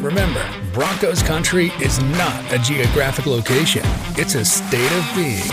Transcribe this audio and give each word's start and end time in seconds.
Remember, 0.00 0.42
Broncos 0.72 1.22
country 1.22 1.72
is 1.82 2.02
not 2.02 2.52
a 2.54 2.58
geographic 2.58 3.26
location, 3.26 3.82
it's 4.16 4.34
a 4.34 4.42
state 4.46 4.90
of 4.92 5.04
being. 5.14 5.46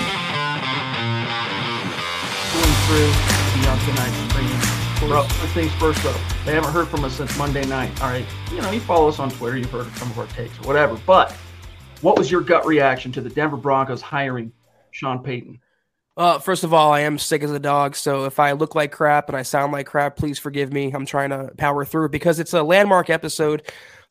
Going 2.53 2.75
through 2.87 3.11
Beyonce 3.51 3.95
night 3.97 4.29
bringing 4.33 5.09
Bro, 5.09 5.23
first 5.23 5.53
things 5.53 5.71
first 5.73 6.01
though. 6.01 6.15
They 6.45 6.53
haven't 6.53 6.71
heard 6.71 6.87
from 6.87 7.03
us 7.03 7.15
since 7.15 7.37
Monday 7.37 7.65
night. 7.65 7.91
All 8.01 8.07
right. 8.07 8.25
You 8.49 8.61
know, 8.61 8.71
you 8.71 8.79
follow 8.79 9.09
us 9.09 9.19
on 9.19 9.29
Twitter, 9.31 9.57
you've 9.57 9.69
heard 9.69 9.93
some 9.97 10.09
of 10.11 10.17
our 10.17 10.27
takes 10.27 10.57
or 10.59 10.61
whatever. 10.61 10.97
But 11.05 11.33
what 11.99 12.17
was 12.17 12.31
your 12.31 12.39
gut 12.39 12.65
reaction 12.65 13.11
to 13.11 13.21
the 13.21 13.29
Denver 13.29 13.57
Broncos 13.57 14.01
hiring 14.01 14.53
Sean 14.91 15.21
Payton? 15.21 15.59
Uh, 16.15 16.39
first 16.39 16.63
of 16.63 16.73
all, 16.73 16.93
I 16.93 17.01
am 17.01 17.19
sick 17.19 17.43
as 17.43 17.51
a 17.51 17.59
dog, 17.59 17.95
so 17.95 18.25
if 18.25 18.39
I 18.39 18.53
look 18.53 18.73
like 18.73 18.91
crap 18.91 19.27
and 19.27 19.37
I 19.37 19.43
sound 19.43 19.71
like 19.71 19.85
crap, 19.85 20.15
please 20.15 20.39
forgive 20.39 20.73
me. 20.73 20.91
I'm 20.91 21.05
trying 21.05 21.29
to 21.29 21.51
power 21.57 21.85
through 21.85 22.09
because 22.09 22.39
it's 22.39 22.53
a 22.53 22.63
landmark 22.63 23.11
episode. 23.11 23.61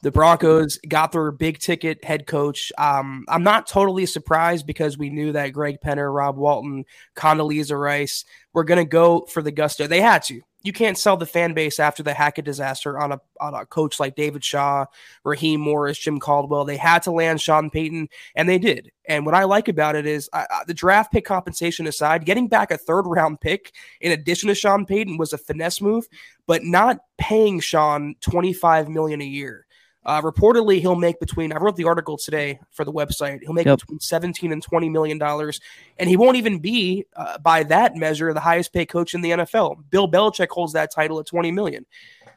The 0.07 0.13
Broncos 0.13 0.79
got 0.89 1.11
their 1.11 1.33
big 1.33 1.59
ticket 1.59 2.05
head 2.05 2.29
coach. 2.29 2.71
Um, 2.79 3.25
I'm 3.27 3.43
not 3.43 3.67
totally 3.67 4.07
surprised 4.07 4.65
because 4.65 4.97
we 4.97 5.11
knew 5.11 5.33
that 5.33 5.49
Greg 5.49 5.79
Penner, 5.85 6.15
Rob 6.15 6.37
Walton, 6.37 6.85
Condoleezza 7.17 7.77
Rice 7.77 8.25
were 8.53 8.63
going 8.63 8.79
to 8.79 8.89
go 8.89 9.23
for 9.23 9.43
the 9.43 9.51
gusto. 9.51 9.89
They 9.89 10.01
had 10.01 10.23
to 10.27 10.43
you 10.67 10.73
can't 10.73 10.99
sell 10.99 11.17
the 11.17 11.27
fan 11.27 11.55
base 11.55 11.79
after 11.79 12.03
the 12.03 12.13
Hackett 12.13 12.45
disaster 12.45 12.99
on 12.99 13.13
a 13.13 13.21
on 13.41 13.55
a 13.55 13.65
coach 13.67 14.01
like 14.01 14.17
David 14.17 14.45
Shaw, 14.45 14.87
Raheem 15.25 15.61
Morris, 15.61 15.97
Jim 15.97 16.19
Caldwell. 16.19 16.65
They 16.65 16.77
had 16.77 17.05
to 17.05 17.13
land 17.13 17.41
Sean 17.41 17.71
Payton, 17.71 18.09
and 18.35 18.49
they 18.49 18.59
did. 18.59 18.91
And 19.09 19.25
what 19.25 19.37
I 19.37 19.45
like 19.45 19.69
about 19.69 19.95
it 19.95 20.07
is 20.07 20.29
uh, 20.33 20.45
the 20.67 20.75
draft 20.75 21.13
pick 21.13 21.25
compensation 21.25 21.87
aside, 21.87 22.25
getting 22.25 22.49
back 22.49 22.73
a 22.73 22.77
third 22.77 23.03
round 23.03 23.41
pick 23.41 23.73
in 24.01 24.11
addition 24.11 24.49
to 24.49 24.57
Sean 24.57 24.85
Payton 24.85 25.19
was 25.19 25.33
a 25.33 25.39
finesse 25.39 25.81
move, 25.81 26.07
but 26.47 26.65
not 26.65 26.99
paying 27.17 27.61
Sean 27.61 28.17
twenty 28.21 28.53
five 28.53 28.89
million 28.89 29.21
a 29.21 29.25
year. 29.25 29.66
Uh, 30.07 30.23
reportedly, 30.23 30.81
he'll 30.81 30.95
make 30.95 31.19
between, 31.19 31.53
I 31.53 31.57
wrote 31.57 31.75
the 31.75 31.85
article 31.85 32.17
today 32.17 32.61
for 32.71 32.85
the 32.85 32.93
website, 32.93 33.41
he'll 33.43 33.53
make 33.53 33.67
yep. 33.67 33.81
between 33.81 33.99
17 33.99 34.53
and 34.53 34.63
20 34.63 34.89
million 34.89 35.19
dollars. 35.19 35.61
And 35.99 36.09
he 36.09 36.17
won't 36.17 36.37
even 36.37 36.61
be, 36.61 37.05
uh, 37.17 37.39
by 37.39 37.65
that 37.65 37.97
measure, 37.97 38.33
the 38.33 38.39
highest 38.39 38.73
paid 38.73 38.87
coach 38.87 39.15
in 39.15 39.21
the 39.21 39.31
NFL. 39.31 39.83
Bill 39.91 40.09
Belichick 40.09 40.49
holds 40.49 40.75
that 40.75 40.93
title 40.95 41.19
at 41.19 41.27
20 41.27 41.51
million. 41.51 41.85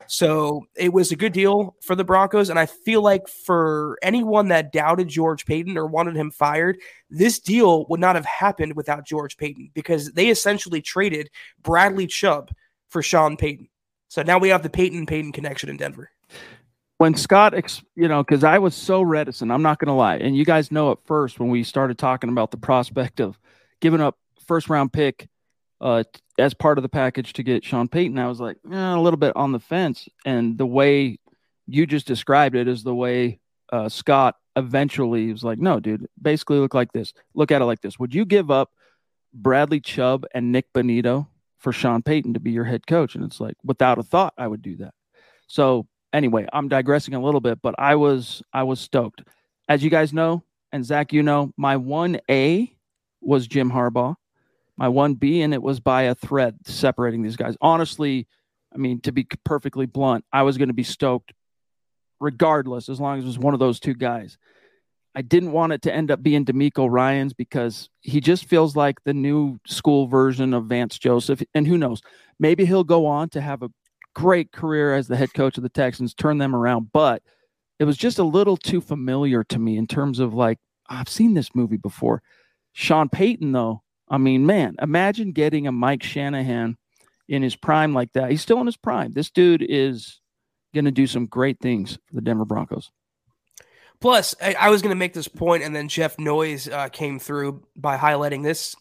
So 0.07 0.65
it 0.75 0.91
was 0.91 1.11
a 1.11 1.15
good 1.15 1.33
deal 1.33 1.75
for 1.83 1.95
the 1.95 2.03
Broncos. 2.03 2.49
And 2.49 2.57
I 2.57 2.65
feel 2.65 3.03
like 3.03 3.27
for 3.27 3.99
anyone 4.01 4.47
that 4.47 4.73
doubted 4.73 5.07
George 5.07 5.45
Paton 5.45 5.77
or 5.77 5.85
wanted 5.85 6.15
him 6.15 6.31
fired, 6.31 6.79
this 7.11 7.37
deal 7.37 7.85
would 7.89 7.99
not 7.99 8.15
have 8.15 8.25
happened 8.25 8.75
without 8.75 9.05
George 9.05 9.37
Paton 9.37 9.69
because 9.75 10.11
they 10.13 10.29
essentially 10.29 10.81
traded 10.81 11.29
Bradley 11.61 12.07
Chubb 12.07 12.49
for 12.87 13.03
Sean 13.03 13.37
Payton. 13.37 13.69
So 14.07 14.23
now 14.23 14.39
we 14.39 14.49
have 14.49 14.63
the 14.63 14.71
Payton 14.71 15.05
Payton 15.05 15.33
connection 15.33 15.69
in 15.69 15.77
Denver 15.77 16.09
when 16.99 17.15
Scott, 17.15 17.53
you 17.95 18.09
know, 18.09 18.21
because 18.21 18.43
I 18.43 18.59
was 18.59 18.75
so 18.75 19.01
reticent, 19.01 19.53
I'm 19.53 19.61
not 19.61 19.79
going 19.79 19.87
to 19.87 19.93
lie. 19.93 20.17
And 20.17 20.35
you 20.35 20.43
guys 20.43 20.69
know 20.69 20.91
at 20.91 20.97
first 21.05 21.39
when 21.39 21.47
we 21.49 21.63
started 21.63 21.97
talking 21.97 22.29
about 22.29 22.51
the 22.51 22.57
prospect 22.57 23.21
of 23.21 23.39
giving 23.79 24.01
up 24.01 24.17
first 24.45 24.69
round 24.69 24.91
pick 24.91 25.29
uh, 25.79 26.03
as 26.37 26.53
part 26.53 26.77
of 26.77 26.81
the 26.81 26.89
package 26.89 27.31
to 27.33 27.43
get 27.43 27.63
Sean 27.63 27.87
Payton, 27.87 28.19
I 28.19 28.27
was 28.27 28.41
like 28.41 28.57
eh, 28.69 28.95
a 28.95 28.99
little 28.99 29.17
bit 29.17 29.33
on 29.37 29.53
the 29.53 29.61
fence. 29.61 30.09
And 30.25 30.57
the 30.57 30.65
way 30.65 31.19
you 31.67 31.87
just 31.87 32.05
described 32.05 32.53
it 32.53 32.67
is 32.67 32.83
the 32.83 32.93
way 32.93 33.39
uh, 33.71 33.87
Scott 33.87 34.35
eventually 34.57 35.31
was 35.31 35.43
like, 35.43 35.57
no, 35.57 35.79
dude, 35.79 36.05
basically 36.21 36.59
look 36.59 36.73
like 36.73 36.91
this. 36.91 37.13
Look 37.33 37.49
at 37.49 37.61
it 37.61 37.65
like 37.65 37.79
this. 37.79 37.97
Would 37.97 38.13
you 38.13 38.25
give 38.25 38.51
up 38.51 38.71
Bradley 39.33 39.79
Chubb 39.79 40.25
and 40.33 40.51
Nick 40.51 40.73
Bonitto 40.73 41.27
for 41.59 41.71
Sean 41.71 42.01
Payton 42.01 42.33
to 42.33 42.41
be 42.41 42.51
your 42.51 42.65
head 42.65 42.85
coach? 42.87 43.15
And 43.15 43.23
it's 43.23 43.39
like, 43.39 43.55
without 43.63 43.99
a 43.99 44.03
thought, 44.03 44.33
I 44.37 44.47
would 44.47 44.61
do 44.61 44.75
that. 44.77 44.93
So 45.47 45.87
anyway, 46.13 46.47
I'm 46.51 46.67
digressing 46.67 47.13
a 47.13 47.21
little 47.21 47.41
bit, 47.41 47.61
but 47.61 47.75
I 47.77 47.95
was 47.95 48.41
I 48.53 48.63
was 48.63 48.79
stoked. 48.79 49.23
As 49.67 49.83
you 49.83 49.89
guys 49.89 50.13
know, 50.13 50.43
and 50.71 50.85
Zach, 50.85 51.13
you 51.13 51.23
know, 51.23 51.53
my 51.57 51.77
one 51.77 52.19
A 52.29 52.73
was 53.21 53.47
Jim 53.47 53.71
Harbaugh. 53.71 54.15
My 54.77 54.87
one 54.87 55.15
B, 55.15 55.41
and 55.41 55.53
it 55.53 55.61
was 55.61 55.81
by 55.81 56.03
a 56.03 56.15
thread 56.15 56.55
separating 56.65 57.21
these 57.21 57.35
guys. 57.35 57.57
Honestly, 57.59 58.27
I 58.73 58.77
mean, 58.77 59.01
to 59.01 59.11
be 59.11 59.27
perfectly 59.43 59.85
blunt, 59.85 60.23
I 60.31 60.43
was 60.43 60.57
going 60.57 60.69
to 60.69 60.73
be 60.73 60.83
stoked 60.83 61.33
regardless, 62.21 62.87
as 62.87 62.99
long 62.99 63.17
as 63.17 63.25
it 63.25 63.27
was 63.27 63.39
one 63.39 63.53
of 63.53 63.59
those 63.59 63.79
two 63.79 63.93
guys. 63.93 64.37
I 65.15 65.21
didn't 65.21 65.51
want 65.51 65.73
it 65.73 65.81
to 65.81 65.93
end 65.93 66.11
up 66.11 66.21
being 66.21 66.45
DeMeco 66.45 66.89
Ryans 66.89 67.33
because 67.33 67.89
he 67.99 68.21
just 68.21 68.45
feels 68.45 68.75
like 68.75 69.03
the 69.03 69.13
new 69.13 69.59
school 69.65 70.07
version 70.07 70.53
of 70.53 70.65
Vance 70.65 70.97
Joseph. 70.97 71.41
And 71.53 71.67
who 71.67 71.77
knows, 71.77 72.01
maybe 72.39 72.65
he'll 72.65 72.83
go 72.83 73.05
on 73.05 73.29
to 73.29 73.41
have 73.41 73.63
a 73.63 73.69
great 74.13 74.51
career 74.51 74.95
as 74.95 75.07
the 75.07 75.15
head 75.15 75.33
coach 75.33 75.57
of 75.57 75.63
the 75.63 75.69
Texans, 75.69 76.13
turned 76.13 76.41
them 76.41 76.55
around, 76.55 76.91
but 76.91 77.21
it 77.79 77.85
was 77.85 77.97
just 77.97 78.19
a 78.19 78.23
little 78.23 78.57
too 78.57 78.81
familiar 78.81 79.43
to 79.45 79.59
me 79.59 79.77
in 79.77 79.87
terms 79.87 80.19
of 80.19 80.33
like, 80.33 80.57
I've 80.89 81.09
seen 81.09 81.33
this 81.33 81.55
movie 81.55 81.77
before. 81.77 82.21
Sean 82.73 83.09
Payton, 83.09 83.51
though, 83.51 83.83
I 84.09 84.17
mean, 84.17 84.45
man, 84.45 84.75
imagine 84.81 85.31
getting 85.31 85.67
a 85.67 85.71
Mike 85.71 86.03
Shanahan 86.03 86.77
in 87.27 87.43
his 87.43 87.55
prime 87.55 87.93
like 87.93 88.11
that. 88.13 88.31
He's 88.31 88.41
still 88.41 88.59
in 88.59 88.65
his 88.65 88.77
prime. 88.77 89.11
This 89.11 89.29
dude 89.29 89.65
is 89.67 90.19
going 90.73 90.85
to 90.85 90.91
do 90.91 91.07
some 91.07 91.25
great 91.25 91.59
things 91.59 91.97
for 92.07 92.15
the 92.15 92.21
Denver 92.21 92.45
Broncos. 92.45 92.91
Plus, 94.01 94.33
I, 94.41 94.53
I 94.53 94.69
was 94.69 94.81
going 94.81 94.91
to 94.91 94.99
make 94.99 95.13
this 95.13 95.27
point, 95.27 95.63
and 95.63 95.75
then 95.75 95.89
Jeff 95.89 96.17
Noyes 96.17 96.67
uh, 96.67 96.89
came 96.89 97.19
through 97.19 97.63
by 97.75 97.97
highlighting 97.97 98.43
this, 98.43 98.75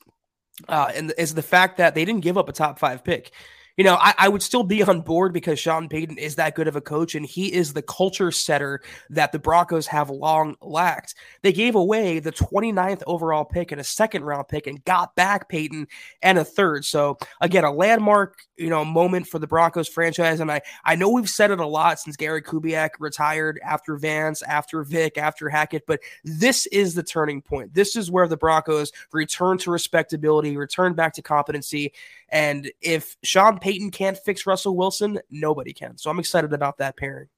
uh, 0.68 0.90
and 0.94 1.12
is 1.18 1.34
the 1.34 1.42
fact 1.42 1.76
that 1.78 1.94
they 1.94 2.04
didn't 2.04 2.22
give 2.22 2.38
up 2.38 2.48
a 2.48 2.52
top 2.52 2.78
five 2.78 3.04
pick 3.04 3.32
you 3.78 3.84
know, 3.84 3.94
I, 3.94 4.12
I, 4.18 4.28
would 4.28 4.42
still 4.42 4.64
be 4.64 4.82
on 4.82 5.02
board 5.02 5.32
because 5.32 5.60
Sean 5.60 5.88
Payton 5.88 6.18
is 6.18 6.34
that 6.34 6.56
good 6.56 6.66
of 6.66 6.74
a 6.74 6.80
coach 6.80 7.14
and 7.14 7.24
he 7.24 7.52
is 7.52 7.72
the 7.72 7.80
culture 7.80 8.32
setter 8.32 8.82
that 9.08 9.30
the 9.30 9.38
Broncos 9.38 9.86
have 9.86 10.10
long 10.10 10.56
lacked. 10.60 11.14
They 11.42 11.52
gave 11.52 11.76
away 11.76 12.18
the 12.18 12.32
29th 12.32 13.04
overall 13.06 13.44
pick 13.44 13.70
and 13.70 13.80
a 13.80 13.84
second 13.84 14.24
round 14.24 14.48
pick 14.48 14.66
and 14.66 14.84
got 14.84 15.14
back 15.14 15.48
Payton 15.48 15.86
and 16.22 16.38
a 16.38 16.44
third. 16.44 16.84
So 16.84 17.18
again, 17.40 17.62
a 17.62 17.70
landmark, 17.70 18.40
you 18.56 18.68
know, 18.68 18.84
moment 18.84 19.28
for 19.28 19.38
the 19.38 19.46
Broncos 19.46 19.88
franchise. 19.88 20.40
And 20.40 20.50
I, 20.50 20.60
I 20.84 20.96
know 20.96 21.10
we've 21.10 21.30
said 21.30 21.52
it 21.52 21.60
a 21.60 21.66
lot 21.66 22.00
since 22.00 22.16
Gary 22.16 22.42
Kubiak 22.42 22.90
retired 22.98 23.60
after 23.64 23.96
Vance, 23.96 24.42
after 24.42 24.82
Vic, 24.82 25.18
after 25.18 25.48
Hackett, 25.48 25.86
but 25.86 26.00
this 26.24 26.66
is 26.66 26.96
the 26.96 27.04
turning 27.04 27.40
point. 27.40 27.72
This 27.74 27.94
is 27.94 28.10
where 28.10 28.26
the 28.26 28.36
Broncos 28.36 28.90
return 29.12 29.56
to 29.58 29.70
respectability, 29.70 30.56
return 30.56 30.94
back 30.94 31.14
to 31.14 31.22
competency. 31.22 31.92
And 32.30 32.70
if 32.82 33.16
Sean 33.22 33.60
Payton 33.60 33.67
can't 33.92 34.18
fix 34.18 34.46
Russell 34.46 34.76
Wilson, 34.76 35.18
nobody 35.30 35.72
can. 35.72 35.98
So 35.98 36.10
I'm 36.10 36.18
excited 36.18 36.52
about 36.52 36.78
that 36.78 36.96
pairing. 36.96 37.28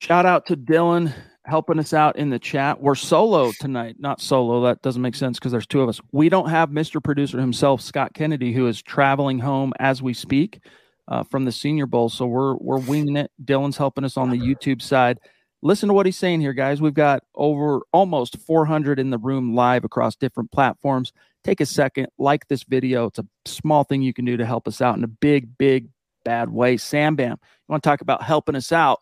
Shout 0.00 0.26
out 0.26 0.46
to 0.46 0.56
Dylan 0.56 1.12
helping 1.44 1.78
us 1.78 1.92
out 1.92 2.16
in 2.16 2.30
the 2.30 2.38
chat. 2.38 2.80
We're 2.80 2.94
solo 2.94 3.52
tonight, 3.60 3.96
not 3.98 4.20
solo. 4.20 4.62
That 4.62 4.82
doesn't 4.82 5.02
make 5.02 5.14
sense 5.14 5.38
because 5.38 5.52
there's 5.52 5.66
two 5.66 5.80
of 5.80 5.88
us. 5.88 6.00
We 6.12 6.28
don't 6.28 6.48
have 6.48 6.70
Mr. 6.70 7.02
Producer 7.02 7.38
himself, 7.40 7.80
Scott 7.80 8.14
Kennedy, 8.14 8.52
who 8.52 8.66
is 8.66 8.82
traveling 8.82 9.38
home 9.38 9.72
as 9.78 10.02
we 10.02 10.14
speak. 10.14 10.60
uh, 11.08 11.22
from 11.22 11.44
the 11.44 11.52
Senior 11.52 11.86
Bowl. 11.86 12.08
So 12.08 12.26
we're 12.26 12.54
we're 12.56 12.78
winging 12.78 13.16
it. 13.16 13.30
Dylan's 13.44 13.76
helping 13.76 14.04
us 14.04 14.16
on 14.16 14.30
the 14.30 14.38
YouTube 14.38 14.80
side. 14.80 15.18
Listen 15.62 15.88
to 15.88 15.94
what 15.94 16.06
he's 16.06 16.16
saying 16.16 16.40
here, 16.40 16.52
guys. 16.52 16.80
We've 16.80 16.94
got 16.94 17.22
over 17.34 17.80
almost 17.92 18.38
400 18.38 18.98
in 18.98 19.10
the 19.10 19.18
room 19.18 19.54
live 19.54 19.84
across 19.84 20.16
different 20.16 20.50
platforms. 20.50 21.12
Take 21.44 21.60
a 21.60 21.66
second, 21.66 22.08
like 22.18 22.48
this 22.48 22.62
video. 22.64 23.06
It's 23.06 23.18
a 23.18 23.26
small 23.44 23.84
thing 23.84 24.02
you 24.02 24.14
can 24.14 24.24
do 24.24 24.36
to 24.36 24.46
help 24.46 24.66
us 24.66 24.80
out 24.80 24.96
in 24.96 25.04
a 25.04 25.08
big, 25.08 25.56
big, 25.58 25.88
bad 26.24 26.48
way. 26.48 26.78
Sam 26.78 27.16
Bam, 27.16 27.32
you 27.32 27.36
want 27.68 27.82
to 27.82 27.88
talk 27.88 28.00
about 28.00 28.22
helping 28.22 28.56
us 28.56 28.72
out? 28.72 29.00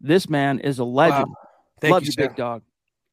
This 0.00 0.28
man 0.28 0.60
is 0.60 0.78
a 0.78 0.84
legend. 0.84 1.28
Wow. 1.28 1.48
Thank 1.80 1.92
Love 1.92 2.04
you, 2.04 2.12
you 2.16 2.28
big 2.28 2.36
dog. 2.36 2.62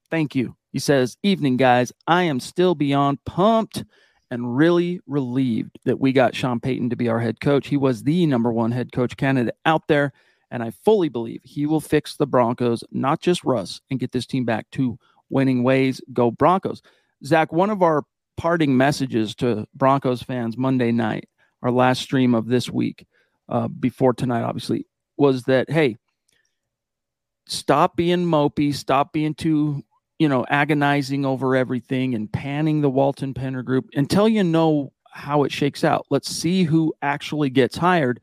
Thank 0.09 0.35
you. 0.35 0.55
He 0.71 0.79
says, 0.79 1.17
Evening, 1.21 1.57
guys. 1.57 1.91
I 2.07 2.23
am 2.23 2.39
still 2.39 2.73
beyond 2.75 3.23
pumped 3.25 3.83
and 4.29 4.55
really 4.55 5.01
relieved 5.05 5.77
that 5.83 5.99
we 5.99 6.13
got 6.13 6.33
Sean 6.33 6.61
Payton 6.61 6.89
to 6.89 6.95
be 6.95 7.09
our 7.09 7.19
head 7.19 7.41
coach. 7.41 7.67
He 7.67 7.77
was 7.77 8.03
the 8.03 8.25
number 8.25 8.51
one 8.51 8.71
head 8.71 8.93
coach 8.93 9.17
candidate 9.17 9.55
out 9.65 9.87
there. 9.87 10.13
And 10.49 10.63
I 10.63 10.71
fully 10.71 11.09
believe 11.09 11.41
he 11.43 11.65
will 11.65 11.81
fix 11.81 12.15
the 12.15 12.27
Broncos, 12.27 12.83
not 12.91 13.21
just 13.21 13.43
Russ, 13.43 13.81
and 13.89 13.99
get 13.99 14.11
this 14.11 14.25
team 14.25 14.45
back 14.45 14.69
to 14.71 14.97
winning 15.29 15.63
ways. 15.63 16.01
Go 16.13 16.31
Broncos. 16.31 16.81
Zach, 17.25 17.51
one 17.53 17.69
of 17.69 17.81
our 17.81 18.03
parting 18.41 18.75
messages 18.75 19.35
to 19.35 19.67
Broncos 19.75 20.23
fans 20.23 20.57
Monday 20.57 20.91
night, 20.91 21.29
our 21.61 21.69
last 21.69 22.01
stream 22.01 22.33
of 22.33 22.47
this 22.47 22.71
week, 22.71 23.05
uh, 23.47 23.67
before 23.67 24.15
tonight, 24.15 24.41
obviously, 24.41 24.87
was 25.15 25.43
that, 25.43 25.69
hey, 25.69 25.95
stop 27.45 27.95
being 27.95 28.25
mopey, 28.25 28.73
stop 28.73 29.13
being 29.13 29.35
too 29.35 29.83
you 30.17 30.27
know, 30.27 30.43
agonizing 30.49 31.23
over 31.23 31.55
everything 31.55 32.15
and 32.15 32.31
panning 32.31 32.81
the 32.81 32.89
Walton 32.89 33.33
Penner 33.33 33.63
group 33.63 33.89
until 33.93 34.27
you 34.27 34.43
know 34.43 34.91
how 35.11 35.43
it 35.43 35.51
shakes 35.51 35.83
out. 35.83 36.07
Let's 36.09 36.29
see 36.29 36.63
who 36.63 36.95
actually 37.03 37.51
gets 37.51 37.77
hired. 37.77 38.19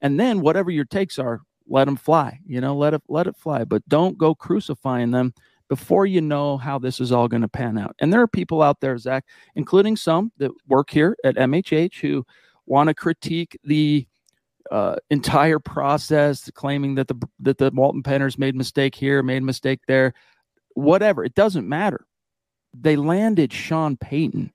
And 0.00 0.18
then 0.18 0.40
whatever 0.40 0.72
your 0.72 0.84
takes 0.84 1.20
are, 1.20 1.40
let 1.68 1.84
them 1.84 1.96
fly, 1.96 2.40
you 2.46 2.60
know, 2.60 2.76
let 2.76 2.94
it, 2.94 3.02
let 3.08 3.28
it 3.28 3.36
fly, 3.36 3.62
but 3.62 3.88
don't 3.88 4.18
go 4.18 4.34
crucifying 4.34 5.12
them 5.12 5.34
before 5.72 6.04
you 6.04 6.20
know 6.20 6.58
how 6.58 6.78
this 6.78 7.00
is 7.00 7.12
all 7.12 7.28
going 7.28 7.40
to 7.40 7.48
pan 7.48 7.78
out. 7.78 7.96
And 7.98 8.12
there 8.12 8.20
are 8.20 8.28
people 8.28 8.60
out 8.60 8.80
there, 8.80 8.98
Zach, 8.98 9.24
including 9.54 9.96
some 9.96 10.30
that 10.36 10.50
work 10.68 10.90
here 10.90 11.16
at 11.24 11.36
MHH 11.36 11.98
who 11.98 12.26
want 12.66 12.88
to 12.88 12.94
critique 12.94 13.58
the 13.64 14.06
uh, 14.70 14.96
entire 15.08 15.58
process, 15.58 16.50
claiming 16.50 16.96
that 16.96 17.08
the 17.08 17.16
that 17.40 17.56
the 17.56 17.70
Walton 17.72 18.02
Penners 18.02 18.36
made 18.36 18.54
mistake 18.54 18.94
here, 18.94 19.22
made 19.22 19.42
mistake 19.42 19.80
there 19.88 20.12
whatever. 20.74 21.24
It 21.24 21.34
doesn't 21.34 21.66
matter. 21.66 22.04
They 22.78 22.96
landed 22.96 23.50
Sean 23.50 23.96
Payton. 23.96 24.52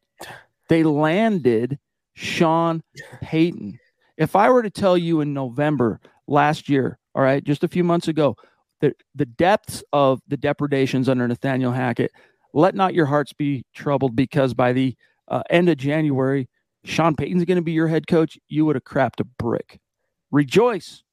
They 0.69 0.83
landed 0.83 1.79
Sean 2.13 2.83
Payton. 3.21 3.79
If 4.17 4.35
I 4.35 4.51
were 4.51 4.61
to 4.61 4.69
tell 4.69 4.99
you 4.99 5.21
in 5.21 5.33
November 5.33 5.99
last 6.27 6.69
year, 6.69 6.99
all 7.15 7.23
right, 7.23 7.43
just 7.43 7.63
a 7.63 7.67
few 7.67 7.83
months 7.83 8.07
ago, 8.07 8.35
the, 8.81 8.93
the 9.15 9.25
depths 9.25 9.83
of 9.93 10.21
the 10.27 10.37
depredations 10.37 11.09
under 11.09 11.27
Nathaniel 11.27 11.71
Hackett, 11.71 12.11
let 12.53 12.75
not 12.75 12.93
your 12.93 13.05
hearts 13.05 13.33
be 13.33 13.65
troubled 13.73 14.15
because 14.15 14.53
by 14.53 14.73
the 14.73 14.95
uh, 15.27 15.43
end 15.49 15.69
of 15.69 15.77
January, 15.77 16.47
Sean 16.83 17.15
Payton's 17.15 17.45
going 17.45 17.57
to 17.57 17.61
be 17.61 17.73
your 17.73 17.87
head 17.87 18.07
coach. 18.07 18.37
You 18.47 18.65
would 18.65 18.75
have 18.75 18.83
crapped 18.83 19.19
a 19.19 19.23
brick. 19.23 19.79
Rejoice. 20.31 21.03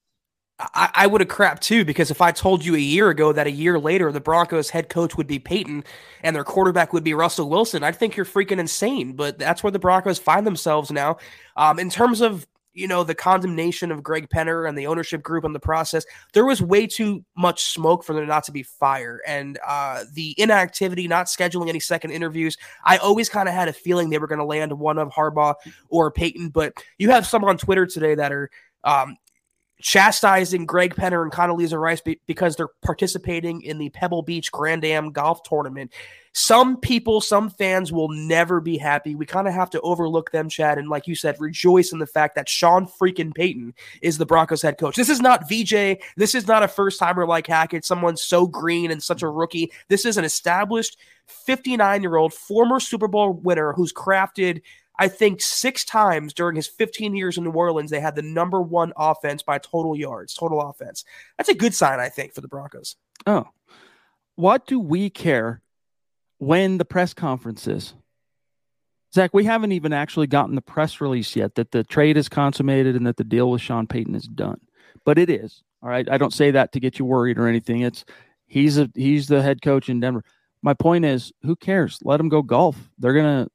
I, 0.58 0.90
I 0.94 1.06
would 1.08 1.20
have 1.20 1.28
crapped 1.28 1.60
too 1.60 1.84
because 1.84 2.12
if 2.12 2.20
I 2.20 2.30
told 2.30 2.64
you 2.64 2.76
a 2.76 2.78
year 2.78 3.10
ago 3.10 3.32
that 3.32 3.48
a 3.48 3.50
year 3.50 3.76
later 3.78 4.12
the 4.12 4.20
Broncos 4.20 4.70
head 4.70 4.88
coach 4.88 5.16
would 5.16 5.26
be 5.26 5.40
Payton 5.40 5.82
and 6.22 6.36
their 6.36 6.44
quarterback 6.44 6.92
would 6.92 7.02
be 7.02 7.12
Russell 7.12 7.50
Wilson, 7.50 7.82
I'd 7.82 7.96
think 7.96 8.16
you're 8.16 8.24
freaking 8.24 8.60
insane. 8.60 9.14
But 9.14 9.38
that's 9.38 9.64
where 9.64 9.72
the 9.72 9.80
Broncos 9.80 10.18
find 10.18 10.46
themselves 10.46 10.92
now. 10.92 11.16
Um, 11.56 11.80
in 11.80 11.90
terms 11.90 12.20
of 12.20 12.46
you 12.74 12.86
know 12.86 13.04
the 13.04 13.14
condemnation 13.14 13.90
of 13.90 14.02
Greg 14.02 14.28
Penner 14.28 14.68
and 14.68 14.76
the 14.76 14.86
ownership 14.86 15.22
group 15.22 15.44
and 15.44 15.54
the 15.54 15.60
process, 15.60 16.04
there 16.32 16.44
was 16.44 16.60
way 16.60 16.86
too 16.86 17.24
much 17.36 17.72
smoke 17.72 18.04
for 18.04 18.12
there 18.12 18.26
not 18.26 18.44
to 18.44 18.52
be 18.52 18.62
fire, 18.62 19.20
and 19.26 19.58
uh, 19.66 20.04
the 20.12 20.34
inactivity, 20.38 21.08
not 21.08 21.26
scheduling 21.26 21.68
any 21.68 21.80
second 21.80 22.10
interviews. 22.10 22.56
I 22.84 22.98
always 22.98 23.28
kind 23.28 23.48
of 23.48 23.54
had 23.54 23.68
a 23.68 23.72
feeling 23.72 24.10
they 24.10 24.18
were 24.18 24.26
going 24.26 24.38
to 24.40 24.44
land 24.44 24.72
one 24.72 24.98
of 24.98 25.08
Harbaugh 25.08 25.54
or 25.88 26.10
Payton, 26.10 26.50
but 26.50 26.74
you 26.98 27.10
have 27.10 27.26
some 27.26 27.44
on 27.44 27.56
Twitter 27.56 27.86
today 27.86 28.14
that 28.14 28.32
are 28.32 28.50
um, 28.82 29.16
chastising 29.80 30.66
Greg 30.66 30.94
Penner 30.94 31.22
and 31.22 31.32
Condoleezza 31.32 31.78
Rice 31.78 32.00
be- 32.00 32.20
because 32.26 32.56
they're 32.56 32.68
participating 32.82 33.62
in 33.62 33.78
the 33.78 33.90
Pebble 33.90 34.22
Beach 34.22 34.50
Grand 34.50 34.84
Am 34.84 35.12
golf 35.12 35.42
tournament. 35.42 35.92
Some 36.36 36.78
people, 36.78 37.20
some 37.20 37.48
fans 37.48 37.92
will 37.92 38.08
never 38.08 38.60
be 38.60 38.76
happy. 38.76 39.14
We 39.14 39.24
kind 39.24 39.46
of 39.46 39.54
have 39.54 39.70
to 39.70 39.80
overlook 39.82 40.32
them, 40.32 40.48
Chad, 40.48 40.78
and 40.78 40.88
like 40.88 41.06
you 41.06 41.14
said, 41.14 41.36
rejoice 41.38 41.92
in 41.92 42.00
the 42.00 42.06
fact 42.06 42.34
that 42.34 42.48
Sean 42.48 42.86
freaking 42.86 43.32
Payton 43.32 43.72
is 44.02 44.18
the 44.18 44.26
Broncos 44.26 44.60
head 44.60 44.76
coach. 44.76 44.96
This 44.96 45.08
is 45.08 45.20
not 45.20 45.48
VJ. 45.48 46.02
This 46.16 46.34
is 46.34 46.48
not 46.48 46.64
a 46.64 46.68
first 46.68 46.98
timer 46.98 47.24
like 47.24 47.46
Hackett, 47.46 47.84
someone 47.84 48.16
so 48.16 48.48
green 48.48 48.90
and 48.90 49.02
such 49.02 49.22
a 49.22 49.28
rookie. 49.28 49.70
This 49.88 50.04
is 50.04 50.16
an 50.16 50.24
established 50.24 50.98
59 51.26 52.02
year 52.02 52.16
old 52.16 52.34
former 52.34 52.80
Super 52.80 53.08
Bowl 53.08 53.32
winner 53.32 53.72
who's 53.72 53.92
crafted 53.92 54.60
I 54.96 55.08
think 55.08 55.42
six 55.42 55.84
times 55.84 56.32
during 56.32 56.56
his 56.56 56.68
15 56.68 57.16
years 57.16 57.36
in 57.36 57.44
New 57.44 57.50
Orleans, 57.50 57.90
they 57.90 58.00
had 58.00 58.14
the 58.14 58.22
number 58.22 58.62
one 58.62 58.92
offense 58.96 59.42
by 59.42 59.58
total 59.58 59.96
yards, 59.96 60.34
total 60.34 60.60
offense. 60.60 61.04
That's 61.36 61.48
a 61.48 61.54
good 61.54 61.74
sign, 61.74 61.98
I 61.98 62.08
think, 62.08 62.32
for 62.32 62.40
the 62.40 62.48
Broncos. 62.48 62.94
Oh, 63.26 63.48
what 64.36 64.66
do 64.66 64.78
we 64.78 65.10
care 65.10 65.62
when 66.38 66.78
the 66.78 66.84
press 66.84 67.14
conference 67.14 67.66
is? 67.66 67.94
Zach, 69.14 69.32
we 69.32 69.44
haven't 69.44 69.72
even 69.72 69.92
actually 69.92 70.26
gotten 70.26 70.56
the 70.56 70.62
press 70.62 71.00
release 71.00 71.36
yet 71.36 71.54
that 71.54 71.70
the 71.70 71.84
trade 71.84 72.16
is 72.16 72.28
consummated 72.28 72.96
and 72.96 73.06
that 73.06 73.16
the 73.16 73.24
deal 73.24 73.50
with 73.50 73.60
Sean 73.60 73.86
Payton 73.86 74.14
is 74.14 74.26
done. 74.26 74.60
But 75.04 75.18
it 75.18 75.30
is. 75.30 75.62
All 75.82 75.88
right. 75.88 76.08
I 76.10 76.18
don't 76.18 76.32
say 76.32 76.50
that 76.50 76.72
to 76.72 76.80
get 76.80 76.98
you 76.98 77.04
worried 77.04 77.38
or 77.38 77.46
anything. 77.46 77.82
It's 77.82 78.04
he's 78.46 78.78
a 78.78 78.90
he's 78.94 79.28
the 79.28 79.42
head 79.42 79.62
coach 79.62 79.88
in 79.88 80.00
Denver. 80.00 80.24
My 80.62 80.74
point 80.74 81.04
is, 81.04 81.32
who 81.42 81.54
cares? 81.54 81.98
Let 82.02 82.18
him 82.18 82.28
go 82.28 82.42
golf. 82.42 82.76
They're 82.98 83.14
gonna 83.14 83.48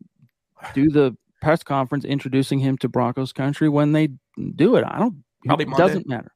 do 0.74 0.90
the 0.90 1.18
press 1.42 1.64
conference 1.64 2.06
introducing 2.06 2.60
him 2.60 2.78
to 2.78 2.88
Broncos 2.88 3.34
country 3.34 3.68
when 3.68 3.92
they 3.92 4.10
do 4.56 4.76
it. 4.76 4.86
I 4.88 5.00
don't. 5.00 5.24
Probably 5.46 5.66
it 5.66 5.78
doesn't 5.78 6.08
matter. 6.08 6.32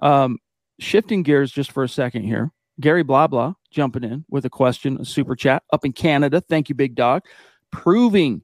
Um, 0.00 0.38
shifting 0.78 1.22
gears 1.22 1.52
just 1.52 1.72
for 1.72 1.84
a 1.84 1.88
second 1.88 2.22
here. 2.22 2.52
Gary 2.80 3.02
Blah 3.02 3.26
Blah 3.26 3.54
jumping 3.70 4.04
in 4.04 4.24
with 4.28 4.44
a 4.44 4.50
question, 4.50 4.98
a 5.00 5.04
super 5.04 5.36
chat 5.36 5.62
up 5.72 5.84
in 5.84 5.92
Canada. 5.92 6.40
Thank 6.40 6.68
you, 6.68 6.74
big 6.74 6.94
dog. 6.94 7.22
Proving 7.70 8.42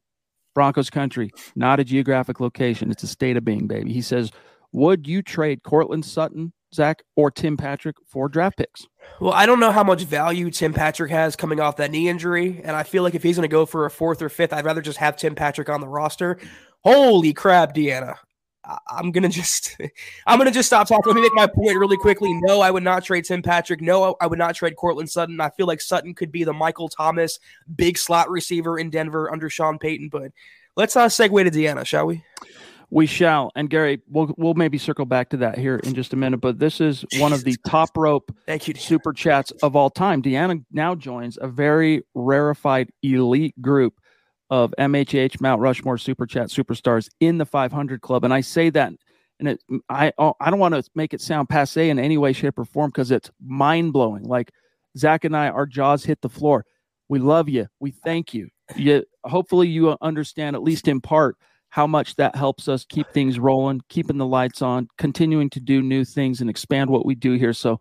Broncos 0.55 0.91
country, 0.91 1.31
not 1.57 1.81
a 1.81 1.85
geographic 1.85 2.41
location. 2.41 2.91
It's 2.91 3.03
a 3.03 3.09
state 3.09 3.37
of 3.37 3.45
being, 3.45 3.67
baby. 3.67 3.93
He 3.93 4.03
says, 4.03 4.31
Would 4.73 5.07
you 5.07 5.23
trade 5.23 5.63
Courtland 5.63 6.05
Sutton 6.05 6.53
Zach, 6.75 7.03
or 7.17 7.31
Tim 7.31 7.57
Patrick 7.57 7.97
for 8.07 8.29
draft 8.29 8.59
picks? 8.59 8.87
Well, 9.21 9.33
I 9.33 9.47
don't 9.47 9.61
know 9.61 9.71
how 9.71 9.85
much 9.85 10.03
value 10.03 10.51
Tim 10.51 10.75
Patrick 10.75 11.11
has 11.11 11.37
coming 11.37 11.61
off 11.61 11.77
that 11.77 11.91
knee 11.91 12.09
injury. 12.09 12.61
And 12.63 12.77
I 12.77 12.83
feel 12.83 13.03
like 13.03 13.15
if 13.15 13.23
he's 13.23 13.37
going 13.37 13.49
to 13.49 13.53
go 13.53 13.65
for 13.65 13.87
a 13.87 13.91
fourth 13.91 14.21
or 14.21 14.29
fifth, 14.29 14.53
I'd 14.53 14.65
rather 14.65 14.83
just 14.83 14.99
have 14.99 15.17
Tim 15.17 15.35
Patrick 15.35 15.69
on 15.69 15.81
the 15.81 15.89
roster. 15.89 16.39
Holy 16.83 17.33
crap, 17.33 17.75
Deanna. 17.75 18.17
I'm 18.89 19.11
gonna 19.11 19.29
just 19.29 19.77
I'm 20.27 20.39
gonna 20.39 20.51
just 20.51 20.69
stop 20.69 20.89
talking. 20.89 21.13
Let 21.13 21.17
me 21.17 21.23
make 21.23 21.35
my 21.35 21.47
point 21.47 21.79
really 21.79 21.97
quickly. 21.97 22.33
No, 22.35 22.61
I 22.61 22.71
would 22.71 22.83
not 22.83 23.05
trade 23.05 23.25
Tim 23.25 23.43
Patrick. 23.43 23.81
No, 23.81 24.17
I 24.21 24.27
would 24.27 24.39
not 24.39 24.55
trade 24.55 24.77
Courtland 24.77 25.11
Sutton. 25.11 25.41
I 25.41 25.51
feel 25.51 25.67
like 25.67 25.81
Sutton 25.81 26.15
could 26.15 26.33
be 26.33 26.45
the 26.45 26.53
Michael 26.53 26.89
Thomas 26.89 27.39
big 27.77 27.99
slot 27.99 28.31
receiver 28.31 28.79
in 28.79 28.91
Denver 28.91 29.31
under 29.33 29.51
Sean 29.51 29.79
Payton. 29.79 30.09
But 30.09 30.33
let's 30.77 30.97
uh, 30.97 31.07
segue 31.07 31.45
to 31.45 31.51
Deanna, 31.51 31.85
shall 31.85 32.07
we? 32.07 32.25
We 32.91 33.07
shall. 33.07 33.51
And 33.57 33.69
Gary, 33.69 34.01
we'll 34.09 34.35
we'll 34.37 34.55
maybe 34.55 34.79
circle 34.79 35.05
back 35.05 35.31
to 35.31 35.37
that 35.39 35.59
here 35.59 35.77
in 35.77 35.95
just 35.95 36.13
a 36.13 36.17
minute. 36.17 36.39
But 36.39 36.59
this 36.59 36.81
is 36.81 37.05
one 37.19 37.33
of 37.33 37.45
the 37.45 37.57
top 37.67 37.91
rope 37.97 38.35
Thank 38.47 38.69
you, 38.69 38.75
super 38.75 39.13
chats 39.13 39.51
of 39.63 39.77
all 39.77 39.91
time. 39.91 40.23
Deanna 40.23 40.65
now 40.71 40.95
joins 40.95 41.39
a 41.41 41.49
very 41.49 42.03
rarefied 42.15 42.91
elite 43.03 43.61
group 43.61 43.95
of 44.51 44.75
MHH 44.79 45.41
Mount 45.41 45.61
Rushmore 45.61 45.99
super 45.99 46.27
chat 46.27 46.49
superstars 46.49 47.09
in 47.21 47.39
the 47.39 47.47
500 47.47 48.01
club. 48.01 48.25
And 48.25 48.35
I 48.35 48.41
say 48.41 48.71
that, 48.71 48.93
and 49.41 49.49
it, 49.49 49.61
I 49.89 50.13
oh, 50.19 50.35
I 50.41 50.51
don't 50.51 50.59
want 50.59 50.75
to 50.75 50.85
make 50.95 51.15
it 51.15 51.21
sound 51.21 51.49
passe 51.49 51.89
in 51.89 51.99
any 51.99 52.19
way, 52.19 52.33
shape, 52.33 52.59
or 52.59 52.65
form 52.65 52.91
because 52.91 53.11
it's 53.11 53.31
mind 53.45 53.93
blowing. 53.93 54.25
Like 54.25 54.53
Zach 54.97 55.25
and 55.25 55.37
I, 55.37 55.49
our 55.49 55.67
jaws 55.67 56.05
hit 56.05 56.21
the 56.21 56.29
floor. 56.29 56.65
We 57.09 57.19
love 57.19 57.49
you. 57.49 57.67
We 57.81 57.91
thank 57.91 58.33
you. 58.33 58.49
You 58.77 59.05
hopefully 59.25 59.69
you 59.69 59.97
understand 60.01 60.57
at 60.57 60.63
least 60.63 60.89
in 60.89 61.01
part 61.01 61.37
how 61.75 61.89
much 61.89 62.15
that 62.15 62.37
helps 62.37 62.69
us 62.69 62.85
keep 62.85 63.11
things 63.11 63.37
rolling, 63.39 63.81
keeping 63.89 64.17
the 64.17 64.25
lights 64.25 64.63
on, 64.63 64.87
continuing 64.97 65.51
to 65.51 65.59
do 65.59 65.83
new 65.83 66.05
things 66.05 66.41
and 66.41 66.49
expand 66.49 66.89
what 66.89 67.05
we 67.05 67.17
do 67.17 67.33
here. 67.33 67.53
So, 67.53 67.81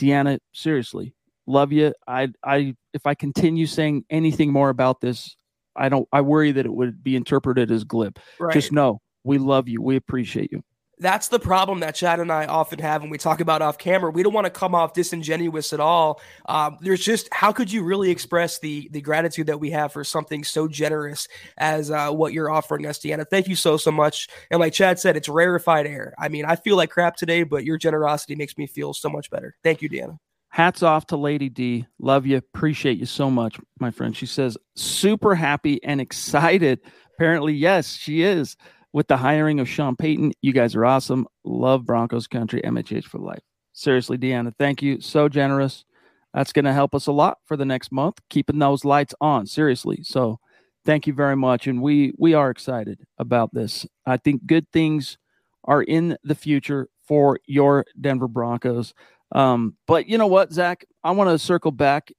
Deanna, 0.00 0.38
seriously, 0.54 1.12
love 1.46 1.70
you. 1.70 1.92
I, 2.08 2.28
I, 2.42 2.74
if 2.94 3.06
I 3.06 3.14
continue 3.14 3.66
saying 3.66 4.06
anything 4.08 4.50
more 4.50 4.70
about 4.70 5.02
this, 5.02 5.36
I 5.76 5.88
don't. 5.88 6.08
I 6.12 6.20
worry 6.20 6.52
that 6.52 6.66
it 6.66 6.72
would 6.72 7.02
be 7.02 7.16
interpreted 7.16 7.70
as 7.70 7.84
glib. 7.84 8.18
Right. 8.38 8.52
Just 8.52 8.72
know 8.72 9.00
we 9.24 9.38
love 9.38 9.68
you. 9.68 9.80
We 9.82 9.96
appreciate 9.96 10.52
you. 10.52 10.62
that's 10.98 11.28
the 11.28 11.40
problem 11.40 11.80
that 11.80 11.94
Chad 11.94 12.20
and 12.20 12.30
I 12.30 12.46
often 12.46 12.78
have 12.78 13.02
when 13.02 13.10
we 13.10 13.18
talk 13.18 13.40
about 13.40 13.62
off 13.62 13.78
camera. 13.78 14.10
We 14.10 14.22
don't 14.22 14.32
want 14.32 14.44
to 14.44 14.50
come 14.50 14.74
off 14.74 14.92
disingenuous 14.92 15.72
at 15.72 15.80
all. 15.80 16.20
Um, 16.46 16.78
there's 16.80 17.04
just 17.04 17.28
how 17.32 17.52
could 17.52 17.70
you 17.72 17.82
really 17.82 18.10
express 18.10 18.58
the 18.60 18.88
the 18.92 19.00
gratitude 19.00 19.48
that 19.48 19.58
we 19.58 19.70
have 19.70 19.92
for 19.92 20.04
something 20.04 20.44
so 20.44 20.68
generous 20.68 21.26
as 21.58 21.90
uh, 21.90 22.10
what 22.12 22.32
you're 22.32 22.50
offering 22.50 22.86
us, 22.86 22.98
Deanna? 22.98 23.26
Thank 23.28 23.48
you 23.48 23.56
so 23.56 23.76
so 23.76 23.90
much. 23.90 24.28
And 24.50 24.60
like 24.60 24.72
Chad 24.72 24.98
said, 25.00 25.16
it's 25.16 25.28
rarefied 25.28 25.86
air. 25.86 26.14
I 26.18 26.28
mean, 26.28 26.44
I 26.44 26.56
feel 26.56 26.76
like 26.76 26.90
crap 26.90 27.16
today, 27.16 27.42
but 27.42 27.64
your 27.64 27.76
generosity 27.76 28.36
makes 28.36 28.56
me 28.56 28.66
feel 28.66 28.94
so 28.94 29.08
much 29.08 29.30
better. 29.30 29.56
Thank 29.64 29.82
you, 29.82 29.90
Deanna. 29.90 30.18
Hats 30.54 30.84
off 30.84 31.06
to 31.06 31.16
Lady 31.16 31.48
D. 31.48 31.84
Love 31.98 32.26
you. 32.26 32.36
Appreciate 32.36 32.96
you 32.96 33.06
so 33.06 33.28
much, 33.28 33.58
my 33.80 33.90
friend. 33.90 34.16
She 34.16 34.24
says, 34.24 34.56
super 34.76 35.34
happy 35.34 35.82
and 35.82 36.00
excited. 36.00 36.78
Apparently, 37.16 37.52
yes, 37.52 37.96
she 37.96 38.22
is 38.22 38.56
with 38.92 39.08
the 39.08 39.16
hiring 39.16 39.58
of 39.58 39.68
Sean 39.68 39.96
Payton. 39.96 40.30
You 40.42 40.52
guys 40.52 40.76
are 40.76 40.84
awesome. 40.84 41.26
Love 41.42 41.84
Broncos 41.84 42.28
country, 42.28 42.62
MHH 42.62 43.06
for 43.06 43.18
life. 43.18 43.42
Seriously, 43.72 44.16
Deanna, 44.16 44.52
thank 44.56 44.80
you. 44.80 45.00
So 45.00 45.28
generous. 45.28 45.84
That's 46.32 46.52
going 46.52 46.66
to 46.66 46.72
help 46.72 46.94
us 46.94 47.08
a 47.08 47.12
lot 47.12 47.38
for 47.46 47.56
the 47.56 47.64
next 47.64 47.90
month, 47.90 48.20
keeping 48.30 48.60
those 48.60 48.84
lights 48.84 49.12
on. 49.20 49.46
Seriously. 49.46 50.04
So 50.04 50.38
thank 50.84 51.08
you 51.08 51.14
very 51.14 51.34
much. 51.34 51.66
And 51.66 51.82
we 51.82 52.12
we 52.16 52.32
are 52.32 52.50
excited 52.50 53.00
about 53.18 53.52
this. 53.54 53.88
I 54.06 54.18
think 54.18 54.46
good 54.46 54.70
things 54.72 55.18
are 55.64 55.82
in 55.82 56.16
the 56.22 56.36
future 56.36 56.88
for 57.06 57.38
your 57.46 57.84
Denver 58.00 58.28
Broncos. 58.28 58.94
Um, 59.34 59.76
but 59.86 60.08
you 60.08 60.16
know 60.16 60.26
what, 60.26 60.52
Zach? 60.52 60.84
I 61.02 61.10
want 61.10 61.30
to 61.30 61.38
circle 61.38 61.72
back 61.72 62.12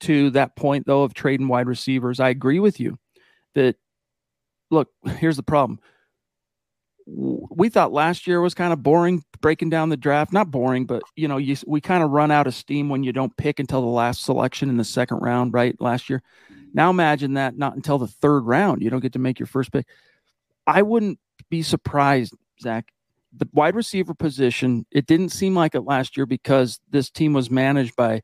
to 0.00 0.30
that 0.30 0.56
point 0.56 0.86
though 0.86 1.02
of 1.02 1.14
trading 1.14 1.48
wide 1.48 1.68
receivers. 1.68 2.20
I 2.20 2.28
agree 2.28 2.58
with 2.58 2.80
you 2.80 2.98
that 3.54 3.76
look, 4.70 4.90
here's 5.18 5.36
the 5.36 5.42
problem 5.42 5.80
we 7.06 7.68
thought 7.68 7.92
last 7.92 8.26
year 8.26 8.40
was 8.40 8.54
kind 8.54 8.72
of 8.72 8.82
boring 8.82 9.24
breaking 9.40 9.70
down 9.70 9.88
the 9.90 9.96
draft. 9.96 10.32
Not 10.32 10.50
boring, 10.50 10.86
but 10.86 11.02
you 11.14 11.28
know, 11.28 11.36
you, 11.36 11.56
we 11.66 11.80
kind 11.80 12.02
of 12.02 12.10
run 12.10 12.30
out 12.30 12.46
of 12.46 12.54
steam 12.54 12.88
when 12.88 13.04
you 13.04 13.12
don't 13.12 13.36
pick 13.36 13.60
until 13.60 13.80
the 13.80 13.86
last 13.86 14.24
selection 14.24 14.68
in 14.68 14.76
the 14.76 14.84
second 14.84 15.18
round, 15.18 15.54
right? 15.54 15.80
Last 15.80 16.10
year. 16.10 16.22
Now 16.74 16.90
imagine 16.90 17.34
that 17.34 17.56
not 17.56 17.76
until 17.76 17.98
the 17.98 18.08
third 18.08 18.40
round. 18.40 18.82
You 18.82 18.90
don't 18.90 19.00
get 19.00 19.12
to 19.12 19.18
make 19.18 19.38
your 19.38 19.46
first 19.46 19.72
pick. 19.72 19.86
I 20.66 20.82
wouldn't 20.82 21.20
be 21.48 21.62
surprised, 21.62 22.34
Zach. 22.60 22.92
The 23.38 23.48
wide 23.52 23.74
receiver 23.74 24.14
position, 24.14 24.86
it 24.90 25.06
didn't 25.06 25.30
seem 25.30 25.54
like 25.54 25.74
it 25.74 25.82
last 25.82 26.16
year 26.16 26.26
because 26.26 26.80
this 26.90 27.10
team 27.10 27.32
was 27.32 27.50
managed 27.50 27.96
by 27.96 28.22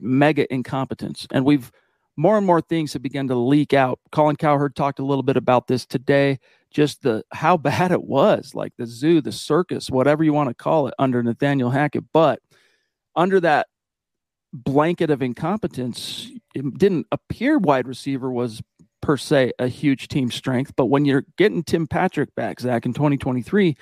mega 0.00 0.52
incompetence. 0.52 1.26
And 1.30 1.44
we've 1.44 1.72
more 2.16 2.36
and 2.36 2.46
more 2.46 2.60
things 2.60 2.92
have 2.92 3.02
begun 3.02 3.28
to 3.28 3.34
leak 3.36 3.72
out. 3.72 4.00
Colin 4.10 4.36
Cowherd 4.36 4.74
talked 4.74 4.98
a 4.98 5.04
little 5.04 5.22
bit 5.22 5.36
about 5.36 5.68
this 5.68 5.86
today 5.86 6.38
just 6.70 7.02
the 7.02 7.22
how 7.32 7.56
bad 7.56 7.92
it 7.92 8.04
was, 8.04 8.54
like 8.54 8.72
the 8.76 8.86
zoo, 8.86 9.20
the 9.20 9.32
circus, 9.32 9.90
whatever 9.90 10.24
you 10.24 10.32
want 10.32 10.48
to 10.48 10.54
call 10.54 10.86
it, 10.88 10.94
under 10.98 11.22
Nathaniel 11.22 11.70
Hackett. 11.70 12.04
But 12.12 12.40
under 13.16 13.40
that 13.40 13.68
blanket 14.52 15.10
of 15.10 15.22
incompetence, 15.22 16.30
it 16.54 16.78
didn't 16.78 17.06
appear 17.12 17.58
wide 17.58 17.86
receiver 17.86 18.30
was 18.30 18.62
per 19.00 19.16
se 19.16 19.52
a 19.58 19.68
huge 19.68 20.08
team 20.08 20.30
strength. 20.30 20.72
But 20.76 20.86
when 20.86 21.04
you're 21.04 21.24
getting 21.36 21.62
Tim 21.62 21.86
Patrick 21.86 22.34
back, 22.34 22.60
Zach, 22.60 22.86
in 22.86 22.92
2023, 22.92 23.76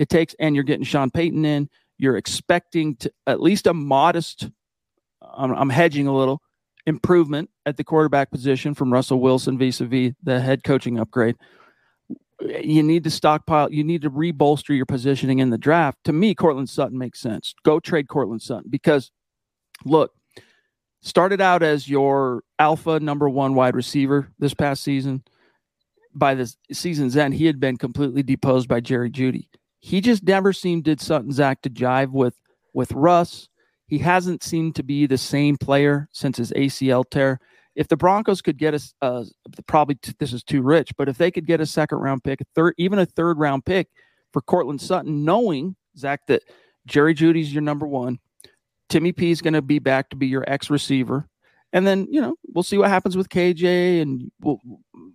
it 0.00 0.08
takes, 0.08 0.34
and 0.40 0.54
you're 0.54 0.64
getting 0.64 0.84
Sean 0.84 1.10
Payton 1.10 1.44
in, 1.44 1.68
you're 1.98 2.16
expecting 2.16 2.96
to 2.96 3.12
at 3.26 3.40
least 3.40 3.66
a 3.66 3.74
modest, 3.74 4.48
I'm, 5.22 5.52
I'm 5.52 5.70
hedging 5.70 6.06
a 6.06 6.16
little, 6.16 6.42
improvement 6.86 7.50
at 7.66 7.76
the 7.76 7.84
quarterback 7.84 8.30
position 8.30 8.74
from 8.74 8.92
Russell 8.92 9.20
Wilson 9.20 9.58
vis 9.58 9.80
a 9.80 9.84
vis 9.84 10.14
the 10.22 10.40
head 10.40 10.64
coaching 10.64 10.98
upgrade 10.98 11.36
you 12.40 12.82
need 12.82 13.04
to 13.04 13.10
stockpile, 13.10 13.72
you 13.72 13.84
need 13.84 14.02
to 14.02 14.10
rebolster 14.10 14.76
your 14.76 14.86
positioning 14.86 15.38
in 15.38 15.50
the 15.50 15.58
draft. 15.58 15.98
To 16.04 16.12
me, 16.12 16.34
Courtland 16.34 16.68
Sutton 16.68 16.98
makes 16.98 17.20
sense. 17.20 17.54
Go 17.64 17.80
trade 17.80 18.08
Courtland 18.08 18.42
Sutton 18.42 18.70
because 18.70 19.10
look, 19.84 20.12
started 21.02 21.40
out 21.40 21.62
as 21.62 21.88
your 21.88 22.42
alpha 22.58 23.00
number 23.00 23.28
one 23.28 23.54
wide 23.54 23.76
receiver 23.76 24.32
this 24.38 24.54
past 24.54 24.82
season. 24.82 25.22
By 26.12 26.34
the 26.34 26.52
season's 26.72 27.16
end, 27.16 27.34
he 27.34 27.46
had 27.46 27.60
been 27.60 27.76
completely 27.76 28.22
deposed 28.22 28.68
by 28.68 28.80
Jerry 28.80 29.10
Jeudy. 29.10 29.48
He 29.80 30.00
just 30.00 30.22
never 30.22 30.52
seemed 30.52 30.84
did 30.84 31.00
Sutton 31.00 31.32
Zach 31.32 31.62
to 31.62 31.70
jive 31.70 32.10
with 32.10 32.36
with 32.72 32.92
Russ. 32.92 33.48
He 33.86 33.98
hasn't 33.98 34.42
seemed 34.42 34.76
to 34.76 34.82
be 34.82 35.06
the 35.06 35.18
same 35.18 35.56
player 35.56 36.08
since 36.12 36.36
his 36.36 36.52
ACL 36.52 37.04
tear 37.10 37.40
if 37.80 37.88
the 37.88 37.96
Broncos 37.96 38.42
could 38.42 38.58
get 38.58 38.74
a 38.74 38.80
uh, 39.00 39.24
probably 39.66 39.94
t- 39.96 40.12
this 40.18 40.32
is 40.32 40.42
too 40.42 40.62
rich, 40.62 40.92
but 40.96 41.08
if 41.08 41.18
they 41.18 41.30
could 41.30 41.46
get 41.46 41.60
a 41.60 41.66
second 41.66 41.98
round 41.98 42.24
pick, 42.24 42.40
a 42.40 42.44
third, 42.54 42.74
even 42.78 42.98
a 42.98 43.06
third 43.06 43.38
round 43.38 43.64
pick 43.64 43.88
for 44.32 44.42
Courtland 44.42 44.80
Sutton, 44.80 45.24
knowing 45.24 45.76
Zach 45.96 46.26
that 46.26 46.42
Jerry 46.86 47.14
Jeudy's 47.14 47.52
your 47.52 47.62
number 47.62 47.86
one, 47.86 48.18
Timmy 48.88 49.12
P 49.12 49.30
is 49.30 49.40
going 49.40 49.54
to 49.54 49.62
be 49.62 49.78
back 49.78 50.10
to 50.10 50.16
be 50.16 50.26
your 50.26 50.44
ex 50.46 50.68
receiver, 50.68 51.28
and 51.72 51.86
then 51.86 52.06
you 52.10 52.20
know 52.20 52.34
we'll 52.52 52.62
see 52.62 52.78
what 52.78 52.90
happens 52.90 53.16
with 53.16 53.28
KJ 53.28 54.02
and 54.02 54.30
we'll, 54.40 54.58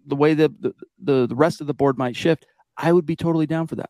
the 0.08 0.16
way 0.16 0.34
the, 0.34 0.74
the 1.00 1.28
the 1.28 1.36
rest 1.36 1.62
of 1.62 1.68
the 1.68 1.74
board 1.74 1.98
might 1.98 2.16
shift. 2.16 2.46
I 2.78 2.92
would 2.92 3.06
be 3.06 3.16
totally 3.16 3.46
down 3.46 3.68
for 3.68 3.76
that. 3.76 3.90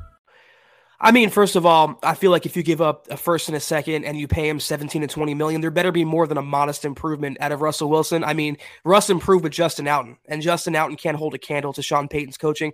I 1.03 1.11
mean, 1.11 1.31
first 1.31 1.55
of 1.55 1.65
all, 1.65 1.99
I 2.03 2.13
feel 2.13 2.29
like 2.29 2.45
if 2.45 2.55
you 2.55 2.61
give 2.61 2.79
up 2.79 3.07
a 3.09 3.17
first 3.17 3.49
and 3.49 3.57
a 3.57 3.59
second 3.59 4.05
and 4.05 4.19
you 4.19 4.27
pay 4.27 4.47
him 4.47 4.59
17 4.59 5.01
to 5.01 5.07
20 5.07 5.33
million, 5.33 5.59
there 5.59 5.71
better 5.71 5.91
be 5.91 6.05
more 6.05 6.27
than 6.27 6.37
a 6.37 6.43
modest 6.43 6.85
improvement 6.85 7.37
out 7.41 7.51
of 7.51 7.61
Russell 7.61 7.89
Wilson. 7.89 8.23
I 8.23 8.35
mean, 8.35 8.55
Russ 8.85 9.09
improved 9.09 9.43
with 9.43 9.51
Justin 9.51 9.85
Outten, 9.85 10.17
and 10.27 10.43
Justin 10.43 10.75
Outten 10.75 10.99
can't 10.99 11.17
hold 11.17 11.33
a 11.33 11.39
candle 11.39 11.73
to 11.73 11.81
Sean 11.81 12.07
Payton's 12.07 12.37
coaching. 12.37 12.71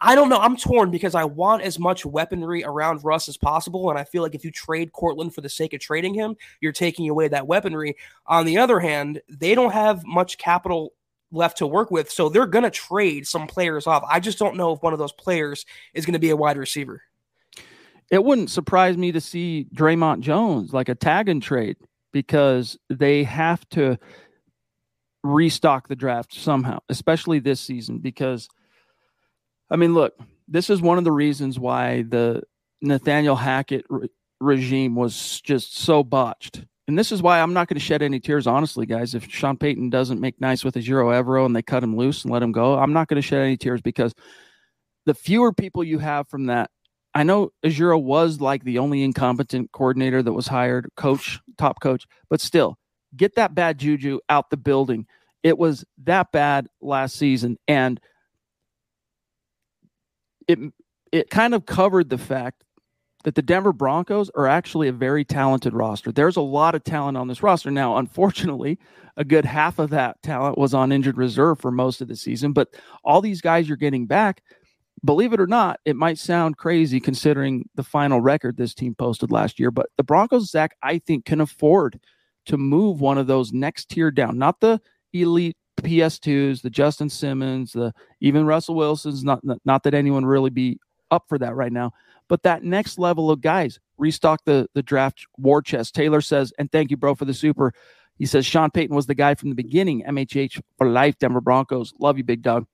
I 0.00 0.14
don't 0.14 0.30
know. 0.30 0.38
I'm 0.38 0.56
torn 0.56 0.90
because 0.90 1.14
I 1.14 1.24
want 1.24 1.60
as 1.60 1.78
much 1.78 2.06
weaponry 2.06 2.64
around 2.64 3.04
Russ 3.04 3.28
as 3.28 3.36
possible. 3.36 3.90
And 3.90 3.98
I 3.98 4.04
feel 4.04 4.22
like 4.22 4.34
if 4.34 4.44
you 4.44 4.50
trade 4.50 4.92
Courtland 4.92 5.34
for 5.34 5.42
the 5.42 5.48
sake 5.50 5.74
of 5.74 5.80
trading 5.80 6.14
him, 6.14 6.36
you're 6.62 6.72
taking 6.72 7.10
away 7.10 7.28
that 7.28 7.48
weaponry. 7.48 7.96
On 8.26 8.46
the 8.46 8.58
other 8.58 8.80
hand, 8.80 9.20
they 9.28 9.54
don't 9.54 9.72
have 9.72 10.06
much 10.06 10.38
capital 10.38 10.94
left 11.32 11.58
to 11.58 11.66
work 11.66 11.90
with. 11.90 12.10
So 12.10 12.28
they're 12.28 12.46
going 12.46 12.62
to 12.62 12.70
trade 12.70 13.26
some 13.26 13.46
players 13.46 13.86
off. 13.86 14.04
I 14.08 14.20
just 14.20 14.38
don't 14.38 14.56
know 14.56 14.72
if 14.72 14.82
one 14.82 14.92
of 14.94 14.98
those 14.98 15.12
players 15.12 15.66
is 15.92 16.06
going 16.06 16.14
to 16.14 16.18
be 16.18 16.30
a 16.30 16.36
wide 16.36 16.56
receiver. 16.56 17.02
It 18.10 18.24
wouldn't 18.24 18.50
surprise 18.50 18.96
me 18.96 19.12
to 19.12 19.20
see 19.20 19.66
Dre'Mont 19.74 20.20
Jones 20.20 20.72
like 20.72 20.88
a 20.88 20.94
tag 20.94 21.28
and 21.28 21.42
trade 21.42 21.76
because 22.12 22.78
they 22.88 23.24
have 23.24 23.68
to 23.70 23.98
restock 25.22 25.88
the 25.88 25.96
draft 25.96 26.32
somehow, 26.32 26.78
especially 26.88 27.38
this 27.38 27.60
season. 27.60 27.98
Because, 27.98 28.48
I 29.70 29.76
mean, 29.76 29.94
look, 29.94 30.18
this 30.46 30.70
is 30.70 30.80
one 30.80 30.98
of 30.98 31.04
the 31.04 31.12
reasons 31.12 31.58
why 31.58 32.02
the 32.02 32.42
Nathaniel 32.80 33.36
Hackett 33.36 33.84
re- 33.90 34.08
regime 34.40 34.94
was 34.94 35.40
just 35.42 35.76
so 35.76 36.02
botched. 36.02 36.64
And 36.86 36.98
this 36.98 37.12
is 37.12 37.20
why 37.20 37.40
I'm 37.40 37.52
not 37.52 37.68
going 37.68 37.74
to 37.74 37.84
shed 37.84 38.00
any 38.00 38.18
tears, 38.18 38.46
honestly, 38.46 38.86
guys. 38.86 39.14
If 39.14 39.30
Sean 39.30 39.58
Payton 39.58 39.90
doesn't 39.90 40.22
make 40.22 40.40
nice 40.40 40.64
with 40.64 40.74
Ejiro 40.74 41.12
Evero 41.12 41.44
and 41.44 41.54
they 41.54 41.60
cut 41.60 41.82
him 41.82 41.94
loose 41.94 42.24
and 42.24 42.32
let 42.32 42.42
him 42.42 42.52
go, 42.52 42.78
I'm 42.78 42.94
not 42.94 43.08
going 43.08 43.20
to 43.20 43.26
shed 43.26 43.42
any 43.42 43.58
tears 43.58 43.82
because 43.82 44.14
the 45.04 45.12
fewer 45.12 45.52
people 45.52 45.84
you 45.84 45.98
have 45.98 46.28
from 46.28 46.46
that, 46.46 46.70
I 47.14 47.22
know 47.22 47.52
Ejiro 47.64 48.00
was 48.00 48.40
like 48.40 48.64
the 48.64 48.78
only 48.78 49.02
incompetent 49.02 49.72
coordinator 49.72 50.22
that 50.22 50.32
was 50.32 50.46
hired, 50.46 50.88
coach, 50.96 51.40
top 51.56 51.80
coach, 51.80 52.06
but 52.30 52.40
still, 52.40 52.78
get 53.16 53.34
that 53.36 53.54
bad 53.54 53.78
juju 53.78 54.20
out 54.28 54.50
the 54.50 54.56
building. 54.56 55.06
It 55.42 55.58
was 55.58 55.84
that 56.04 56.32
bad 56.32 56.68
last 56.80 57.16
season, 57.16 57.58
and 57.66 58.00
it 60.46 60.58
it 61.12 61.30
kind 61.30 61.54
of 61.54 61.66
covered 61.66 62.10
the 62.10 62.18
fact 62.18 62.64
that 63.24 63.34
the 63.34 63.42
Denver 63.42 63.72
Broncos 63.72 64.30
are 64.34 64.46
actually 64.46 64.88
a 64.88 64.92
very 64.92 65.24
talented 65.24 65.74
roster. 65.74 66.12
There's 66.12 66.36
a 66.36 66.40
lot 66.42 66.74
of 66.74 66.84
talent 66.84 67.16
on 67.16 67.26
this 67.26 67.42
roster. 67.42 67.70
Now, 67.70 67.96
unfortunately, 67.96 68.78
a 69.16 69.24
good 69.24 69.44
half 69.44 69.78
of 69.78 69.90
that 69.90 70.22
talent 70.22 70.56
was 70.56 70.74
on 70.74 70.92
injured 70.92 71.18
reserve 71.18 71.58
for 71.58 71.70
most 71.70 72.00
of 72.00 72.08
the 72.08 72.16
season, 72.16 72.52
but 72.52 72.68
all 73.04 73.20
these 73.20 73.40
guys 73.40 73.66
you're 73.66 73.76
getting 73.76 74.06
back, 74.06 74.42
believe 75.04 75.32
it 75.32 75.40
or 75.40 75.46
not, 75.46 75.80
it 75.84 75.96
might 75.96 76.18
sound 76.18 76.56
crazy 76.56 77.00
considering 77.00 77.68
the 77.74 77.82
final 77.82 78.20
record 78.20 78.56
this 78.56 78.74
team 78.74 78.94
posted 78.94 79.30
last 79.30 79.58
year, 79.58 79.70
but 79.70 79.86
the 79.96 80.04
Broncos, 80.04 80.50
Zach, 80.50 80.76
I 80.82 80.98
think 80.98 81.24
can 81.24 81.40
afford 81.40 82.00
to 82.46 82.56
move 82.56 83.00
one 83.00 83.18
of 83.18 83.26
those 83.26 83.52
next 83.52 83.88
tier 83.90 84.10
down, 84.10 84.38
not 84.38 84.60
the 84.60 84.80
elite 85.12 85.56
PS2s, 85.82 86.62
the 86.62 86.70
Justin 86.70 87.08
Simmons, 87.08 87.72
the 87.72 87.92
even 88.20 88.46
Russell 88.46 88.74
Wilson's 88.74 89.24
not 89.24 89.40
not 89.64 89.82
that 89.84 89.94
anyone 89.94 90.24
really 90.24 90.50
be 90.50 90.78
up 91.10 91.24
for 91.28 91.38
that 91.38 91.54
right 91.54 91.72
now, 91.72 91.92
but 92.28 92.42
that 92.42 92.64
next 92.64 92.98
level 92.98 93.30
of 93.30 93.40
guys 93.40 93.78
restock 93.96 94.40
the 94.44 94.66
the 94.74 94.82
draft 94.82 95.26
war 95.36 95.62
chest. 95.62 95.94
Taylor 95.94 96.20
says, 96.20 96.52
and 96.58 96.70
thank 96.72 96.90
you, 96.90 96.96
bro, 96.96 97.14
for 97.14 97.24
the 97.24 97.34
super. 97.34 97.72
He 98.16 98.26
says 98.26 98.44
Sean 98.44 98.70
Payton 98.70 98.96
was 98.96 99.06
the 99.06 99.14
guy 99.14 99.34
from 99.36 99.50
the 99.50 99.54
beginning. 99.54 100.02
MHH 100.08 100.60
for 100.76 100.88
life, 100.88 101.16
Denver 101.18 101.40
Broncos. 101.40 101.92
Love 102.00 102.18
you, 102.18 102.24
big 102.24 102.42
dog. 102.42 102.66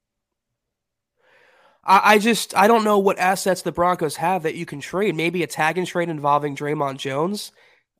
I, 1.84 2.14
I 2.14 2.18
just 2.18 2.56
I 2.56 2.66
don't 2.66 2.84
know 2.84 2.98
what 2.98 3.18
assets 3.18 3.62
the 3.62 3.72
Broncos 3.72 4.16
have 4.16 4.44
that 4.44 4.54
you 4.54 4.66
can 4.66 4.80
trade. 4.80 5.14
Maybe 5.14 5.42
a 5.42 5.46
tag 5.46 5.78
and 5.78 5.86
trade 5.86 6.08
involving 6.08 6.56
Dre'Mont 6.56 6.96
Jones. 6.96 7.52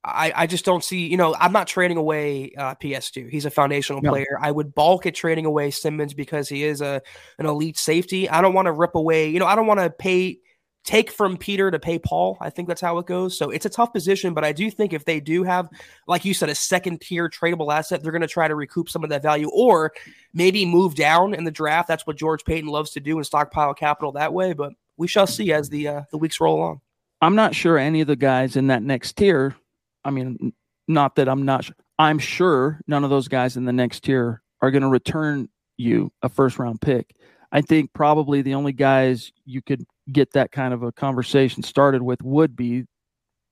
I, 0.06 0.32
I 0.36 0.46
just 0.46 0.66
don't 0.66 0.84
see, 0.84 1.06
you 1.06 1.16
know, 1.16 1.34
I'm 1.40 1.52
not 1.52 1.66
trading 1.66 1.96
away 1.96 2.52
uh, 2.58 2.74
PS2. 2.74 3.30
He's 3.30 3.46
a 3.46 3.50
foundational 3.50 4.02
no. 4.02 4.10
player. 4.10 4.38
I 4.38 4.50
would 4.50 4.74
balk 4.74 5.06
at 5.06 5.14
trading 5.14 5.46
away 5.46 5.70
Simmons 5.70 6.12
because 6.12 6.46
he 6.46 6.62
is 6.62 6.82
a 6.82 7.00
an 7.38 7.46
elite 7.46 7.78
safety. 7.78 8.28
I 8.28 8.42
don't 8.42 8.52
want 8.52 8.66
to 8.66 8.72
rip 8.72 8.94
away, 8.94 9.30
you 9.30 9.38
know, 9.38 9.46
I 9.46 9.54
don't 9.54 9.66
want 9.66 9.80
to 9.80 9.88
pay 9.88 10.40
take 10.84 11.10
from 11.10 11.36
Peter 11.36 11.70
to 11.70 11.78
pay 11.78 11.98
Paul. 11.98 12.36
I 12.40 12.50
think 12.50 12.68
that's 12.68 12.80
how 12.80 12.98
it 12.98 13.06
goes. 13.06 13.36
So 13.36 13.50
it's 13.50 13.66
a 13.66 13.70
tough 13.70 13.92
position, 13.92 14.34
but 14.34 14.44
I 14.44 14.52
do 14.52 14.70
think 14.70 14.92
if 14.92 15.04
they 15.04 15.18
do 15.18 15.42
have, 15.42 15.68
like 16.06 16.24
you 16.24 16.34
said, 16.34 16.50
a 16.50 16.54
second 16.54 17.00
tier 17.00 17.28
tradable 17.28 17.72
asset, 17.72 18.02
they're 18.02 18.12
going 18.12 18.22
to 18.22 18.28
try 18.28 18.46
to 18.46 18.54
recoup 18.54 18.88
some 18.88 19.02
of 19.02 19.10
that 19.10 19.22
value 19.22 19.48
or 19.52 19.92
maybe 20.34 20.64
move 20.66 20.94
down 20.94 21.34
in 21.34 21.44
the 21.44 21.50
draft. 21.50 21.88
That's 21.88 22.06
what 22.06 22.16
George 22.16 22.44
Paton 22.44 22.68
loves 22.68 22.90
to 22.92 23.00
do 23.00 23.16
and 23.16 23.26
stockpile 23.26 23.74
capital 23.74 24.12
that 24.12 24.32
way. 24.32 24.52
But 24.52 24.74
we 24.96 25.08
shall 25.08 25.26
see 25.26 25.52
as 25.52 25.70
the 25.70 25.88
uh, 25.88 26.02
the 26.10 26.18
weeks 26.18 26.40
roll 26.40 26.56
along. 26.56 26.80
I'm 27.20 27.34
not 27.34 27.54
sure 27.54 27.78
any 27.78 28.02
of 28.02 28.06
the 28.06 28.16
guys 28.16 28.54
in 28.54 28.66
that 28.66 28.82
next 28.82 29.16
tier 29.16 29.56
I 30.04 30.10
mean, 30.10 30.52
not 30.86 31.16
that 31.16 31.28
I'm 31.28 31.44
not. 31.44 31.64
Sure, 31.64 31.76
I'm 31.98 32.18
sure 32.18 32.80
none 32.86 33.04
of 33.04 33.10
those 33.10 33.28
guys 33.28 33.56
in 33.56 33.64
the 33.64 33.72
next 33.72 34.04
tier 34.04 34.42
are 34.60 34.70
going 34.70 34.82
to 34.82 34.88
return 34.88 35.48
you 35.76 36.12
a 36.22 36.28
first 36.28 36.58
round 36.58 36.80
pick. 36.80 37.16
I 37.54 37.61
think 37.61 37.92
probably 37.92 38.42
the 38.42 38.54
only 38.54 38.73
guys 38.73 39.32
you 39.46 39.62
could 39.62 39.87
get 40.12 40.32
that 40.32 40.50
kind 40.50 40.75
of 40.75 40.82
a 40.82 40.90
conversation 40.90 41.62
started 41.62 42.02
with 42.02 42.20
would 42.20 42.56
be 42.56 42.84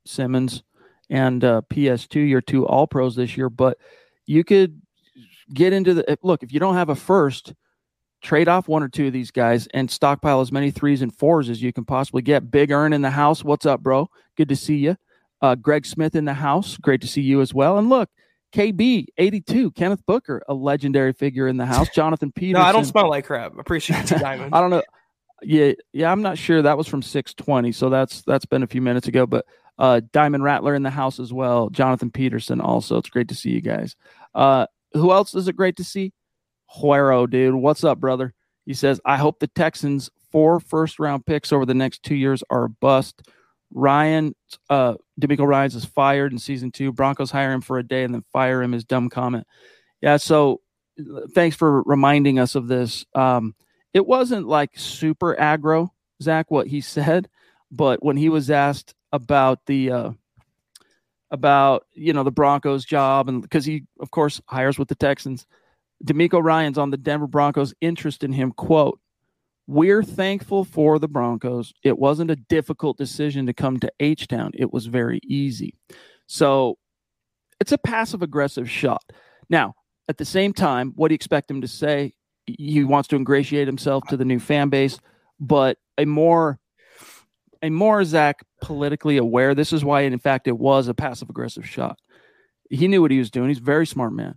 Simmons 0.04 0.64
and 1.09 1.44
uh, 1.44 1.62
PS2, 1.71 2.28
your 2.28 2.40
two 2.40 2.66
All 2.66 2.88
Pros 2.88 3.14
this 3.14 3.37
year. 3.37 3.49
But 3.49 3.78
you 4.26 4.42
could 4.42 4.82
get 5.54 5.73
into 5.73 5.94
the 5.94 6.18
look 6.23 6.42
if 6.42 6.52
you 6.52 6.59
don't 6.59 6.75
have 6.75 6.88
a 6.88 6.97
first, 6.97 7.54
trade 8.23 8.49
off 8.49 8.66
one 8.66 8.82
or 8.82 8.88
two 8.88 9.07
of 9.07 9.12
these 9.12 9.31
guys 9.31 9.68
and 9.68 9.88
stockpile 9.88 10.40
as 10.40 10.50
many 10.50 10.72
threes 10.72 11.00
and 11.00 11.14
fours 11.14 11.48
as 11.48 11.62
you 11.62 11.72
can 11.72 11.85
possibly 11.85 12.22
get. 12.22 12.50
Big 12.50 12.72
Earn 12.72 12.92
in 12.92 13.03
the 13.03 13.11
house. 13.11 13.44
What's 13.44 13.66
up, 13.66 13.85
bro? 13.85 14.09
Good 14.37 14.48
to 14.48 14.57
see 14.57 14.79
you. 14.79 14.96
Uh, 15.40 15.55
Greg 15.55 15.87
Smith 15.87 16.16
in 16.16 16.24
the 16.24 16.35
house. 16.35 16.76
Great 16.76 17.03
to 17.03 17.09
see 17.09 17.22
you 17.22 17.40
as 17.40 17.55
well. 17.55 17.79
And 17.79 17.88
look, 17.88 18.11
KB, 18.52 19.06
82, 19.16 19.70
Kenneth 19.72 20.04
Booker, 20.06 20.42
a 20.48 20.54
legendary 20.54 21.12
figure 21.12 21.48
in 21.48 21.56
the 21.56 21.66
house. 21.66 21.88
Jonathan 21.94 22.32
Peterson. 22.32 22.62
no, 22.62 22.68
I 22.68 22.72
don't 22.72 22.84
smell 22.84 23.08
like 23.08 23.26
crap. 23.26 23.58
Appreciate 23.58 24.10
you, 24.10 24.18
Diamond. 24.20 24.54
I 24.54 24.60
don't 24.60 24.70
know. 24.70 24.82
Yeah, 25.42 25.72
yeah, 25.92 26.12
I'm 26.12 26.22
not 26.22 26.38
sure. 26.38 26.62
That 26.62 26.78
was 26.78 26.86
from 26.86 27.02
620, 27.02 27.72
so 27.72 27.90
that's 27.90 28.22
that's 28.22 28.44
been 28.44 28.62
a 28.62 28.66
few 28.66 28.80
minutes 28.80 29.08
ago. 29.08 29.26
But 29.26 29.44
uh, 29.78 30.00
Diamond 30.12 30.44
Rattler 30.44 30.74
in 30.74 30.82
the 30.82 30.90
house 30.90 31.18
as 31.18 31.32
well. 31.32 31.68
Jonathan 31.70 32.10
Peterson 32.10 32.60
also. 32.60 32.98
It's 32.98 33.10
great 33.10 33.28
to 33.28 33.34
see 33.34 33.50
you 33.50 33.60
guys. 33.60 33.96
Uh, 34.34 34.66
who 34.92 35.10
else 35.10 35.34
is 35.34 35.48
it 35.48 35.56
great 35.56 35.76
to 35.76 35.84
see? 35.84 36.12
Huero, 36.76 37.28
dude. 37.28 37.54
What's 37.54 37.82
up, 37.82 37.98
brother? 37.98 38.34
He 38.66 38.74
says, 38.74 39.00
I 39.04 39.16
hope 39.16 39.40
the 39.40 39.48
Texans' 39.48 40.10
four 40.30 40.60
first 40.60 40.98
round 40.98 41.26
picks 41.26 41.52
over 41.52 41.66
the 41.66 41.74
next 41.74 42.02
two 42.02 42.14
years 42.14 42.44
are 42.50 42.64
a 42.64 42.68
bust. 42.68 43.28
Ryan, 43.74 44.35
uh, 44.70 44.94
DeMeco 45.20 45.46
Ryans 45.46 45.74
is 45.74 45.85
fired 45.85 46.32
in 46.32 46.38
season 46.38 46.70
two. 46.70 46.92
Broncos 46.92 47.30
hire 47.30 47.52
him 47.52 47.61
for 47.61 47.78
a 47.78 47.82
day 47.82 48.04
and 48.04 48.14
then 48.14 48.24
fire 48.32 48.62
him. 48.62 48.72
His 48.72 48.85
dumb 48.85 49.08
comment. 49.08 49.46
Yeah. 50.00 50.16
So 50.16 50.61
thanks 51.35 51.56
for 51.56 51.82
reminding 51.82 52.38
us 52.38 52.54
of 52.54 52.68
this. 52.68 53.04
Um, 53.14 53.54
it 53.94 54.06
wasn't 54.06 54.46
like 54.46 54.70
super 54.74 55.37
aggro, 55.38 55.90
Zach, 56.22 56.50
what 56.50 56.66
he 56.66 56.80
said, 56.82 57.28
but 57.70 58.02
when 58.02 58.16
he 58.16 58.28
was 58.28 58.50
asked 58.50 58.94
about 59.12 59.66
the, 59.66 59.90
uh, 59.90 60.11
about 61.30 61.87
you 61.94 62.12
know 62.12 62.22
the 62.22 62.30
Broncos 62.30 62.85
job 62.85 63.26
and 63.26 63.40
because 63.40 63.64
he 63.64 63.85
of 64.00 64.11
course 64.11 64.40
hires 64.46 64.78
with 64.78 64.88
the 64.88 64.94
Texans, 64.94 65.46
DeMeco 66.04 66.42
Ryans 66.42 66.76
on 66.76 66.90
the 66.90 66.98
Denver 66.98 67.26
Broncos 67.26 67.74
interest 67.80 68.22
in 68.22 68.32
him 68.32 68.52
quote 68.52 69.00
we're 69.66 70.03
thankful 70.03 70.64
for 70.64 70.98
the 70.98 71.09
Broncos. 71.09 71.72
It 71.83 71.98
wasn't 71.98 72.31
a 72.31 72.37
difficult 72.37 72.98
decision 72.98 73.46
to 73.46 73.53
come 73.53 73.79
to 73.81 73.92
H 74.01 74.29
Town, 74.29 74.53
it 74.55 74.72
was 74.72 74.87
very 74.87 75.20
easy. 75.25 75.75
So 76.27 76.79
it's 77.61 77.72
a 77.72 77.79
passive 77.79 78.22
aggressive 78.22 78.68
shot. 78.68 79.03
Now, 79.48 79.75
at 80.09 80.18
the 80.18 80.25
same 80.25 80.53
time, 80.53 80.92
what 80.96 81.09
do 81.09 81.12
you 81.12 81.16
expect 81.16 81.51
him 81.51 81.61
to 81.61 81.68
say? 81.68 82.14
He 82.46 82.83
wants 82.83 83.09
to 83.09 83.16
ingratiate 83.16 83.68
himself 83.68 84.05
to 84.09 84.16
the 84.16 84.25
new 84.25 84.40
fan 84.40 84.68
base, 84.68 84.98
but 85.38 85.79
a 85.96 86.05
more 86.05 86.59
a 87.62 87.70
more 87.70 88.05
Zach 88.05 88.44
politically 88.61 89.16
aware. 89.16 89.55
This 89.55 89.72
is 89.72 89.85
why, 89.85 90.01
in 90.01 90.18
fact, 90.18 90.48
it 90.48 90.59
was 90.59 90.88
a 90.88 90.94
passive 90.94 91.31
aggressive 91.31 91.68
shot. 91.68 91.98
He 92.68 92.88
knew 92.88 93.01
what 93.01 93.12
he 93.12 93.18
was 93.18 93.31
doing. 93.31 93.48
He's 93.48 93.59
a 93.59 93.62
very 93.62 93.87
smart 93.87 94.12
man. 94.12 94.35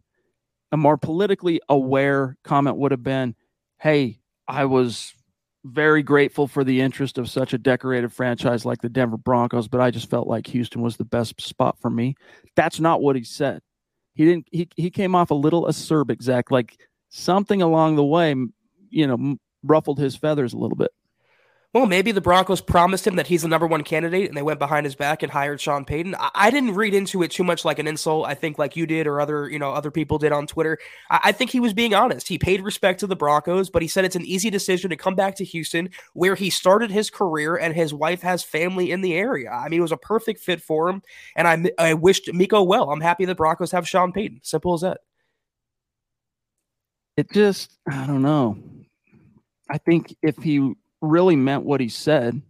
A 0.71 0.77
more 0.77 0.97
politically 0.97 1.59
aware 1.67 2.37
comment 2.43 2.77
would 2.77 2.91
have 2.91 3.01
been, 3.01 3.35
"Hey, 3.79 4.19
I 4.47 4.65
was 4.65 5.13
very 5.63 6.03
grateful 6.03 6.47
for 6.47 6.63
the 6.63 6.81
interest 6.81 7.17
of 7.17 7.29
such 7.29 7.53
a 7.53 7.57
decorated 7.57 8.13
franchise 8.13 8.65
like 8.65 8.81
the 8.81 8.89
Denver 8.89 9.17
Broncos, 9.17 9.67
but 9.67 9.81
I 9.81 9.89
just 9.89 10.09
felt 10.09 10.27
like 10.27 10.47
Houston 10.47 10.81
was 10.81 10.97
the 10.97 11.05
best 11.05 11.41
spot 11.41 11.77
for 11.79 11.89
me. 11.89 12.15
That's 12.55 12.79
not 12.79 13.01
what 13.01 13.15
he 13.15 13.23
said. 13.23 13.61
He 14.13 14.25
didn't. 14.25 14.47
He 14.51 14.69
he 14.75 14.89
came 14.89 15.15
off 15.15 15.31
a 15.31 15.35
little 15.35 15.65
acerbic, 15.65 16.21
Zach, 16.21 16.51
like 16.51 16.77
something 17.09 17.61
along 17.61 17.95
the 17.95 18.03
way, 18.03 18.35
you 18.89 19.07
know, 19.07 19.37
ruffled 19.63 19.99
his 19.99 20.15
feathers 20.15 20.53
a 20.53 20.57
little 20.57 20.77
bit 20.77 20.91
well, 21.75 21.87
maybe 21.87 22.13
the 22.13 22.21
Broncos 22.21 22.61
promised 22.61 23.05
him 23.05 23.17
that 23.17 23.27
he's 23.27 23.41
the 23.41 23.49
number 23.49 23.67
one 23.67 23.83
candidate 23.83 24.29
and 24.29 24.37
they 24.37 24.41
went 24.41 24.59
behind 24.59 24.85
his 24.85 24.95
back 24.95 25.23
and 25.23 25.29
hired 25.29 25.59
Sean 25.59 25.83
Payton. 25.83 26.15
I, 26.15 26.29
I 26.33 26.49
didn't 26.49 26.73
read 26.73 26.93
into 26.93 27.21
it 27.21 27.31
too 27.31 27.43
much 27.43 27.65
like 27.65 27.79
an 27.79 27.85
insult. 27.85 28.27
I 28.27 28.33
think 28.33 28.57
like 28.57 28.77
you 28.77 28.85
did 28.85 29.07
or 29.07 29.19
other, 29.19 29.49
you 29.49 29.59
know, 29.59 29.73
other 29.73 29.91
people 29.91 30.17
did 30.17 30.31
on 30.31 30.47
Twitter. 30.47 30.77
I, 31.09 31.19
I 31.25 31.31
think 31.33 31.51
he 31.51 31.59
was 31.59 31.73
being 31.73 31.93
honest. 31.93 32.29
He 32.29 32.37
paid 32.37 32.61
respect 32.61 33.01
to 33.01 33.07
the 33.07 33.15
Broncos, 33.17 33.69
but 33.69 33.81
he 33.81 33.89
said 33.89 34.05
it's 34.05 34.15
an 34.15 34.25
easy 34.25 34.49
decision 34.49 34.89
to 34.89 34.95
come 34.95 35.15
back 35.15 35.35
to 35.35 35.43
Houston 35.43 35.89
where 36.13 36.35
he 36.35 36.49
started 36.49 36.91
his 36.91 37.09
career 37.09 37.57
and 37.57 37.75
his 37.75 37.93
wife 37.93 38.21
has 38.21 38.41
family 38.41 38.91
in 38.91 39.01
the 39.01 39.13
area. 39.13 39.51
I 39.51 39.67
mean, 39.67 39.79
it 39.79 39.81
was 39.81 39.91
a 39.91 39.97
perfect 39.97 40.39
fit 40.39 40.61
for 40.61 40.87
him. 40.87 41.01
And 41.35 41.45
I, 41.45 41.71
I 41.89 41.93
wished 41.93 42.33
Miko 42.33 42.63
well. 42.63 42.89
I'm 42.89 43.01
happy 43.01 43.25
the 43.25 43.35
Broncos 43.35 43.71
have 43.71 43.85
Sean 43.85 44.13
Payton. 44.13 44.39
Simple 44.43 44.75
as 44.75 44.81
that. 44.81 45.01
It 47.17 47.29
just, 47.33 47.77
I 47.85 48.07
don't 48.07 48.21
know. 48.21 48.57
I 49.69 49.77
think 49.77 50.15
if 50.21 50.37
he 50.37 50.73
really 51.05 51.35
meant 51.35 51.63
what 51.63 51.81
he 51.81 51.89
said, 51.89 52.41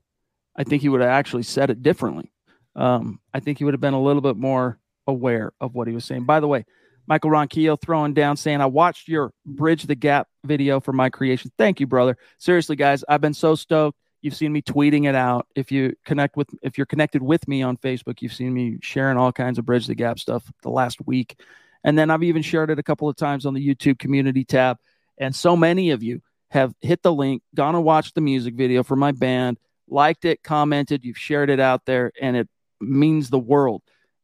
I 0.55 0.63
think 0.63 0.81
he 0.81 0.89
would 0.89 1.01
have 1.01 1.09
actually 1.09 1.43
said 1.43 1.69
it 1.69 1.83
differently. 1.83 2.31
Um, 2.75 3.19
I 3.33 3.39
think 3.39 3.57
he 3.57 3.65
would 3.65 3.73
have 3.73 3.81
been 3.81 3.93
a 3.93 4.01
little 4.01 4.21
bit 4.21 4.37
more 4.37 4.79
aware 5.07 5.53
of 5.61 5.75
what 5.75 5.87
he 5.87 5.93
was 5.93 6.05
saying. 6.05 6.25
By 6.25 6.39
the 6.39 6.47
way, 6.47 6.65
Michael 7.07 7.29
Ronquillo 7.29 7.79
throwing 7.79 8.13
down 8.13 8.37
saying, 8.37 8.61
I 8.61 8.65
watched 8.65 9.07
your 9.07 9.31
Bridge 9.45 9.83
the 9.83 9.95
Gap 9.95 10.27
video 10.43 10.79
for 10.79 10.91
my 10.91 11.09
creation. 11.09 11.51
Thank 11.57 11.79
you, 11.79 11.87
brother. 11.87 12.17
Seriously, 12.39 12.75
guys, 12.75 13.03
I've 13.07 13.21
been 13.21 13.33
so 13.33 13.55
stoked. 13.55 13.97
You've 14.21 14.35
seen 14.35 14.51
me 14.51 14.63
tweeting 14.63 15.07
it 15.07 15.13
out. 15.13 15.45
If 15.55 15.71
you 15.71 15.95
connect 16.03 16.35
with, 16.35 16.49
if 16.63 16.77
you're 16.77 16.87
connected 16.87 17.21
with 17.21 17.47
me 17.47 17.61
on 17.61 17.77
Facebook, 17.77 18.21
you've 18.21 18.33
seen 18.33 18.53
me 18.53 18.79
sharing 18.81 19.17
all 19.17 19.31
kinds 19.31 19.59
of 19.59 19.65
Bridge 19.65 19.85
the 19.85 19.93
Gap 19.93 20.17
stuff 20.17 20.51
the 20.63 20.69
last 20.69 21.05
week. 21.05 21.39
And 21.83 21.97
then 21.97 22.09
I've 22.09 22.23
even 22.23 22.41
shared 22.41 22.71
it 22.71 22.79
a 22.79 22.83
couple 22.83 23.07
of 23.07 23.15
times 23.15 23.45
on 23.45 23.53
the 23.53 23.65
YouTube 23.65 23.99
community 23.99 24.43
tab. 24.43 24.77
And 25.19 25.35
so 25.35 25.55
many 25.55 25.91
of 25.91 26.01
you 26.01 26.21
have 26.55 26.73
hit 26.81 27.03
the 27.03 27.13
link, 27.13 27.43
gone 27.53 27.75
and 27.75 27.83
watched 27.83 28.15
the 28.15 28.21
music 28.21 28.55
video 28.55 28.83
for 28.83 28.95
my 28.95 29.11
band, 29.11 29.57
liked 29.87 30.25
it, 30.25 30.41
commented, 30.43 31.05
you've 31.05 31.17
shared 31.17 31.49
it 31.49 31.59
out 31.59 31.85
there, 31.85 32.11
and 32.19 32.35
it 32.35 32.49
means 32.81 33.29
the 33.29 33.39
world. 33.39 33.81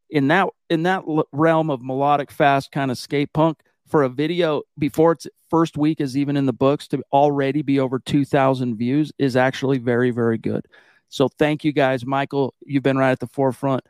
In 0.10 0.28
that 0.30 0.50
in 0.70 0.84
that 0.84 1.04
realm 1.32 1.70
of 1.70 1.82
melodic, 1.82 2.32
fast 2.32 2.72
kind 2.72 2.92
of 2.92 2.98
skate 2.98 3.32
punk, 3.34 3.60
for 3.92 4.04
a 4.04 4.10
video 4.10 4.64
before 4.80 5.12
its 5.12 5.28
first 5.50 5.78
week 5.78 6.00
is 6.00 6.18
even 6.18 6.38
in 6.38 6.46
the 6.46 6.54
books 6.54 6.88
to 6.88 7.04
already 7.12 7.62
be 7.62 7.80
over 7.80 8.00
2,000 8.00 8.78
views 8.78 9.12
is 9.20 9.36
actually 9.36 9.78
very, 9.78 10.12
very 10.12 10.38
good. 10.38 10.66
So 11.10 11.28
thank 11.28 11.66
you 11.66 11.74
guys. 11.74 12.06
Michael, 12.06 12.56
you've 12.66 12.84
been 12.84 12.98
right 12.98 13.12
at 13.12 13.20
the 13.20 13.28
forefront. 13.28 13.84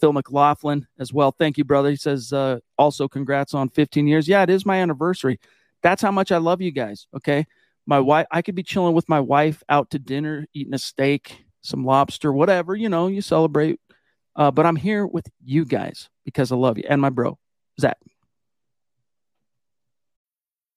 Phil 0.00 0.12
McLaughlin 0.12 0.86
as 0.98 1.12
well. 1.12 1.32
Thank 1.32 1.58
you, 1.58 1.64
brother. 1.64 1.90
He 1.90 1.96
says, 1.96 2.32
uh, 2.32 2.60
also 2.78 3.08
congrats 3.08 3.52
on 3.52 3.68
15 3.70 4.06
years. 4.06 4.28
Yeah, 4.28 4.42
it 4.42 4.50
is 4.50 4.64
my 4.64 4.76
anniversary. 4.76 5.40
That's 5.82 6.02
how 6.02 6.12
much 6.12 6.30
I 6.30 6.38
love 6.38 6.60
you 6.62 6.70
guys. 6.70 7.08
Okay. 7.16 7.46
My 7.88 8.00
wife, 8.00 8.26
I 8.30 8.42
could 8.42 8.54
be 8.54 8.62
chilling 8.62 8.92
with 8.92 9.08
my 9.08 9.18
wife 9.18 9.62
out 9.70 9.88
to 9.92 9.98
dinner, 9.98 10.46
eating 10.52 10.74
a 10.74 10.78
steak, 10.78 11.46
some 11.62 11.86
lobster, 11.86 12.30
whatever, 12.30 12.76
you 12.76 12.90
know, 12.90 13.06
you 13.06 13.22
celebrate. 13.22 13.80
Uh, 14.36 14.50
but 14.50 14.66
I'm 14.66 14.76
here 14.76 15.06
with 15.06 15.26
you 15.42 15.64
guys 15.64 16.10
because 16.26 16.52
I 16.52 16.56
love 16.56 16.76
you 16.76 16.84
and 16.86 17.00
my 17.00 17.08
bro, 17.08 17.38
Zach. 17.80 17.96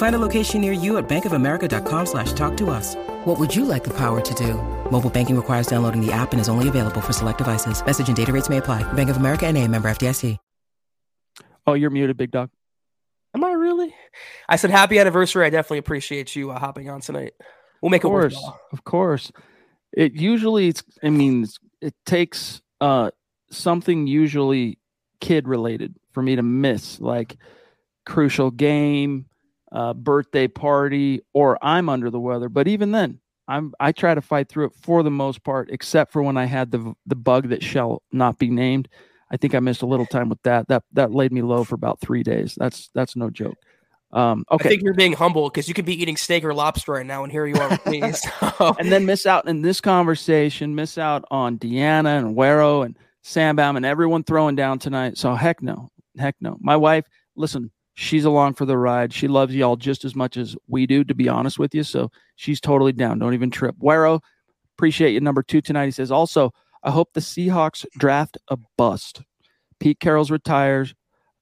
Find 0.00 0.14
a 0.14 0.18
location 0.18 0.62
near 0.62 0.72
you 0.72 0.96
at 0.96 1.10
bankofamerica.com 1.10 2.06
slash 2.06 2.32
talk 2.32 2.56
to 2.56 2.70
us. 2.70 2.96
What 3.26 3.38
would 3.38 3.54
you 3.54 3.66
like 3.66 3.84
the 3.84 3.92
power 3.92 4.22
to 4.22 4.34
do? 4.34 4.54
Mobile 4.90 5.10
banking 5.10 5.36
requires 5.36 5.66
downloading 5.66 6.00
the 6.00 6.10
app 6.10 6.32
and 6.32 6.40
is 6.40 6.48
only 6.48 6.68
available 6.68 7.02
for 7.02 7.12
select 7.12 7.36
devices. 7.36 7.84
Message 7.84 8.08
and 8.08 8.16
data 8.16 8.32
rates 8.32 8.48
may 8.48 8.56
apply. 8.56 8.82
Bank 8.94 9.10
of 9.10 9.18
America 9.18 9.46
and 9.46 9.58
a 9.58 9.68
member 9.68 9.90
FDIC. 9.90 10.38
Oh, 11.66 11.74
you're 11.74 11.90
muted, 11.90 12.16
big 12.16 12.30
dog. 12.30 12.48
Am 13.34 13.44
I 13.44 13.52
really? 13.52 13.94
I 14.48 14.56
said 14.56 14.70
happy 14.70 14.98
anniversary. 14.98 15.44
I 15.44 15.50
definitely 15.50 15.78
appreciate 15.78 16.34
you 16.34 16.50
uh, 16.50 16.58
hopping 16.58 16.88
on 16.88 17.02
tonight. 17.02 17.34
We'll 17.82 17.90
make 17.90 18.02
of 18.02 18.08
course, 18.08 18.32
it 18.32 18.42
work. 18.42 18.54
Of 18.72 18.84
course. 18.84 19.30
It 19.92 20.14
usually 20.14 20.68
it's 20.68 20.82
I 21.02 21.10
mean 21.10 21.46
it 21.82 21.94
takes 22.06 22.62
uh 22.80 23.10
something 23.50 24.06
usually 24.06 24.78
kid 25.20 25.46
related 25.46 25.94
for 26.12 26.22
me 26.22 26.36
to 26.36 26.42
miss 26.42 27.00
like 27.00 27.36
crucial 28.06 28.50
game, 28.50 29.26
uh, 29.72 29.94
birthday 29.94 30.48
party, 30.48 31.20
or 31.32 31.58
I'm 31.62 31.88
under 31.88 32.10
the 32.10 32.20
weather. 32.20 32.48
But 32.48 32.68
even 32.68 32.92
then, 32.92 33.20
I'm 33.48 33.74
I 33.80 33.92
try 33.92 34.14
to 34.14 34.22
fight 34.22 34.48
through 34.48 34.66
it 34.66 34.74
for 34.80 35.02
the 35.02 35.10
most 35.10 35.42
part, 35.44 35.70
except 35.70 36.12
for 36.12 36.22
when 36.22 36.36
I 36.36 36.44
had 36.44 36.70
the 36.70 36.94
the 37.06 37.16
bug 37.16 37.48
that 37.48 37.62
shall 37.62 38.02
not 38.12 38.38
be 38.38 38.48
named. 38.48 38.88
I 39.32 39.36
think 39.36 39.54
I 39.54 39.60
missed 39.60 39.82
a 39.82 39.86
little 39.86 40.06
time 40.06 40.28
with 40.28 40.42
that. 40.42 40.68
That 40.68 40.84
that 40.92 41.12
laid 41.12 41.32
me 41.32 41.42
low 41.42 41.64
for 41.64 41.74
about 41.74 42.00
three 42.00 42.22
days. 42.22 42.54
That's 42.56 42.90
that's 42.94 43.16
no 43.16 43.30
joke. 43.30 43.58
Um, 44.12 44.44
okay. 44.50 44.64
I 44.64 44.68
think 44.68 44.82
you're 44.82 44.94
being 44.94 45.12
humble 45.12 45.48
because 45.48 45.68
you 45.68 45.74
could 45.74 45.84
be 45.84 46.00
eating 46.00 46.16
steak 46.16 46.44
or 46.44 46.52
lobster 46.52 46.92
right 46.92 47.06
now, 47.06 47.22
and 47.22 47.30
here 47.30 47.46
you 47.46 47.54
are 47.56 47.68
with 47.68 47.86
me. 47.86 48.02
So. 48.12 48.74
and 48.78 48.90
then 48.90 49.06
miss 49.06 49.24
out 49.26 49.48
in 49.48 49.62
this 49.62 49.80
conversation, 49.80 50.74
miss 50.74 50.98
out 50.98 51.24
on 51.30 51.58
Deanna 51.58 52.18
and 52.18 52.36
Wero 52.36 52.84
and 52.84 52.98
Sam 53.22 53.56
Bam 53.56 53.76
and 53.76 53.86
everyone 53.86 54.24
throwing 54.24 54.56
down 54.56 54.78
tonight. 54.78 55.16
So 55.16 55.34
heck 55.34 55.62
no, 55.62 55.90
heck 56.18 56.36
no. 56.40 56.56
My 56.60 56.76
wife, 56.76 57.06
listen, 57.36 57.70
she's 58.00 58.24
along 58.24 58.54
for 58.54 58.64
the 58.64 58.78
ride. 58.78 59.12
She 59.12 59.28
loves 59.28 59.54
y'all 59.54 59.76
just 59.76 60.06
as 60.06 60.16
much 60.16 60.38
as 60.38 60.56
we 60.66 60.86
do, 60.86 61.04
to 61.04 61.14
be 61.14 61.28
honest 61.28 61.58
with 61.58 61.74
you. 61.74 61.82
So 61.82 62.10
she's 62.34 62.58
totally 62.58 62.92
down. 62.92 63.18
Don't 63.18 63.34
even 63.34 63.50
trip. 63.50 63.76
Wero, 63.78 64.20
appreciate 64.76 65.12
you. 65.12 65.20
Number 65.20 65.42
two 65.42 65.60
tonight. 65.60 65.84
He 65.84 65.90
says 65.90 66.10
also, 66.10 66.50
I 66.82 66.90
hope 66.90 67.12
the 67.12 67.20
Seahawks 67.20 67.84
draft 67.98 68.38
a 68.48 68.56
bust. 68.78 69.20
Pete 69.80 70.00
Carroll's 70.00 70.30
retires. 70.30 70.94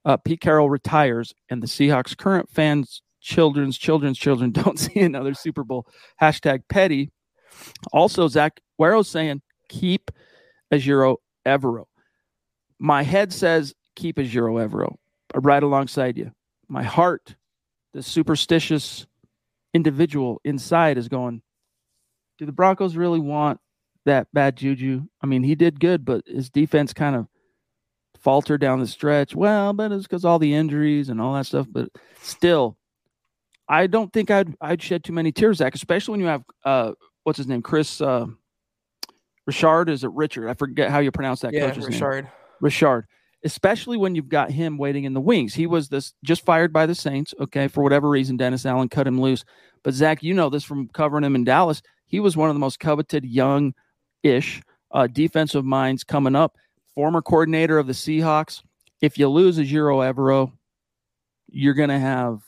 Uh, 0.04 0.16
Pete 0.16 0.40
Carroll 0.40 0.68
retires, 0.70 1.34
and 1.50 1.62
the 1.62 1.66
Seahawks' 1.66 2.16
current 2.16 2.48
fans, 2.48 3.02
children's 3.20 3.76
children's 3.76 4.18
children, 4.18 4.50
don't 4.52 4.78
see 4.78 5.00
another 5.00 5.34
Super 5.34 5.62
Bowl. 5.62 5.86
Hashtag 6.20 6.62
petty. 6.68 7.12
Also, 7.92 8.26
Zach 8.26 8.60
Wero's 8.80 9.08
saying 9.08 9.42
keep 9.68 10.10
Ejiro 10.72 11.16
Evero. 11.46 11.84
My 12.80 13.02
head 13.02 13.32
says 13.32 13.74
keep 13.94 14.16
Ejiro 14.16 14.66
Evero. 14.66 14.96
Right 15.34 15.62
alongside 15.62 16.16
you 16.16 16.32
my 16.68 16.82
heart, 16.82 17.36
the 17.94 18.02
superstitious 18.02 19.06
individual 19.74 20.40
inside 20.44 20.98
is 20.98 21.08
going, 21.08 21.42
do 22.38 22.46
the 22.46 22.52
Broncos 22.52 22.96
really 22.96 23.20
want 23.20 23.60
that 24.04 24.28
bad 24.32 24.56
juju? 24.56 25.02
I 25.22 25.26
mean, 25.26 25.42
he 25.42 25.54
did 25.54 25.80
good, 25.80 26.04
but 26.04 26.22
his 26.26 26.50
defense 26.50 26.92
kind 26.92 27.16
of 27.16 27.26
faltered 28.20 28.60
down 28.60 28.80
the 28.80 28.86
stretch. 28.86 29.34
Well, 29.34 29.72
but 29.72 29.92
it's 29.92 30.04
because 30.04 30.24
all 30.24 30.38
the 30.38 30.54
injuries 30.54 31.08
and 31.08 31.20
all 31.20 31.34
that 31.34 31.46
stuff. 31.46 31.66
But 31.70 31.88
still, 32.22 32.76
I 33.68 33.86
don't 33.86 34.12
think 34.12 34.30
I'd 34.30 34.54
I'd 34.60 34.82
shed 34.82 35.04
too 35.04 35.12
many 35.12 35.32
tears, 35.32 35.58
Zach, 35.58 35.74
especially 35.74 36.12
when 36.12 36.20
you 36.20 36.26
have 36.26 36.44
uh 36.64 36.92
what's 37.24 37.36
his 37.36 37.46
name, 37.46 37.62
Kris 37.62 38.00
uh 38.00 38.26
Richard. 39.46 39.88
Is 39.88 40.04
it 40.04 40.10
Richard? 40.12 40.48
I 40.48 40.54
forget 40.54 40.90
how 40.90 41.00
you 41.00 41.10
pronounce 41.10 41.40
that 41.40 41.52
yeah, 41.52 41.68
coach's 41.68 41.86
Richard. 41.86 42.24
name. 42.24 42.32
Richard 42.60 43.06
especially 43.44 43.96
when 43.96 44.14
you've 44.14 44.28
got 44.28 44.50
him 44.50 44.78
waiting 44.78 45.04
in 45.04 45.14
the 45.14 45.20
wings. 45.20 45.54
He 45.54 45.66
was 45.66 45.88
this 45.88 46.12
just 46.24 46.44
fired 46.44 46.72
by 46.72 46.86
the 46.86 46.94
Saints. 46.94 47.34
Okay, 47.40 47.68
for 47.68 47.82
whatever 47.82 48.08
reason, 48.08 48.36
Dennis 48.36 48.66
Allen 48.66 48.88
cut 48.88 49.06
him 49.06 49.20
loose. 49.20 49.44
But 49.82 49.94
Zach, 49.94 50.22
you 50.22 50.34
know 50.34 50.50
this 50.50 50.64
from 50.64 50.88
covering 50.88 51.24
him 51.24 51.34
in 51.34 51.44
Dallas. 51.44 51.82
He 52.06 52.20
was 52.20 52.36
one 52.36 52.48
of 52.48 52.54
the 52.54 52.60
most 52.60 52.80
coveted 52.80 53.24
young 53.24 53.74
ish 54.22 54.60
uh, 54.92 55.06
defensive 55.06 55.64
minds 55.64 56.04
coming 56.04 56.34
up. 56.34 56.56
Former 56.94 57.22
coordinator 57.22 57.78
of 57.78 57.86
the 57.86 57.92
Seahawks. 57.92 58.62
If 59.00 59.18
you 59.18 59.28
lose 59.28 59.58
Ejiro 59.58 60.02
Evero, 60.12 60.52
you're 61.48 61.74
going 61.74 61.90
to 61.90 61.98
have 61.98 62.40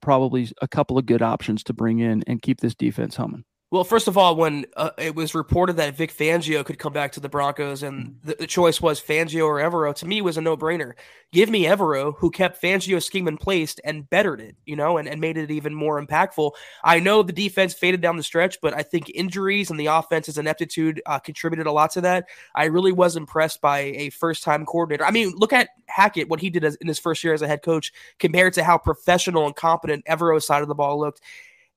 probably 0.00 0.48
a 0.62 0.68
couple 0.68 0.98
of 0.98 1.06
good 1.06 1.22
options 1.22 1.64
to 1.64 1.72
bring 1.72 1.98
in 1.98 2.22
and 2.28 2.40
keep 2.40 2.60
this 2.60 2.74
defense 2.74 3.16
humming. 3.16 3.44
Well, 3.72 3.82
first 3.82 4.06
of 4.06 4.16
all, 4.16 4.36
when 4.36 4.64
uh, 4.76 4.90
it 4.96 5.16
was 5.16 5.34
reported 5.34 5.76
that 5.78 5.96
Vic 5.96 6.16
Fangio 6.16 6.64
could 6.64 6.78
come 6.78 6.92
back 6.92 7.10
to 7.12 7.20
the 7.20 7.28
Broncos 7.28 7.82
and 7.82 8.16
the, 8.22 8.36
the 8.38 8.46
choice 8.46 8.80
was 8.80 9.00
Fangio 9.00 9.44
or 9.44 9.56
Evero, 9.56 9.92
to 9.96 10.06
me 10.06 10.22
was 10.22 10.36
a 10.36 10.40
no-brainer. 10.40 10.92
Give 11.32 11.50
me 11.50 11.64
Evero, 11.64 12.14
who 12.16 12.30
kept 12.30 12.62
Fangio's 12.62 13.04
scheme 13.04 13.26
in 13.26 13.36
place 13.36 13.74
and 13.82 14.08
bettered 14.08 14.40
it, 14.40 14.54
you 14.66 14.76
know, 14.76 14.98
and, 14.98 15.08
and 15.08 15.20
made 15.20 15.36
it 15.36 15.50
even 15.50 15.74
more 15.74 16.00
impactful. 16.00 16.52
I 16.84 17.00
know 17.00 17.24
the 17.24 17.32
defense 17.32 17.74
faded 17.74 18.00
down 18.00 18.16
the 18.16 18.22
stretch, 18.22 18.56
but 18.62 18.72
I 18.72 18.84
think 18.84 19.10
injuries 19.12 19.68
and 19.68 19.80
the 19.80 19.86
offense's 19.86 20.38
ineptitude 20.38 21.02
uh, 21.04 21.18
contributed 21.18 21.66
a 21.66 21.72
lot 21.72 21.90
to 21.90 22.00
that. 22.02 22.28
I 22.54 22.66
really 22.66 22.92
was 22.92 23.16
impressed 23.16 23.60
by 23.60 23.80
a 23.80 24.10
first-time 24.10 24.64
coordinator. 24.64 25.04
I 25.04 25.10
mean, 25.10 25.32
look 25.34 25.52
at 25.52 25.70
Hackett, 25.88 26.28
what 26.28 26.40
he 26.40 26.50
did 26.50 26.62
as, 26.62 26.76
in 26.76 26.86
his 26.86 27.00
first 27.00 27.24
year 27.24 27.34
as 27.34 27.42
a 27.42 27.48
head 27.48 27.62
coach, 27.62 27.92
compared 28.20 28.52
to 28.52 28.62
how 28.62 28.78
professional 28.78 29.44
and 29.44 29.56
competent 29.56 30.04
Evero's 30.04 30.46
side 30.46 30.62
of 30.62 30.68
the 30.68 30.74
ball 30.76 31.00
looked. 31.00 31.20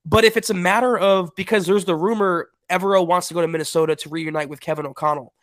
But 0.09 0.25
if 0.25 0.35
it's 0.35 0.49
a 0.49 0.55
matter 0.55 0.97
of 0.97 1.35
because 1.35 1.67
there's 1.67 1.85
the 1.85 1.95
rumor 1.95 2.49
Evero 2.69 3.05
wants 3.05 3.27
to 3.27 3.33
go 3.33 3.41
to 3.41 3.47
Minnesota 3.47 3.95
to 3.95 4.09
reunite 4.09 4.49
with 4.49 4.59
Kevin 4.59 4.85
O'Connell. 4.85 5.33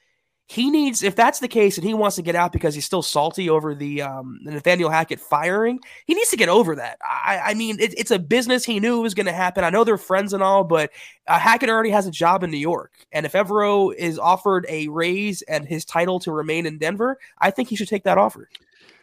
He 0.48 0.70
needs, 0.70 1.02
if 1.02 1.16
that's 1.16 1.40
the 1.40 1.48
case, 1.48 1.76
and 1.76 1.84
he 1.84 1.92
wants 1.92 2.14
to 2.16 2.22
get 2.22 2.36
out 2.36 2.52
because 2.52 2.72
he's 2.72 2.84
still 2.84 3.02
salty 3.02 3.50
over 3.50 3.74
the, 3.74 4.02
um, 4.02 4.38
Nathaniel 4.42 4.88
Hackett 4.88 5.18
firing, 5.18 5.80
he 6.06 6.14
needs 6.14 6.30
to 6.30 6.36
get 6.36 6.48
over 6.48 6.76
that. 6.76 6.98
I, 7.02 7.40
I 7.46 7.54
mean, 7.54 7.80
it, 7.80 7.98
it's 7.98 8.12
a 8.12 8.18
business 8.20 8.64
he 8.64 8.78
knew 8.78 9.00
was 9.00 9.14
going 9.14 9.26
to 9.26 9.32
happen. 9.32 9.64
I 9.64 9.70
know 9.70 9.82
they're 9.82 9.96
friends 9.96 10.32
and 10.32 10.44
all, 10.44 10.62
but 10.62 10.92
uh, 11.26 11.40
Hackett 11.40 11.68
already 11.68 11.90
has 11.90 12.06
a 12.06 12.12
job 12.12 12.44
in 12.44 12.52
New 12.52 12.58
York. 12.58 12.92
And 13.10 13.26
if 13.26 13.32
Evero 13.32 13.92
is 13.92 14.20
offered 14.20 14.66
a 14.68 14.86
raise 14.86 15.42
and 15.42 15.66
his 15.66 15.84
title 15.84 16.20
to 16.20 16.30
remain 16.30 16.64
in 16.64 16.78
Denver, 16.78 17.18
I 17.38 17.50
think 17.50 17.68
he 17.68 17.74
should 17.74 17.88
take 17.88 18.04
that 18.04 18.16
offer. 18.16 18.48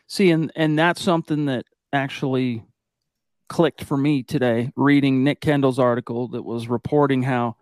See, 0.08 0.32
and 0.32 0.50
and 0.56 0.80
that's 0.80 1.02
something 1.02 1.46
that 1.48 1.66
actually 1.92 2.64
clicked 3.54 3.84
for 3.84 3.96
me 3.96 4.24
today 4.24 4.72
reading 4.76 5.24
Nick 5.24 5.40
Kendell's 5.40 5.78
article 5.78 6.30
that 6.30 6.42
was 6.42 6.68
reporting 6.68 7.22
how 7.22 7.56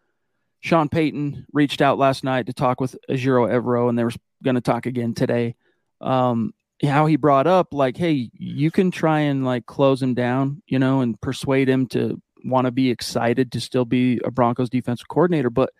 Sean 0.61 0.87
Payton 0.87 1.45
reached 1.51 1.81
out 1.81 1.97
last 1.97 2.23
night 2.23 2.45
to 2.45 2.53
talk 2.53 2.79
with 2.79 2.95
Ejiro 3.09 3.51
Evero, 3.51 3.89
and 3.89 3.99
they 3.99 4.05
were 4.05 4.13
going 4.41 4.55
to 4.55 4.61
talk 4.61 4.85
again 4.85 5.13
today. 5.13 5.53
Um, 5.99 6.53
how 6.81 7.07
he 7.07 7.17
brought 7.17 7.45
up 7.45 7.73
like, 7.73 7.97
hey, 7.97 8.29
you 8.31 8.71
can 8.71 8.89
try 8.89 9.19
and 9.19 9.43
like 9.43 9.65
close 9.65 10.01
him 10.01 10.13
down, 10.13 10.63
you 10.65 10.79
know, 10.79 11.01
and 11.01 11.19
persuade 11.19 11.67
him 11.67 11.87
to 11.87 12.21
want 12.45 12.67
to 12.67 12.71
be 12.71 12.89
excited 12.89 13.51
to 13.51 13.59
still 13.59 13.83
be 13.83 14.21
a 14.23 14.31
Broncos 14.31 14.69
defensive 14.69 15.09
coordinator. 15.09 15.49
But 15.49 15.73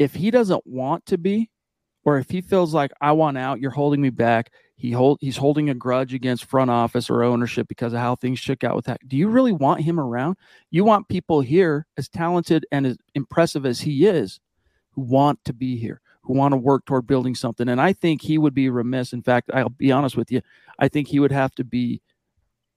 if 0.00 0.14
he 0.14 0.32
doesn't 0.32 0.66
want 0.66 1.06
to 1.06 1.16
be, 1.16 1.48
or 2.04 2.18
if 2.18 2.28
he 2.28 2.40
feels 2.40 2.74
like 2.74 2.90
I 3.00 3.12
want 3.12 3.38
out, 3.38 3.60
you're 3.60 3.70
holding 3.70 4.00
me 4.00 4.10
back. 4.10 4.50
He 4.78 4.92
hold 4.92 5.18
he's 5.20 5.36
holding 5.36 5.68
a 5.68 5.74
grudge 5.74 6.14
against 6.14 6.44
front 6.44 6.70
office 6.70 7.10
or 7.10 7.24
ownership 7.24 7.66
because 7.66 7.92
of 7.92 7.98
how 7.98 8.14
things 8.14 8.38
shook 8.38 8.62
out 8.62 8.76
with 8.76 8.84
that. 8.84 9.00
Do 9.08 9.16
you 9.16 9.26
really 9.26 9.50
want 9.50 9.80
him 9.80 9.98
around? 9.98 10.36
You 10.70 10.84
want 10.84 11.08
people 11.08 11.40
here 11.40 11.86
as 11.96 12.08
talented 12.08 12.64
and 12.70 12.86
as 12.86 12.96
impressive 13.16 13.66
as 13.66 13.80
he 13.80 14.06
is, 14.06 14.38
who 14.92 15.02
want 15.02 15.44
to 15.46 15.52
be 15.52 15.76
here, 15.76 16.00
who 16.22 16.34
want 16.34 16.52
to 16.52 16.56
work 16.56 16.86
toward 16.86 17.08
building 17.08 17.34
something. 17.34 17.68
And 17.68 17.80
I 17.80 17.92
think 17.92 18.22
he 18.22 18.38
would 18.38 18.54
be 18.54 18.70
remiss. 18.70 19.12
In 19.12 19.20
fact, 19.20 19.50
I'll 19.52 19.68
be 19.68 19.90
honest 19.90 20.16
with 20.16 20.30
you. 20.30 20.42
I 20.78 20.86
think 20.86 21.08
he 21.08 21.18
would 21.18 21.32
have 21.32 21.56
to 21.56 21.64
be 21.64 22.00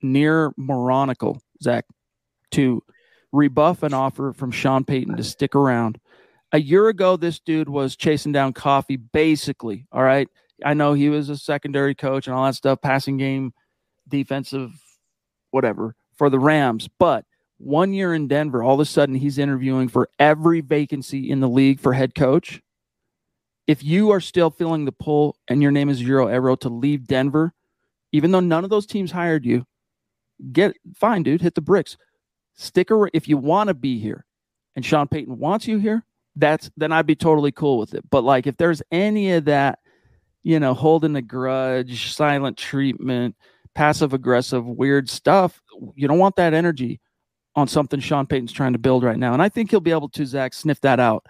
near 0.01 0.53
moronical, 0.57 1.39
Zach, 1.61 1.85
to 2.51 2.81
rebuff 3.31 3.83
an 3.83 3.93
offer 3.93 4.33
from 4.33 4.49
Sean 4.49 4.83
Payton 4.83 5.17
to 5.17 5.23
stick 5.23 5.53
around. 5.53 5.99
A 6.51 6.59
year 6.59 6.87
ago, 6.87 7.15
this 7.15 7.39
dude 7.39 7.69
was 7.69 7.95
chasing 7.95 8.31
down 8.31 8.53
coffee, 8.53 8.97
basically. 8.97 9.85
All 9.91 10.03
right. 10.03 10.27
I 10.65 10.73
know 10.73 10.93
he 10.93 11.09
was 11.09 11.29
a 11.29 11.37
secondary 11.37 11.95
coach 11.95 12.27
and 12.27 12.35
all 12.35 12.45
that 12.45 12.55
stuff, 12.55 12.81
passing 12.81 13.17
game, 13.17 13.53
defensive, 14.07 14.71
whatever 15.51 15.95
for 16.17 16.29
the 16.29 16.39
Rams. 16.39 16.87
But 16.99 17.25
one 17.57 17.93
year 17.93 18.13
in 18.13 18.27
Denver, 18.27 18.63
all 18.63 18.73
of 18.73 18.79
a 18.79 18.85
sudden 18.85 19.15
he's 19.15 19.37
interviewing 19.37 19.87
for 19.87 20.09
every 20.19 20.61
vacancy 20.61 21.29
in 21.29 21.39
the 21.39 21.49
league 21.49 21.79
for 21.79 21.93
head 21.93 22.15
coach. 22.15 22.61
If 23.67 23.83
you 23.83 24.09
are 24.11 24.19
still 24.19 24.49
feeling 24.49 24.85
the 24.85 24.91
pull 24.91 25.37
and 25.47 25.61
your 25.61 25.71
name 25.71 25.89
is 25.89 26.01
Ejiro 26.01 26.27
Evero 26.27 26.59
to 26.61 26.69
leave 26.69 27.05
Denver, 27.05 27.53
even 28.11 28.31
though 28.31 28.39
none 28.39 28.63
of 28.63 28.69
those 28.69 28.85
teams 28.85 29.11
hired 29.11 29.45
you, 29.45 29.65
get 30.51 30.75
fine, 30.95 31.23
dude, 31.23 31.41
hit 31.41 31.55
the 31.55 31.61
bricks. 31.61 31.97
Stick 32.55 32.91
around 32.91 33.11
if 33.13 33.27
you 33.27 33.37
want 33.37 33.67
to 33.69 33.73
be 33.73 33.99
here 33.99 34.25
and 34.75 34.85
Sean 34.85 35.07
Payton 35.07 35.37
wants 35.37 35.67
you 35.67 35.77
here, 35.77 36.03
that's 36.35 36.69
then 36.77 36.91
I'd 36.91 37.05
be 37.05 37.15
totally 37.15 37.51
cool 37.51 37.77
with 37.77 37.93
it. 37.93 38.03
But 38.09 38.23
like 38.23 38.47
if 38.47 38.57
there's 38.57 38.81
any 38.91 39.31
of 39.33 39.45
that 39.45 39.79
you 40.43 40.59
know, 40.59 40.73
holding 40.73 41.15
a 41.15 41.21
grudge, 41.21 42.13
silent 42.13 42.57
treatment, 42.57 43.35
passive 43.75 44.13
aggressive, 44.13 44.65
weird 44.65 45.09
stuff. 45.09 45.61
You 45.95 46.07
don't 46.07 46.19
want 46.19 46.35
that 46.37 46.53
energy 46.53 46.99
on 47.55 47.67
something 47.67 47.99
Sean 47.99 48.27
Payton's 48.27 48.53
trying 48.53 48.73
to 48.73 48.79
build 48.79 49.03
right 49.03 49.17
now. 49.17 49.33
And 49.33 49.41
I 49.41 49.49
think 49.49 49.71
he'll 49.71 49.79
be 49.79 49.91
able 49.91 50.09
to, 50.09 50.25
Zach, 50.25 50.53
sniff 50.53 50.81
that 50.81 50.99
out 50.99 51.25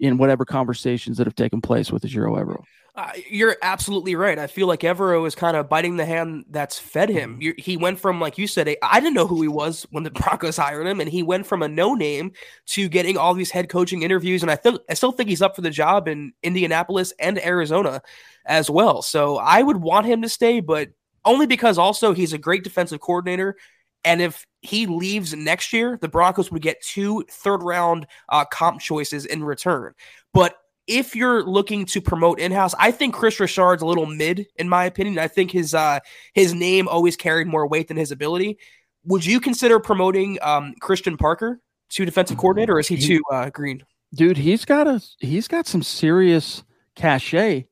in 0.00 0.18
whatever 0.18 0.44
conversations 0.44 1.18
that 1.18 1.26
have 1.26 1.34
taken 1.34 1.60
place 1.60 1.90
with 1.90 2.02
Ejiro 2.02 2.38
Evero. 2.38 2.62
Uh, 2.94 3.12
you're 3.28 3.56
absolutely 3.60 4.14
right. 4.16 4.38
I 4.38 4.46
feel 4.46 4.66
like 4.66 4.80
Evero 4.80 5.26
is 5.26 5.34
kind 5.34 5.54
of 5.54 5.68
biting 5.68 5.98
the 5.98 6.06
hand 6.06 6.46
that's 6.48 6.78
fed 6.78 7.10
him. 7.10 7.32
Mm-hmm. 7.32 7.42
You're, 7.42 7.54
he 7.58 7.76
went 7.76 8.00
from, 8.00 8.22
like 8.22 8.38
you 8.38 8.46
said, 8.46 8.74
I 8.82 9.00
didn't 9.00 9.12
know 9.12 9.26
who 9.26 9.42
he 9.42 9.48
was 9.48 9.86
when 9.90 10.02
the 10.02 10.10
Broncos 10.12 10.56
hired 10.56 10.86
him, 10.86 11.00
and 11.00 11.10
he 11.10 11.22
went 11.22 11.46
from 11.46 11.62
a 11.62 11.68
no 11.68 11.94
name 11.94 12.32
to 12.68 12.88
getting 12.88 13.18
all 13.18 13.34
these 13.34 13.50
head 13.50 13.68
coaching 13.68 14.02
interviews. 14.02 14.40
And 14.40 14.50
I 14.50 14.56
think 14.56 14.80
I 14.88 14.94
still 14.94 15.12
think 15.12 15.28
he's 15.28 15.42
up 15.42 15.54
for 15.54 15.60
the 15.60 15.70
job 15.70 16.08
in 16.08 16.32
Indianapolis 16.42 17.12
and 17.18 17.38
Arizona 17.44 18.00
as 18.46 18.70
well. 18.70 19.02
So 19.02 19.36
I 19.36 19.62
would 19.62 19.78
want 19.78 20.06
him 20.06 20.22
to 20.22 20.28
stay, 20.28 20.60
but 20.60 20.88
only 21.24 21.46
because 21.46 21.78
also 21.78 22.12
he's 22.12 22.32
a 22.32 22.38
great 22.38 22.64
defensive 22.64 23.00
coordinator. 23.00 23.56
And 24.04 24.22
if 24.22 24.46
he 24.62 24.86
leaves 24.86 25.34
next 25.34 25.72
year, 25.72 25.98
the 26.00 26.08
Broncos 26.08 26.50
would 26.52 26.62
get 26.62 26.80
two 26.80 27.24
third 27.28 27.62
round 27.62 28.06
uh, 28.28 28.44
comp 28.44 28.80
choices 28.80 29.26
in 29.26 29.42
return. 29.42 29.94
But 30.32 30.56
if 30.86 31.16
you're 31.16 31.42
looking 31.42 31.84
to 31.86 32.00
promote 32.00 32.38
in-house, 32.38 32.72
I 32.78 32.92
think 32.92 33.14
Kris 33.14 33.40
Richard's 33.40 33.82
a 33.82 33.86
little 33.86 34.06
mid 34.06 34.46
in 34.56 34.68
my 34.68 34.84
opinion. 34.84 35.18
I 35.18 35.26
think 35.26 35.50
his 35.50 35.74
uh, 35.74 35.98
his 36.34 36.54
name 36.54 36.86
always 36.86 37.16
carried 37.16 37.48
more 37.48 37.66
weight 37.66 37.88
than 37.88 37.96
his 37.96 38.12
ability. 38.12 38.58
Would 39.04 39.24
you 39.24 39.40
consider 39.40 39.80
promoting 39.80 40.38
um, 40.42 40.74
Christian 40.80 41.16
Parker 41.16 41.60
to 41.90 42.04
defensive 42.04 42.36
coordinator, 42.38 42.74
or 42.74 42.80
is 42.80 42.88
he 42.88 42.96
too 42.96 43.20
uh, 43.32 43.50
green? 43.50 43.84
Dude, 44.14 44.36
he's 44.36 44.64
got 44.64 44.86
a 44.86 45.02
he's 45.18 45.48
got 45.48 45.66
some 45.66 45.82
serious 45.82 46.62
cachet 46.94 47.66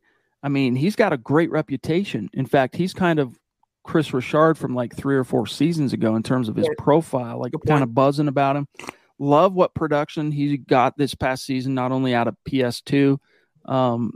I 0.44 0.48
mean, 0.50 0.76
he's 0.76 0.94
got 0.94 1.14
a 1.14 1.16
great 1.16 1.50
reputation. 1.50 2.28
In 2.34 2.44
fact, 2.44 2.76
he's 2.76 2.92
kind 2.92 3.18
of 3.18 3.38
Kris 3.82 4.12
Richard 4.12 4.58
from 4.58 4.74
like 4.74 4.94
three 4.94 5.16
or 5.16 5.24
four 5.24 5.46
seasons 5.46 5.94
ago 5.94 6.16
in 6.16 6.22
terms 6.22 6.50
of 6.50 6.54
his 6.54 6.68
profile, 6.76 7.40
like 7.40 7.54
kind 7.66 7.82
of 7.82 7.94
buzzing 7.94 8.28
about 8.28 8.54
him. 8.54 8.68
Love 9.18 9.54
what 9.54 9.74
production 9.74 10.30
he 10.30 10.58
got 10.58 10.98
this 10.98 11.14
past 11.14 11.46
season, 11.46 11.74
not 11.74 11.92
only 11.92 12.14
out 12.14 12.28
of 12.28 12.36
PS2, 12.46 13.16
um, 13.64 14.12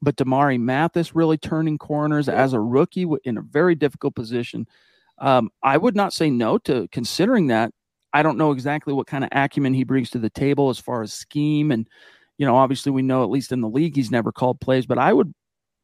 but 0.00 0.14
Damari 0.14 0.60
Mathis 0.60 1.16
really 1.16 1.36
turning 1.36 1.78
corners 1.78 2.28
as 2.28 2.52
a 2.52 2.60
rookie 2.60 3.06
in 3.24 3.36
a 3.36 3.42
very 3.42 3.74
difficult 3.74 4.14
position. 4.14 4.68
Um, 5.18 5.50
I 5.64 5.78
would 5.78 5.96
not 5.96 6.12
say 6.12 6.30
no 6.30 6.58
to 6.58 6.86
considering 6.92 7.48
that. 7.48 7.72
I 8.12 8.22
don't 8.22 8.38
know 8.38 8.52
exactly 8.52 8.94
what 8.94 9.08
kind 9.08 9.24
of 9.24 9.30
acumen 9.32 9.74
he 9.74 9.82
brings 9.82 10.10
to 10.10 10.20
the 10.20 10.30
table 10.30 10.70
as 10.70 10.78
far 10.78 11.02
as 11.02 11.12
scheme. 11.12 11.72
And, 11.72 11.88
you 12.38 12.46
know, 12.46 12.54
obviously 12.54 12.92
we 12.92 13.02
know 13.02 13.24
at 13.24 13.30
least 13.30 13.50
in 13.50 13.62
the 13.62 13.68
league 13.68 13.96
he's 13.96 14.12
never 14.12 14.30
called 14.30 14.60
plays, 14.60 14.86
but 14.86 14.98
I 14.98 15.12
would 15.12 15.34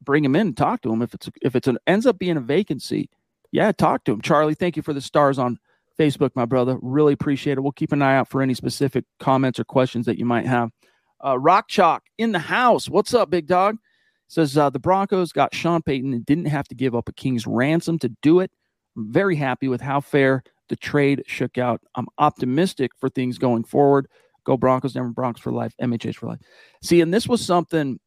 bring 0.03 0.25
him 0.25 0.37
in 0.37 0.55
talk 0.55 0.83
to 0.83 0.93
him. 0.93 1.03
If 1.03 1.15
it's 1.15 1.29
if 1.43 1.57
it's 1.57 1.69
an 1.69 1.79
ends 1.87 2.07
up 2.07 2.19
being 2.19 2.37
a 2.37 2.41
vacancy, 2.41 3.11
yeah, 3.53 3.73
talk 3.73 4.05
to 4.05 4.13
him. 4.13 4.21
Charlie, 4.21 4.55
thank 4.55 4.77
you 4.77 4.83
for 4.83 4.93
the 4.93 5.01
stars 5.01 5.39
on 5.39 5.59
Facebook, 5.99 6.31
my 6.35 6.45
brother. 6.45 6.79
Really 6.81 7.13
appreciate 7.13 7.59
it. 7.59 7.61
We'll 7.61 7.73
keep 7.73 7.93
an 7.93 8.03
eye 8.03 8.17
out 8.17 8.29
for 8.29 8.41
any 8.43 8.55
specific 8.55 9.05
comments 9.19 9.59
or 9.59 9.65
questions 9.65 10.07
that 10.07 10.19
you 10.19 10.25
might 10.25 10.47
have. 10.47 10.71
Uh, 11.25 11.39
Rock 11.39 11.69
Chalk 11.69 12.05
in 12.19 12.33
the 12.33 12.39
house. 12.39 12.89
What's 12.89 13.15
up, 13.15 13.31
big 13.31 13.47
dog? 13.47 13.79
Says 14.29 14.57
uh, 14.57 14.71
the 14.71 14.79
Broncos 14.79 15.33
got 15.33 15.55
Sean 15.55 15.83
Payton 15.83 16.13
and 16.13 16.25
didn't 16.25 16.47
have 16.47 16.69
to 16.69 16.75
give 16.75 16.95
up 16.95 17.09
a 17.09 17.13
king's 17.13 17.47
ransom 17.47 17.99
to 18.01 18.11
do 18.23 18.41
it. 18.41 18.53
I'm 18.97 19.13
very 19.13 19.37
happy 19.37 19.69
with 19.69 19.81
how 19.81 20.01
fair 20.01 20.45
the 20.69 20.77
trade 20.77 21.25
shook 21.27 21.59
out. 21.59 21.81
I'm 21.95 22.07
optimistic 22.19 22.93
for 22.99 23.09
things 23.09 23.39
going 23.39 23.65
forward. 23.65 24.07
Go 24.45 24.57
Broncos, 24.57 24.93
Denver 24.93 25.11
Broncos 25.11 25.43
for 25.43 25.53
life, 25.53 25.75
MHH 25.81 26.17
for 26.17 26.27
life. 26.27 26.41
See, 26.83 27.01
and 27.01 27.13
this 27.13 27.27
was 27.27 27.45
something 27.45 27.99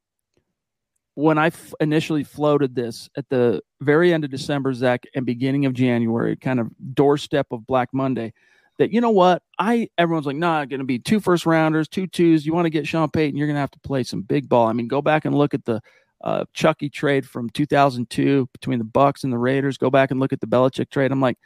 when 1.22 1.38
I 1.38 1.48
f- 1.48 1.74
initially 1.80 2.24
floated 2.24 2.76
this 2.76 3.10
at 3.16 3.30
the 3.30 3.62
very 3.80 4.14
end 4.14 4.24
of 4.24 4.32
December, 4.32 4.74
Zach, 4.74 5.04
and 5.16 5.26
beginning 5.26 5.66
of 5.66 5.74
January, 5.74 6.36
kind 6.36 6.60
of 6.60 6.70
doorstep 6.94 7.48
of 7.52 7.66
Black 7.68 7.90
Monday, 7.94 8.34
that 8.80 8.92
you 8.92 9.00
know 9.02 9.12
what, 9.12 9.44
I 9.60 9.90
everyone's 9.98 10.26
like, 10.26 10.36
nah, 10.36 10.66
going 10.66 10.80
to 10.80 10.86
be 10.86 10.98
two 10.98 11.20
first 11.20 11.46
rounders, 11.46 11.88
two 11.88 12.08
twos. 12.08 12.46
You 12.46 12.54
want 12.54 12.66
to 12.66 12.72
get 12.72 12.88
Sean 12.88 13.10
Payton, 13.10 13.38
you're 13.38 13.48
going 13.48 13.56
to 13.56 13.62
have 13.62 13.72
to 13.72 13.80
play 13.80 14.04
some 14.04 14.24
big 14.24 14.50
ball. 14.50 14.68
I 14.68 14.74
mean, 14.74 14.88
go 14.88 15.02
back 15.02 15.26
and 15.26 15.38
look 15.38 15.54
at 15.54 15.66
the 15.66 15.82
uh, 16.24 16.46
Chucky 16.54 16.90
trade 16.90 17.28
from 17.28 17.50
2002 17.52 18.50
between 18.52 18.80
the 18.80 18.86
Bucs 18.86 19.24
and 19.24 19.32
the 19.32 19.38
Raiders. 19.38 19.78
Go 19.78 19.90
back 19.90 20.12
and 20.12 20.20
look 20.20 20.34
at 20.34 20.42
the 20.42 20.48
Belichick 20.48 20.90
trade. 20.90 21.12
I'm 21.12 21.22
like, 21.22 21.38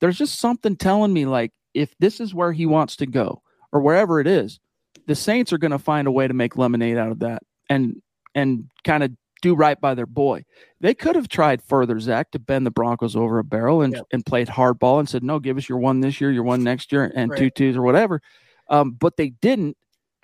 there's 0.00 0.18
just 0.18 0.38
something 0.38 0.76
telling 0.76 1.12
me 1.12 1.26
like 1.26 1.52
if 1.74 1.94
this 1.98 2.20
is 2.20 2.34
where 2.34 2.52
he 2.52 2.66
wants 2.66 2.96
to 2.96 3.06
go 3.06 3.42
or 3.72 3.80
wherever 3.80 4.20
it 4.20 4.26
is, 4.26 4.60
the 5.06 5.14
Saints 5.14 5.52
are 5.52 5.58
going 5.58 5.72
to 5.72 5.78
find 5.78 6.08
a 6.08 6.12
way 6.12 6.26
to 6.26 6.34
make 6.34 6.56
lemonade 6.56 6.96
out 6.96 7.10
of 7.10 7.18
that. 7.20 7.42
And 7.68 8.00
and 8.34 8.68
kind 8.84 9.02
of 9.02 9.12
do 9.42 9.54
right 9.54 9.78
by 9.80 9.94
their 9.94 10.06
boy. 10.06 10.44
They 10.80 10.94
could 10.94 11.16
have 11.16 11.28
tried 11.28 11.62
further, 11.62 12.00
Zach, 12.00 12.30
to 12.30 12.38
bend 12.38 12.66
the 12.66 12.70
Broncos 12.70 13.14
over 13.14 13.38
a 13.38 13.44
barrel 13.44 13.82
and, 13.82 13.94
yep. 13.94 14.06
and 14.10 14.24
played 14.24 14.48
hardball 14.48 14.98
and 14.98 15.08
said, 15.08 15.22
no, 15.22 15.38
give 15.38 15.58
us 15.58 15.68
your 15.68 15.78
one 15.78 16.00
this 16.00 16.20
year, 16.20 16.32
your 16.32 16.44
one 16.44 16.64
next 16.64 16.92
year, 16.92 17.12
and 17.14 17.30
right. 17.30 17.38
two 17.38 17.50
twos 17.50 17.76
or 17.76 17.82
whatever. 17.82 18.22
Um, 18.70 18.92
but 18.92 19.16
they 19.16 19.28
didn't 19.30 19.76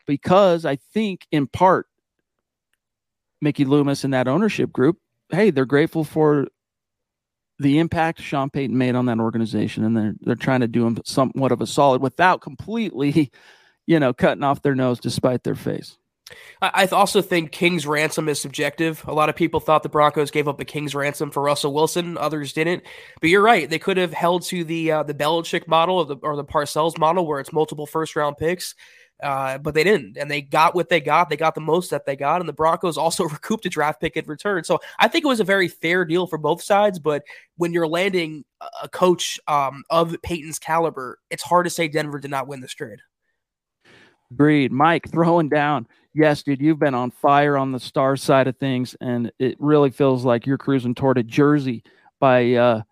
because 0.07 0.64
I 0.64 0.77
think 0.77 1.27
in 1.31 1.46
part, 1.46 1.87
Mickey 3.42 3.64
Loomis 3.64 4.05
and 4.05 4.12
that 4.12 4.29
ownership 4.29 4.73
group, 4.73 4.99
hey, 5.31 5.51
they're 5.51 5.64
grateful 5.64 6.05
for 6.05 6.46
the 7.59 7.79
impact 7.79 8.20
Sean 8.20 8.51
Payton 8.51 8.77
made 8.77 8.94
on 8.94 9.07
that 9.07 9.20
organization, 9.20 9.85
and 9.85 9.96
they're 9.96 10.14
they're 10.20 10.35
trying 10.35 10.61
to 10.61 10.68
do 10.68 10.87
him 10.87 10.99
somewhat 11.05 11.53
of 11.53 11.61
a 11.61 11.66
solid 11.66 12.01
without 12.01 12.40
completely, 12.40 13.31
you 13.87 14.01
know, 14.01 14.12
cutting 14.12 14.42
off 14.42 14.62
their 14.62 14.75
nose 14.75 14.99
despite 14.99 15.44
their 15.44 15.55
face. 15.55 15.99
I 16.62 16.87
also 16.87 17.23
think 17.23 17.53
King's 17.53 17.87
ransom 17.87 18.29
is 18.29 18.40
subjective. 18.40 19.03
A 19.07 19.14
lot 19.14 19.29
of 19.29 19.37
people 19.37 19.61
thought 19.61 19.83
the 19.83 19.88
Broncos 19.88 20.31
gave 20.31 20.49
up 20.49 20.61
a 20.61 20.64
King's 20.64 20.95
ransom 20.95 21.31
for 21.31 21.43
Russell 21.43 21.73
Wilson. 21.73 22.19
Others 22.19 22.53
didn't. 22.53 22.85
But 23.21 23.31
you're 23.31 23.43
right; 23.43 23.69
they 23.69 23.79
could 23.79 23.97
have 23.97 24.12
held 24.12 24.43
to 24.45 24.64
the 24.64 24.93
uh, 24.93 25.03
the 25.03 25.14
Belichick 25.14 25.66
model 25.66 25.97
or 25.97 26.05
the, 26.05 26.16
or 26.16 26.37
the 26.37 26.45
Parcells 26.45 26.99
model, 26.99 27.27
where 27.27 27.40
it's 27.40 27.53
multiple 27.53 27.87
first 27.87 28.14
round 28.16 28.37
picks. 28.37 28.75
Uh, 29.23 29.59
but 29.59 29.75
they 29.75 29.85
didn't, 29.85 30.16
and 30.16 30.31
they 30.31 30.40
got 30.40 30.75
what 30.75 30.88
they 30.88 31.01
got. 31.01 31.29
They 31.29 31.37
got 31.37 31.55
the 31.55 31.61
most 31.61 31.90
that 31.90 32.07
they 32.07 32.16
got, 32.16 32.40
and 32.40 32.49
the 32.49 32.55
Broncos 32.55 32.97
also 32.97 33.25
recouped 33.29 33.66
a 33.66 33.69
draft 33.69 34.01
pick 34.01 34.16
in 34.16 34.25
return. 34.27 34.64
So 34.64 34.81
I 34.99 35.09
think 35.09 35.25
it 35.25 35.29
was 35.29 35.40
a 35.40 35.45
very 35.45 35.69
fair 35.69 36.05
deal 36.05 36.27
for 36.27 36.38
both 36.38 36.62
sides. 36.62 36.99
But 36.99 37.23
when 37.57 37.73
you're 37.73 37.88
landing 37.88 38.45
a 38.83 38.88
coach 38.88 39.38
um, 39.47 39.83
of 39.90 40.16
Payton's 40.23 40.59
caliber, 40.59 41.19
it's 41.31 41.43
hard 41.43 41.66
to 41.66 41.71
say 41.71 41.88
Denver 41.88 42.19
did 42.19 42.31
not 42.31 42.49
win 42.49 42.61
this 42.61 42.73
trade. 42.73 43.01
Agreed. 44.31 44.73
Mike 44.73 45.11
throwing 45.11 45.49
down 45.49 45.87
yes, 46.14 46.42
dude, 46.42 46.61
you've 46.61 46.79
been 46.79 46.94
on 46.94 47.11
fire 47.11 47.57
on 47.57 47.73
the 47.73 47.81
star 47.81 48.16
side 48.16 48.46
of 48.46 48.57
things, 48.57 48.96
and 49.01 49.33
it 49.38 49.57
really 49.59 49.90
feels 49.90 50.25
like 50.25 50.46
you're 50.46 50.59
cruising 50.59 50.94
toward 50.94 51.18
a 51.18 51.23
jersey 51.23 51.83
by 52.18 52.55
uh, 52.55 52.83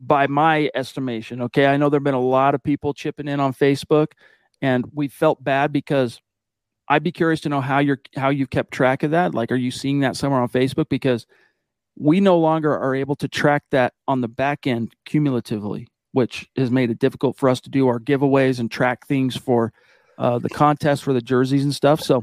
by 0.00 0.26
my 0.26 0.70
estimation. 0.74 1.42
Okay. 1.42 1.66
I 1.66 1.76
know 1.76 1.88
there 1.88 1.98
have 1.98 2.04
been 2.04 2.14
a 2.14 2.20
lot 2.20 2.54
of 2.54 2.62
people 2.62 2.94
chipping 2.94 3.28
in 3.28 3.40
on 3.40 3.52
Facebook 3.52 4.08
and 4.62 4.84
we 4.92 5.08
felt 5.08 5.42
bad 5.42 5.72
because 5.72 6.20
I'd 6.88 7.02
be 7.02 7.12
curious 7.12 7.40
to 7.42 7.48
know 7.48 7.60
how 7.60 7.80
you're 7.80 8.00
how 8.16 8.30
you've 8.30 8.50
kept 8.50 8.72
track 8.72 9.02
of 9.02 9.10
that. 9.10 9.34
Like, 9.34 9.52
are 9.52 9.56
you 9.56 9.70
seeing 9.70 10.00
that 10.00 10.16
somewhere 10.16 10.40
on 10.40 10.48
Facebook? 10.48 10.88
Because 10.88 11.26
we 11.96 12.20
no 12.20 12.38
longer 12.38 12.76
are 12.76 12.94
able 12.94 13.16
to 13.16 13.28
track 13.28 13.64
that 13.72 13.92
on 14.06 14.20
the 14.20 14.28
back 14.28 14.66
end 14.66 14.94
cumulatively, 15.04 15.88
which 16.12 16.48
has 16.56 16.70
made 16.70 16.90
it 16.90 16.98
difficult 16.98 17.36
for 17.36 17.48
us 17.48 17.60
to 17.62 17.70
do 17.70 17.88
our 17.88 18.00
giveaways 18.00 18.58
and 18.58 18.70
track 18.70 19.06
things 19.06 19.36
for 19.36 19.72
uh, 20.18 20.38
the 20.38 20.50
contest 20.50 21.04
for 21.04 21.12
the 21.12 21.22
jerseys 21.22 21.64
and 21.64 21.74
stuff. 21.74 22.00
So 22.00 22.22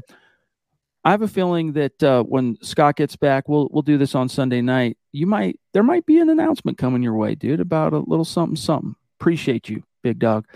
I 1.04 1.10
have 1.10 1.22
a 1.22 1.28
feeling 1.28 1.72
that 1.72 2.02
uh, 2.02 2.22
when 2.22 2.58
Scott 2.62 2.96
gets 2.96 3.16
back, 3.16 3.48
we'll 3.48 3.68
we'll 3.72 3.82
do 3.82 3.96
this 3.96 4.14
on 4.14 4.28
Sunday 4.28 4.60
night. 4.60 4.98
You 5.12 5.26
might 5.26 5.58
there 5.72 5.82
might 5.82 6.04
be 6.04 6.18
an 6.18 6.28
announcement 6.28 6.78
coming 6.78 7.02
your 7.02 7.14
way, 7.14 7.34
dude, 7.34 7.60
about 7.60 7.92
a 7.92 7.98
little 7.98 8.24
something 8.24 8.56
something. 8.56 8.94
Appreciate 9.18 9.68
you, 9.68 9.82
big 10.02 10.18
dog. 10.18 10.46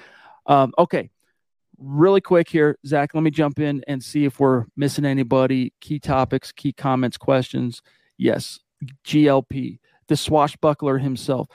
Um, 0.46 0.72
okay, 0.76 1.10
really 1.78 2.20
quick 2.20 2.48
here, 2.48 2.78
Zach. 2.86 3.14
Let 3.14 3.22
me 3.22 3.30
jump 3.30 3.58
in 3.58 3.82
and 3.88 4.02
see 4.02 4.24
if 4.24 4.38
we're 4.38 4.66
missing 4.76 5.04
anybody. 5.04 5.72
Key 5.80 5.98
topics, 5.98 6.52
key 6.52 6.72
comments, 6.72 7.16
questions. 7.16 7.80
Yes, 8.18 8.58
GLP, 9.04 9.78
the 10.08 10.16
swashbuckler 10.16 10.98
himself. 10.98 11.48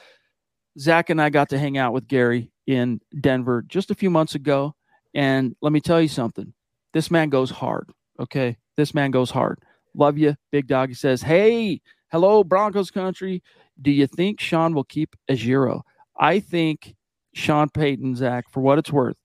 Zach 0.79 1.09
and 1.09 1.21
I 1.21 1.29
got 1.29 1.49
to 1.49 1.59
hang 1.59 1.77
out 1.77 1.93
with 1.93 2.07
Gary 2.07 2.51
in 2.65 3.01
Denver 3.19 3.63
just 3.67 3.91
a 3.91 3.95
few 3.95 4.09
months 4.09 4.35
ago, 4.35 4.75
and 5.15 5.55
let 5.61 5.71
me 5.71 5.79
tell 5.79 6.01
you 6.01 6.09
something. 6.09 6.53
This 6.93 7.09
man 7.09 7.29
goes 7.29 7.49
hard. 7.49 7.89
Okay, 8.19 8.57
this 8.77 8.93
man 8.93 9.11
goes 9.11 9.31
hard. 9.31 9.59
Love 9.95 10.17
you, 10.17 10.35
big 10.51 10.67
dog. 10.67 10.89
He 10.89 10.95
says, 10.95 11.21
Hey, 11.21 11.81
hello, 12.11 12.43
Broncos 12.43 12.91
country. 12.91 13.41
Do 13.81 13.91
you 13.91 14.07
think 14.07 14.39
Sean 14.39 14.75
will 14.75 14.83
keep 14.83 15.15
Ejiro? 15.29 15.81
I 16.17 16.39
think 16.39 16.95
Sean 17.33 17.69
Payton, 17.69 18.15
Zach, 18.17 18.49
for 18.49 18.61
what 18.61 18.77
it's 18.77 18.91
worth, 18.91 19.17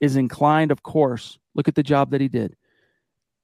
is 0.00 0.16
inclined, 0.16 0.70
of 0.70 0.82
course. 0.82 1.38
Look 1.54 1.68
at 1.68 1.74
the 1.74 1.82
job 1.82 2.10
that 2.10 2.20
he 2.20 2.28
did. 2.28 2.54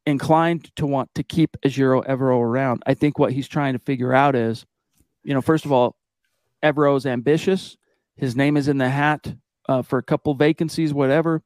Inclined 0.07 0.75
to 0.77 0.87
want 0.87 1.11
to 1.15 1.23
keep 1.23 1.57
Ejiro 1.65 2.05
Evero 2.07 2.41
around. 2.41 2.83
I 2.87 2.95
think 2.95 3.19
what 3.19 3.33
he's 3.33 3.49
trying 3.49 3.73
to 3.73 3.79
figure 3.79 4.13
out 4.13 4.37
is, 4.37 4.67
you 5.25 5.35
know, 5.35 5.41
first 5.41 5.65
of 5.65 5.73
all, 5.73 5.97
Evero 6.63 6.97
is 6.97 7.07
ambitious. 7.07 7.77
His 8.17 8.37
name 8.37 8.57
is 8.57 8.69
in 8.69 8.79
the 8.79 8.89
hat 8.89 9.35
uh, 9.69 9.83
for 9.83 9.99
a 9.99 10.03
couple 10.03 10.35
vacancies, 10.35 10.93
whatever 10.93 11.43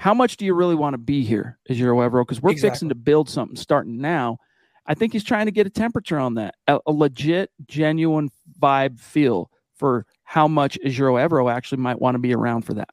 how 0.00 0.14
much 0.14 0.38
do 0.38 0.46
you 0.46 0.54
really 0.54 0.74
want 0.74 0.94
to 0.94 0.98
be 0.98 1.22
here 1.24 1.58
as 1.68 1.78
your 1.78 1.92
Evero? 1.92 2.22
Because 2.22 2.40
we're 2.40 2.52
exactly. 2.52 2.70
fixing 2.70 2.88
to 2.88 2.94
build 2.94 3.28
something 3.28 3.54
starting 3.54 4.00
now. 4.00 4.38
I 4.86 4.94
think 4.94 5.12
he's 5.12 5.22
trying 5.22 5.44
to 5.44 5.52
get 5.52 5.66
a 5.66 5.70
temperature 5.70 6.18
on 6.18 6.34
that, 6.36 6.54
a, 6.66 6.80
a 6.86 6.90
legit, 6.90 7.50
genuine 7.66 8.30
vibe 8.58 8.98
feel 8.98 9.50
for 9.74 10.06
how 10.24 10.48
much 10.48 10.78
Ejiro 10.82 11.22
Evero 11.22 11.52
actually 11.52 11.82
might 11.82 12.00
want 12.00 12.14
to 12.14 12.18
be 12.18 12.34
around 12.34 12.62
for 12.62 12.72
that. 12.74 12.88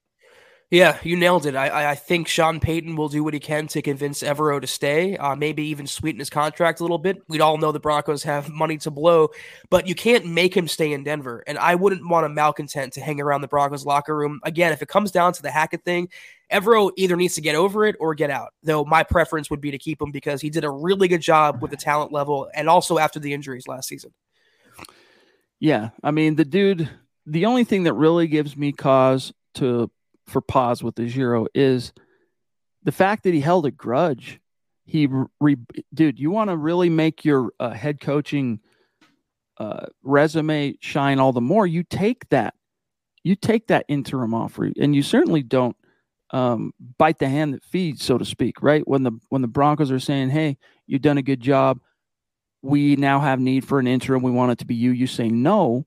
Yeah, 0.70 0.98
you 1.02 1.16
nailed 1.16 1.46
it. 1.46 1.56
I, 1.56 1.92
I 1.92 1.96
think 1.96 2.28
Sean 2.28 2.60
Payton 2.60 2.98
will 2.98 3.08
do 3.08 3.24
what 3.24 3.34
he 3.34 3.40
can 3.40 3.68
to 3.68 3.82
convince 3.82 4.22
Evero 4.22 4.60
to 4.60 4.68
stay, 4.68 5.16
uh, 5.16 5.34
maybe 5.34 5.64
even 5.68 5.88
sweeten 5.88 6.20
his 6.20 6.30
contract 6.30 6.82
a 6.82 6.84
little 6.84 6.98
bit. 6.98 7.22
We'd 7.30 7.40
all 7.40 7.58
know 7.58 7.72
the 7.72 7.80
Broncos 7.80 8.24
have 8.24 8.50
money 8.52 8.78
to 8.80 8.92
blow, 8.92 9.30
but 9.70 9.88
you 9.88 9.96
can't 9.96 10.26
make 10.26 10.56
him 10.56 10.68
stay 10.68 10.92
in 10.92 11.06
Denver. 11.06 11.42
And 11.48 11.58
I 11.58 11.76
wouldn't 11.76 12.06
want 12.10 12.26
a 12.26 12.30
malcontent 12.30 12.92
to 12.94 13.02
hang 13.02 13.22
around 13.22 13.42
the 13.42 13.48
Broncos 13.48 13.86
locker 13.86 14.14
room. 14.14 14.42
Again, 14.44 14.74
if 14.74 14.82
it 14.82 14.90
comes 14.90 15.10
down 15.10 15.32
to 15.34 15.42
the 15.42 15.52
Hackett 15.52 15.86
thing, 15.86 16.10
Evero 16.52 16.92
either 16.98 17.16
needs 17.16 17.36
to 17.36 17.42
get 17.42 17.56
over 17.56 17.86
it 17.86 17.96
or 18.02 18.14
get 18.14 18.30
out. 18.30 18.54
Though 18.62 18.84
my 18.84 19.04
preference 19.04 19.50
would 19.50 19.62
be 19.62 19.72
to 19.72 19.78
keep 19.78 20.02
him 20.02 20.12
because 20.12 20.42
he 20.42 20.50
did 20.50 20.66
a 20.66 20.70
really 20.70 21.08
good 21.08 21.22
job 21.22 21.62
with 21.62 21.72
the 21.72 21.78
talent 21.78 22.12
level 22.12 22.50
and 22.54 22.68
also 22.68 22.98
after 22.98 23.22
the 23.22 23.32
injuries 23.32 23.70
last 23.70 23.88
season. 23.88 24.12
Yeah, 25.62 25.92
I 26.04 26.12
mean 26.12 26.36
the 26.36 26.46
dude. 26.46 26.90
The 27.26 27.46
only 27.46 27.64
thing 27.64 27.84
that 27.84 27.94
really 27.94 28.28
gives 28.28 28.58
me 28.58 28.74
cause 28.74 29.34
to 29.56 29.90
for 30.28 30.42
pause 30.42 30.84
with 30.84 30.96
the 30.96 31.08
zero 31.08 31.48
is 31.54 31.94
the 32.84 32.92
fact 32.92 33.24
that 33.24 33.34
he 33.34 33.40
held 33.40 33.66
a 33.66 33.72
grudge. 33.72 34.40
He, 34.86 35.10
re, 35.42 35.58
dude, 35.94 36.20
you 36.20 36.32
want 36.32 36.50
to 36.50 36.58
really 36.58 36.90
make 36.90 37.26
your 37.26 37.52
uh, 37.60 37.72
head 37.72 38.00
coaching 38.00 38.62
uh, 39.58 39.88
resume 40.04 40.78
shine 40.80 41.20
all 41.20 41.34
the 41.34 41.42
more. 41.42 41.68
You 41.68 41.84
take 41.84 42.30
that, 42.30 42.54
you 43.24 43.36
take 43.36 43.68
that 43.68 43.86
interim 43.88 44.34
offer, 44.34 44.72
and 44.80 44.96
you 44.96 45.04
certainly 45.04 45.44
don't 45.44 45.76
um, 46.32 46.74
bite 46.98 47.20
the 47.20 47.28
hand 47.28 47.54
that 47.54 47.66
feeds, 47.66 48.04
so 48.04 48.18
to 48.18 48.26
speak. 48.26 48.62
Right 48.62 48.88
when 48.88 49.04
the 49.04 49.12
when 49.30 49.42
the 49.42 49.48
Broncos 49.48 49.92
are 49.92 50.00
saying, 50.00 50.30
"Hey, 50.30 50.58
you've 50.86 51.02
done 51.02 51.18
a 51.18 51.24
good 51.24 51.42
job," 51.42 51.80
we 52.62 52.96
now 52.96 53.20
have 53.20 53.40
need 53.40 53.66
for 53.66 53.80
an 53.80 53.88
interim. 53.88 54.22
We 54.22 54.32
want 54.32 54.52
it 54.52 54.60
to 54.60 54.66
be 54.66 54.76
you. 54.76 54.92
You 54.92 55.08
say 55.08 55.30
no. 55.30 55.86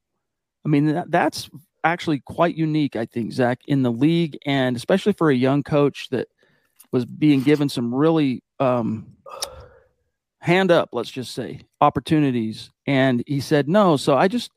I 0.65 0.69
mean, 0.69 0.87
that, 0.87 1.11
that's 1.11 1.49
actually 1.85 2.21
quite 2.21 2.57
unique, 2.57 2.97
I 2.97 3.07
think, 3.07 3.33
Zach, 3.33 3.61
in 3.67 3.83
the 3.83 3.93
league, 3.93 4.39
and 4.47 4.77
especially 4.77 5.13
for 5.13 5.31
a 5.31 5.37
young 5.37 5.63
coach 5.63 6.09
that 6.11 6.29
was 6.93 7.05
being 7.05 7.43
given 7.43 7.69
some 7.69 7.95
really 7.95 8.43
um, 8.59 9.07
hand 10.41 10.71
up, 10.71 10.91
let's 10.93 11.11
just 11.11 11.33
say, 11.35 11.61
opportunities, 11.81 12.71
and 12.87 13.23
he 13.27 13.41
said 13.41 13.69
no. 13.69 13.97
So 13.97 14.17
I 14.17 14.29
just, 14.29 14.51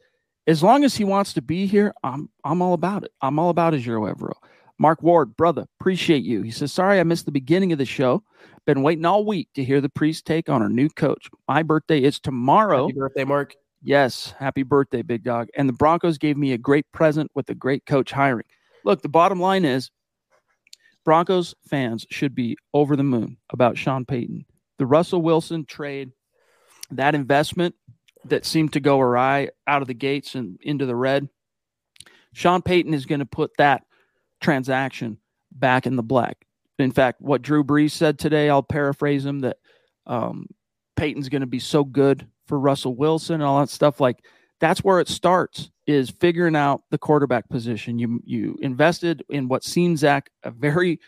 as 0.47 0.63
long 0.63 0.83
as 0.83 0.95
he 0.95 1.03
wants 1.03 1.33
to 1.33 1.41
be 1.41 1.67
here, 1.67 1.93
I'm 2.03 2.29
I'm 2.43 2.61
all 2.61 2.73
about 2.73 3.03
it. 3.03 3.11
I'm 3.21 3.39
all 3.39 3.49
about 3.49 3.73
Ejiro 3.73 4.13
Evero. 4.13 4.33
Mark 4.79 5.03
Ward, 5.03 5.37
brother, 5.37 5.65
appreciate 5.79 6.23
you. 6.23 6.41
He 6.41 6.51
says, 6.51 6.73
sorry 6.73 6.99
I 6.99 7.03
missed 7.03 7.25
the 7.25 7.31
beginning 7.31 7.71
of 7.71 7.77
the 7.77 7.85
show. 7.85 8.23
Been 8.65 8.81
waiting 8.81 9.05
all 9.05 9.25
week 9.25 9.49
to 9.55 9.63
hear 9.63 9.81
the 9.81 9.89
priest 9.89 10.25
take 10.25 10.49
on 10.49 10.61
our 10.61 10.69
new 10.69 10.89
coach. 10.89 11.29
My 11.47 11.63
birthday 11.63 12.01
is 12.01 12.19
tomorrow. 12.19 12.87
Happy 12.87 12.99
birthday, 12.99 13.23
Mark. 13.23 13.55
Yes, 13.85 14.33
happy 14.39 14.63
birthday, 14.63 15.01
big 15.01 15.23
dog. 15.23 15.49
And 15.57 15.67
the 15.67 15.73
Broncos 15.73 16.17
gave 16.17 16.37
me 16.37 16.53
a 16.53 16.57
great 16.57 16.89
present 16.93 17.29
with 17.35 17.49
a 17.49 17.55
great 17.55 17.85
coach 17.85 18.11
hiring. 18.11 18.45
Look, 18.85 19.01
the 19.01 19.09
bottom 19.09 19.41
line 19.41 19.65
is 19.65 19.91
Broncos 21.03 21.53
fans 21.67 22.05
should 22.09 22.33
be 22.33 22.57
over 22.73 22.95
the 22.95 23.03
moon 23.03 23.37
about 23.51 23.77
Sean 23.77 24.05
Payton. 24.05 24.45
The 24.77 24.85
Russell 24.85 25.21
Wilson 25.21 25.65
trade, 25.65 26.11
that 26.91 27.13
investment 27.13 27.75
that 28.23 28.45
seemed 28.45 28.71
to 28.73 28.79
go 28.79 29.01
awry 29.01 29.49
out 29.67 29.81
of 29.81 29.89
the 29.89 29.93
gates 29.93 30.33
and 30.33 30.57
into 30.61 30.85
the 30.85 30.95
red, 30.95 31.27
Sean 32.33 32.61
Payton 32.61 32.93
is 32.93 33.05
going 33.05 33.19
to 33.19 33.25
put 33.25 33.51
that 33.57 33.83
transaction 34.39 35.17
back 35.51 35.85
in 35.85 35.97
the 35.97 36.03
black. 36.03 36.45
In 36.79 36.91
fact, 36.91 37.21
what 37.21 37.41
Drew 37.41 37.65
Brees 37.65 37.91
said 37.91 38.17
today, 38.17 38.49
I'll 38.49 38.63
paraphrase 38.63 39.25
him 39.25 39.41
that 39.41 39.57
um, 40.07 40.47
Payton's 40.95 41.29
going 41.29 41.41
to 41.41 41.47
be 41.47 41.59
so 41.59 41.83
good 41.83 42.27
for 42.47 42.59
Russell 42.59 42.95
Wilson 42.95 43.35
and 43.35 43.43
all 43.43 43.59
that 43.59 43.69
stuff. 43.69 43.99
Like 43.99 44.23
that's 44.59 44.83
where 44.83 44.99
it 44.99 45.07
starts 45.07 45.71
is 45.87 46.09
figuring 46.09 46.55
out 46.55 46.83
the 46.89 46.97
quarterback 46.97 47.49
position. 47.49 47.99
You 47.99 48.21
you 48.25 48.57
invested 48.61 49.23
in 49.29 49.47
what 49.47 49.63
seems 49.63 50.01
Zach 50.01 50.29
a 50.43 50.51
very 50.51 50.99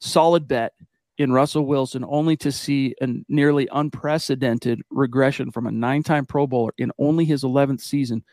solid 0.00 0.48
bet 0.48 0.72
in 1.16 1.32
Russell 1.32 1.66
Wilson, 1.66 2.04
only 2.08 2.36
to 2.38 2.50
see 2.50 2.94
a 3.00 3.08
nearly 3.28 3.68
unprecedented 3.72 4.82
regression 4.90 5.52
from 5.52 5.66
a 5.66 5.70
nine-time 5.70 6.26
Pro 6.26 6.46
Bowler 6.46 6.72
in 6.76 6.90
only 6.98 7.24
his 7.24 7.44
11th 7.44 7.80
season. 7.80 8.24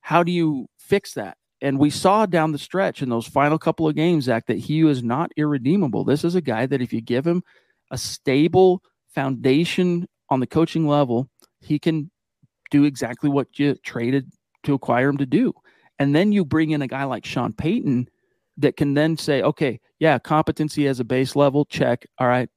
How 0.00 0.24
do 0.24 0.32
you 0.32 0.66
fix 0.76 1.14
that? 1.14 1.36
And 1.60 1.78
we 1.78 1.88
saw 1.88 2.26
down 2.26 2.52
the 2.52 2.58
stretch 2.58 3.00
in 3.00 3.08
those 3.08 3.28
final 3.28 3.58
couple 3.58 3.88
of 3.88 3.94
games, 3.94 4.24
Zach, 4.24 4.46
that 4.46 4.58
he 4.58 4.84
was 4.84 5.02
not 5.02 5.30
irredeemable. 5.36 6.04
This 6.04 6.24
is 6.24 6.34
a 6.34 6.40
guy 6.40 6.66
that 6.66 6.82
if 6.82 6.92
you 6.92 7.00
give 7.00 7.26
him 7.26 7.42
a 7.90 7.96
stable 7.96 8.82
foundation 9.14 10.06
on 10.28 10.40
the 10.40 10.46
coaching 10.46 10.86
level, 10.86 11.30
he 11.60 11.78
can 11.78 12.10
do 12.70 12.84
exactly 12.84 13.30
what 13.30 13.58
you 13.58 13.74
traded 13.76 14.30
to 14.64 14.74
acquire 14.74 15.08
him 15.08 15.18
to 15.18 15.26
do. 15.26 15.52
And 15.98 16.14
then 16.14 16.32
you 16.32 16.44
bring 16.44 16.70
in 16.70 16.82
a 16.82 16.88
guy 16.88 17.04
like 17.04 17.24
Sean 17.24 17.52
Payton 17.52 18.08
that 18.58 18.76
can 18.76 18.94
then 18.94 19.16
say, 19.16 19.42
okay, 19.42 19.80
yeah, 19.98 20.18
competency 20.18 20.86
as 20.86 21.00
a 21.00 21.04
base 21.04 21.36
level, 21.36 21.64
check. 21.64 22.06
All 22.18 22.26
right, 22.26 22.48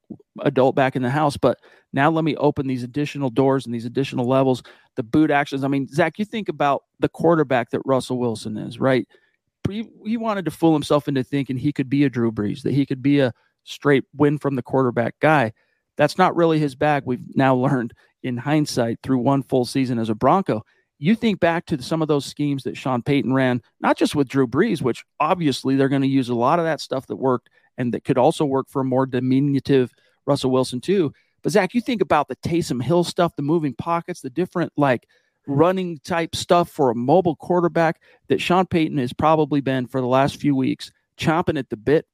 adult 0.42 0.76
back 0.76 0.96
in 0.96 1.02
the 1.02 1.10
house. 1.10 1.38
But 1.38 1.58
now 1.94 2.10
let 2.10 2.24
me 2.24 2.36
open 2.36 2.68
these 2.68 2.84
additional 2.84 3.30
doors 3.30 3.66
and 3.66 3.74
these 3.74 3.86
additional 3.86 4.28
levels, 4.28 4.62
the 4.96 5.04
boot 5.04 5.32
actions. 5.32 5.64
I 5.64 5.68
mean, 5.68 5.88
Zach, 5.88 6.20
you 6.20 6.26
think 6.26 6.50
about 6.50 6.84
the 7.00 7.10
quarterback 7.10 7.72
that 7.72 7.82
Russell 7.86 8.18
Wilson 8.18 8.58
is, 8.58 8.80
right? 8.80 9.08
He, 9.70 9.88
he 10.06 10.18
wanted 10.18 10.46
to 10.46 10.52
fool 10.52 10.74
himself 10.74 11.08
into 11.08 11.24
thinking 11.24 11.58
he 11.58 11.72
could 11.72 11.90
be 11.90 12.04
a 12.04 12.10
Drew 12.10 12.32
Brees, 12.32 12.64
that 12.64 12.74
he 12.74 12.86
could 12.86 13.02
be 13.02 13.20
a 13.20 13.34
straight 13.64 14.04
win 14.16 14.38
from 14.38 14.56
the 14.56 14.64
quarterback 14.64 15.16
guy. 15.20 15.54
That's 15.96 16.18
not 16.18 16.36
really 16.36 16.60
his 16.60 16.76
bag. 16.76 17.04
We've 17.06 17.22
now 17.36 17.56
learned 17.68 17.94
in 18.24 18.38
hindsight 18.38 19.00
through 19.04 19.20
one 19.20 19.44
full 19.44 19.66
season 19.66 20.00
as 20.00 20.10
a 20.10 20.16
Bronco. 20.16 20.64
You 20.98 21.16
think 21.16 21.40
back 21.40 21.66
to 21.68 21.82
some 21.82 22.02
of 22.02 22.08
those 22.08 22.26
schemes 22.26 22.64
that 22.64 22.76
Sean 22.76 23.02
Payton 23.02 23.34
ran, 23.34 23.62
not 23.80 23.98
just 23.98 24.16
with 24.16 24.28
Drew 24.28 24.48
Brees, 24.48 24.82
which 24.82 25.06
obviously 25.20 25.76
they're 25.76 25.88
going 25.88 26.02
to 26.02 26.08
use 26.08 26.30
a 26.30 26.36
lot 26.36 26.60
of 26.60 26.66
that 26.66 26.82
stuff 26.82 27.08
that 27.08 27.16
worked 27.16 27.50
and 27.78 27.94
that 27.94 28.04
could 28.04 28.18
also 28.18 28.44
work 28.44 28.68
for 28.70 28.82
a 28.82 28.86
more 28.86 29.06
diminutive 29.06 29.94
Russell 30.26 30.52
Wilson 30.52 30.82
too. 30.82 31.14
But 31.42 31.54
Zach, 31.54 31.74
you 31.74 31.80
think 31.80 32.02
about 32.02 32.28
the 32.28 32.36
Taysom 32.38 32.84
Hill 32.84 33.06
stuff, 33.06 33.36
the 33.36 33.42
moving 33.42 33.74
pockets, 33.74 34.20
the 34.20 34.30
different 34.30 34.74
like 34.76 35.08
running 35.48 36.00
type 36.04 36.36
stuff 36.36 36.70
for 36.70 36.92
a 36.92 36.96
mobile 36.96 37.36
quarterback 37.36 38.02
that 38.28 38.42
Sean 38.42 38.66
Payton 38.66 38.98
has 38.98 39.14
probably 39.14 39.62
been 39.62 39.88
for 39.88 40.02
the 40.02 40.08
last 40.08 40.36
few 40.36 40.56
weeks, 40.56 40.92
chomping 41.18 41.58
at 41.58 41.70
the 41.70 41.78
bit. 41.78 42.06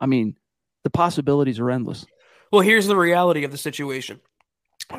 I 0.00 0.06
mean, 0.06 0.36
the 0.82 0.90
possibilities 0.90 1.60
are 1.60 1.70
endless. 1.70 2.04
Well, 2.52 2.62
here's 2.62 2.86
the 2.86 2.96
reality 2.96 3.44
of 3.44 3.52
the 3.52 3.58
situation 3.58 4.20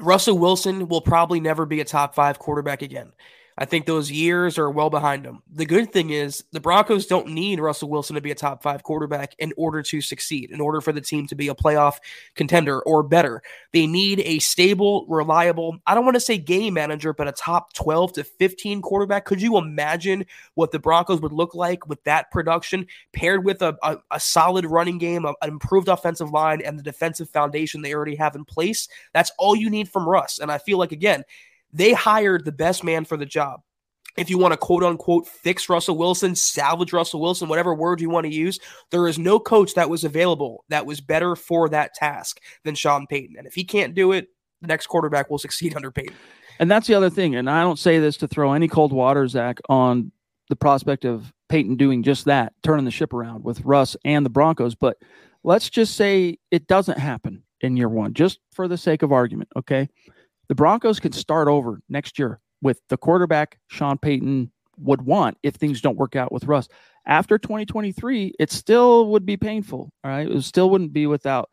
Russell 0.02 0.38
Wilson 0.38 0.88
will 0.88 1.02
probably 1.02 1.40
never 1.40 1.66
be 1.66 1.80
a 1.80 1.86
top 1.86 2.16
five 2.16 2.40
quarterback 2.40 2.82
again. 2.82 3.12
I 3.58 3.64
think 3.64 3.86
those 3.86 4.12
years 4.12 4.58
are 4.58 4.70
well 4.70 4.90
behind 4.90 5.24
them. 5.24 5.42
The 5.50 5.66
good 5.66 5.94
thing 5.94 6.10
is 6.10 6.44
the 6.52 6.60
Broncos 6.60 7.06
don't 7.06 7.30
need 7.30 7.62
Russell 7.62 7.90
Wilson 7.90 8.16
to 8.16 8.22
be 8.22 8.32
a 8.32 8.36
top 8.36 8.62
five 8.62 8.84
quarterback 8.84 9.34
in 9.40 9.54
order 9.56 9.82
to 9.82 10.02
succeed, 10.02 10.52
in 10.52 10.60
order 10.60 10.82
for 10.82 10.92
the 10.92 11.00
team 11.00 11.26
to 11.28 11.36
be 11.36 11.48
a 11.48 11.56
playoff 11.56 11.98
contender 12.36 12.82
or 12.82 13.02
better. 13.02 13.42
They 13.72 13.88
need 13.88 14.20
a 14.22 14.40
stable, 14.40 15.06
reliable, 15.08 15.78
I 15.88 15.96
don't 15.96 16.04
want 16.04 16.16
to 16.16 16.22
say 16.22 16.38
game 16.38 16.74
manager, 16.74 17.14
but 17.14 17.30
a 17.30 17.32
top 17.32 17.72
12 17.74 18.14
to 18.14 18.24
15 18.26 18.82
quarterback. 18.82 19.24
Could 19.24 19.42
you 19.42 19.58
imagine 19.58 20.26
what 20.56 20.72
the 20.72 20.80
Broncos 20.80 21.22
would 21.22 21.32
look 21.32 21.56
like 21.56 21.88
with 21.88 22.04
that 22.04 22.32
production 22.32 22.86
paired 23.14 23.46
with 23.46 23.62
a, 23.62 23.78
a, 23.84 23.98
a 24.12 24.20
solid 24.20 24.66
running 24.66 24.98
game, 24.98 25.24
a, 25.24 25.34
an 25.42 25.50
improved 25.50 25.88
offensive 25.88 26.32
line, 26.32 26.62
and 26.62 26.78
the 26.78 26.84
defensive 26.84 27.30
foundation 27.30 27.82
they 27.82 27.94
already 27.94 28.16
have 28.16 28.36
in 28.36 28.44
place? 28.44 28.90
That's 29.14 29.32
all 29.38 29.56
you 29.56 29.70
need 29.70 29.88
from 29.88 30.10
Russ. 30.10 30.40
And 30.40 30.52
I 30.52 30.58
feel 30.58 30.78
like, 30.78 30.92
again, 30.92 31.24
they 31.74 31.94
hired 31.94 32.46
the 32.46 32.52
best 32.52 32.84
man 32.84 33.06
for 33.06 33.18
the 33.18 33.26
job. 33.26 33.62
If 34.18 34.30
you 34.30 34.38
want 34.38 34.54
to 34.54 34.58
quote 34.58 34.84
unquote 34.84 35.28
fix 35.28 35.68
Russell 35.68 35.98
Wilson, 35.98 36.36
salvage 36.36 36.94
Russell 36.94 37.20
Wilson, 37.20 37.50
whatever 37.50 37.74
word 37.74 38.00
you 38.00 38.10
want 38.10 38.26
to 38.26 38.34
use, 38.34 38.60
there 38.92 39.08
is 39.08 39.20
no 39.20 39.40
coach 39.40 39.74
that 39.74 39.90
was 39.90 40.04
available 40.04 40.64
that 40.70 40.86
was 40.86 41.02
better 41.02 41.36
for 41.36 41.68
that 41.70 41.94
task 41.94 42.40
than 42.64 42.76
Sean 42.76 43.08
Payton. 43.08 43.36
And 43.38 43.46
if 43.46 43.54
he 43.54 43.66
can't 43.66 43.94
do 43.94 44.14
it, 44.14 44.30
the 44.62 44.68
next 44.68 44.88
quarterback 44.88 45.30
will 45.30 45.38
succeed 45.38 45.76
under 45.76 45.92
Payton. 45.92 46.16
And 46.60 46.72
that's 46.72 46.88
the 46.88 46.94
other 46.94 47.10
thing. 47.10 47.36
And 47.36 47.50
I 47.50 47.62
don't 47.62 47.80
say 47.80 48.00
this 48.00 48.16
to 48.18 48.28
throw 48.28 48.54
any 48.54 48.70
cold 48.70 48.94
water, 48.94 49.28
Zach, 49.28 49.60
on 49.68 50.14
the 50.48 50.56
prospect 50.56 51.04
of 51.04 51.34
Payton 51.50 51.76
doing 51.76 52.02
just 52.02 52.26
that, 52.26 52.54
turning 52.64 52.86
the 52.86 52.92
ship 52.92 53.12
around 53.12 53.44
with 53.44 53.60
Russ 53.66 53.98
and 54.06 54.26
the 54.26 54.30
Broncos. 54.30 54.76
But 54.76 54.98
let's 55.44 55.70
just 55.70 55.96
say 55.96 56.38
it 56.52 56.68
doesn't 56.68 57.00
happen 57.00 57.44
in 57.60 57.76
year 57.76 57.90
one, 57.90 58.14
just 58.14 58.40
for 58.54 58.70
the 58.70 58.78
sake 58.78 59.02
of 59.02 59.12
argument. 59.12 59.50
Okay 59.58 59.90
the 60.48 60.56
Broncos 60.56 61.00
can 61.00 61.12
start 61.12 61.48
over 61.48 61.82
next 61.90 62.20
year 62.20 62.40
with 62.62 62.82
the 62.90 62.98
quarterback 62.98 63.60
Sean 63.68 63.98
Payton 63.98 64.52
would 64.78 65.02
want 65.04 65.38
if 65.44 65.56
things 65.56 65.82
don't 65.82 65.98
work 65.98 66.16
out 66.16 66.32
with 66.32 66.46
Russ. 66.46 66.68
After 67.08 67.38
2023, 67.38 68.34
it 68.40 68.52
still 68.52 69.08
would 69.08 69.26
be 69.26 69.38
painful. 69.38 69.92
All 70.04 70.12
right. 70.12 70.30
It 70.30 70.44
still 70.44 70.70
wouldn't 70.70 70.94
be 70.94 71.08
without, 71.08 71.50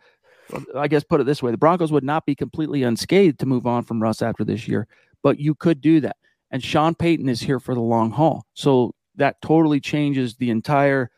I 0.74 0.88
guess, 0.88 1.04
put 1.04 1.20
it 1.20 1.24
this 1.24 1.42
way 1.42 1.50
the 1.50 1.58
Broncos 1.58 1.92
would 1.92 2.04
not 2.04 2.26
be 2.26 2.34
completely 2.34 2.82
unscathed 2.82 3.38
to 3.40 3.46
move 3.46 3.66
on 3.66 3.84
from 3.84 4.02
Russ 4.02 4.22
after 4.22 4.44
this 4.44 4.66
year, 4.66 4.88
but 5.22 5.38
you 5.38 5.54
could 5.54 5.80
do 5.80 6.00
that. 6.00 6.16
And 6.50 6.62
Sean 6.62 6.94
Payton 6.94 7.28
is 7.28 7.40
here 7.40 7.60
for 7.60 7.74
the 7.74 7.80
long 7.80 8.10
haul. 8.10 8.46
So 8.54 8.94
that 9.16 9.40
totally 9.42 9.80
changes 9.80 10.36
the 10.36 10.50
entire 10.50 11.10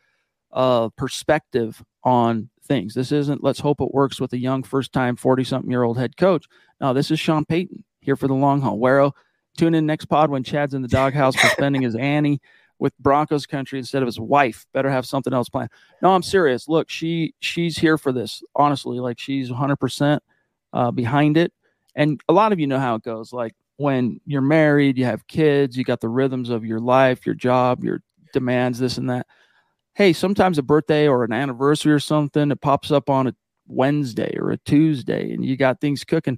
uh, 0.51 0.89
perspective 0.97 1.83
on 2.03 2.49
things. 2.65 2.93
This 2.93 3.11
isn't 3.11 3.43
let's 3.43 3.59
hope 3.59 3.81
it 3.81 3.93
works 3.93 4.19
with 4.19 4.33
a 4.33 4.37
young 4.37 4.63
first 4.63 4.91
time 4.91 5.15
40 5.15 5.43
something 5.43 5.71
year 5.71 5.83
old 5.83 5.97
head 5.97 6.17
coach. 6.17 6.45
No, 6.81 6.93
this 6.93 7.11
is 7.11 7.19
Sean 7.19 7.45
Payton 7.45 7.83
here 8.01 8.15
for 8.15 8.27
the 8.27 8.33
long 8.33 8.61
haul. 8.61 8.77
Wero, 8.77 9.11
tune 9.57 9.75
in 9.75 9.85
next 9.85 10.05
pod 10.05 10.29
when 10.29 10.43
Chad's 10.43 10.73
in 10.73 10.81
the 10.81 10.87
doghouse 10.87 11.35
for 11.35 11.47
spending 11.47 11.81
his 11.81 11.95
Annie 11.95 12.41
with 12.79 12.97
Broncos 12.99 13.45
country 13.45 13.79
instead 13.79 14.01
of 14.01 14.07
his 14.07 14.19
wife. 14.19 14.65
Better 14.73 14.89
have 14.89 15.05
something 15.05 15.33
else 15.33 15.49
planned. 15.49 15.69
No, 16.01 16.13
I'm 16.13 16.23
serious. 16.23 16.67
Look, 16.67 16.89
she 16.89 17.33
she's 17.39 17.77
here 17.77 17.97
for 17.97 18.11
this. 18.11 18.43
Honestly, 18.55 18.99
like 18.99 19.19
she's 19.19 19.49
100% 19.49 20.19
uh, 20.73 20.91
behind 20.91 21.37
it. 21.37 21.53
And 21.95 22.19
a 22.27 22.33
lot 22.33 22.51
of 22.51 22.59
you 22.59 22.67
know 22.67 22.79
how 22.79 22.95
it 22.95 23.03
goes. 23.03 23.31
Like 23.31 23.53
when 23.77 24.19
you're 24.25 24.41
married, 24.41 24.97
you 24.97 25.05
have 25.05 25.27
kids, 25.27 25.77
you 25.77 25.85
got 25.85 26.01
the 26.01 26.09
rhythms 26.09 26.49
of 26.49 26.65
your 26.65 26.79
life, 26.79 27.25
your 27.25 27.35
job, 27.35 27.83
your 27.83 28.01
demands, 28.33 28.79
this 28.79 28.97
and 28.97 29.09
that 29.09 29.25
hey, 29.95 30.11
sometimes 30.11 30.57
a 30.57 30.63
birthday 30.63 31.07
or 31.07 31.23
an 31.23 31.31
anniversary 31.31 31.93
or 31.93 31.99
something, 31.99 32.51
it 32.51 32.59
pops 32.59 32.91
up 32.91 33.09
on 33.09 33.27
a 33.27 33.35
Wednesday 33.67 34.35
or 34.37 34.51
a 34.51 34.57
Tuesday 34.57 35.31
and 35.31 35.43
you 35.43 35.57
got 35.57 35.79
things 35.79 36.03
cooking. 36.03 36.37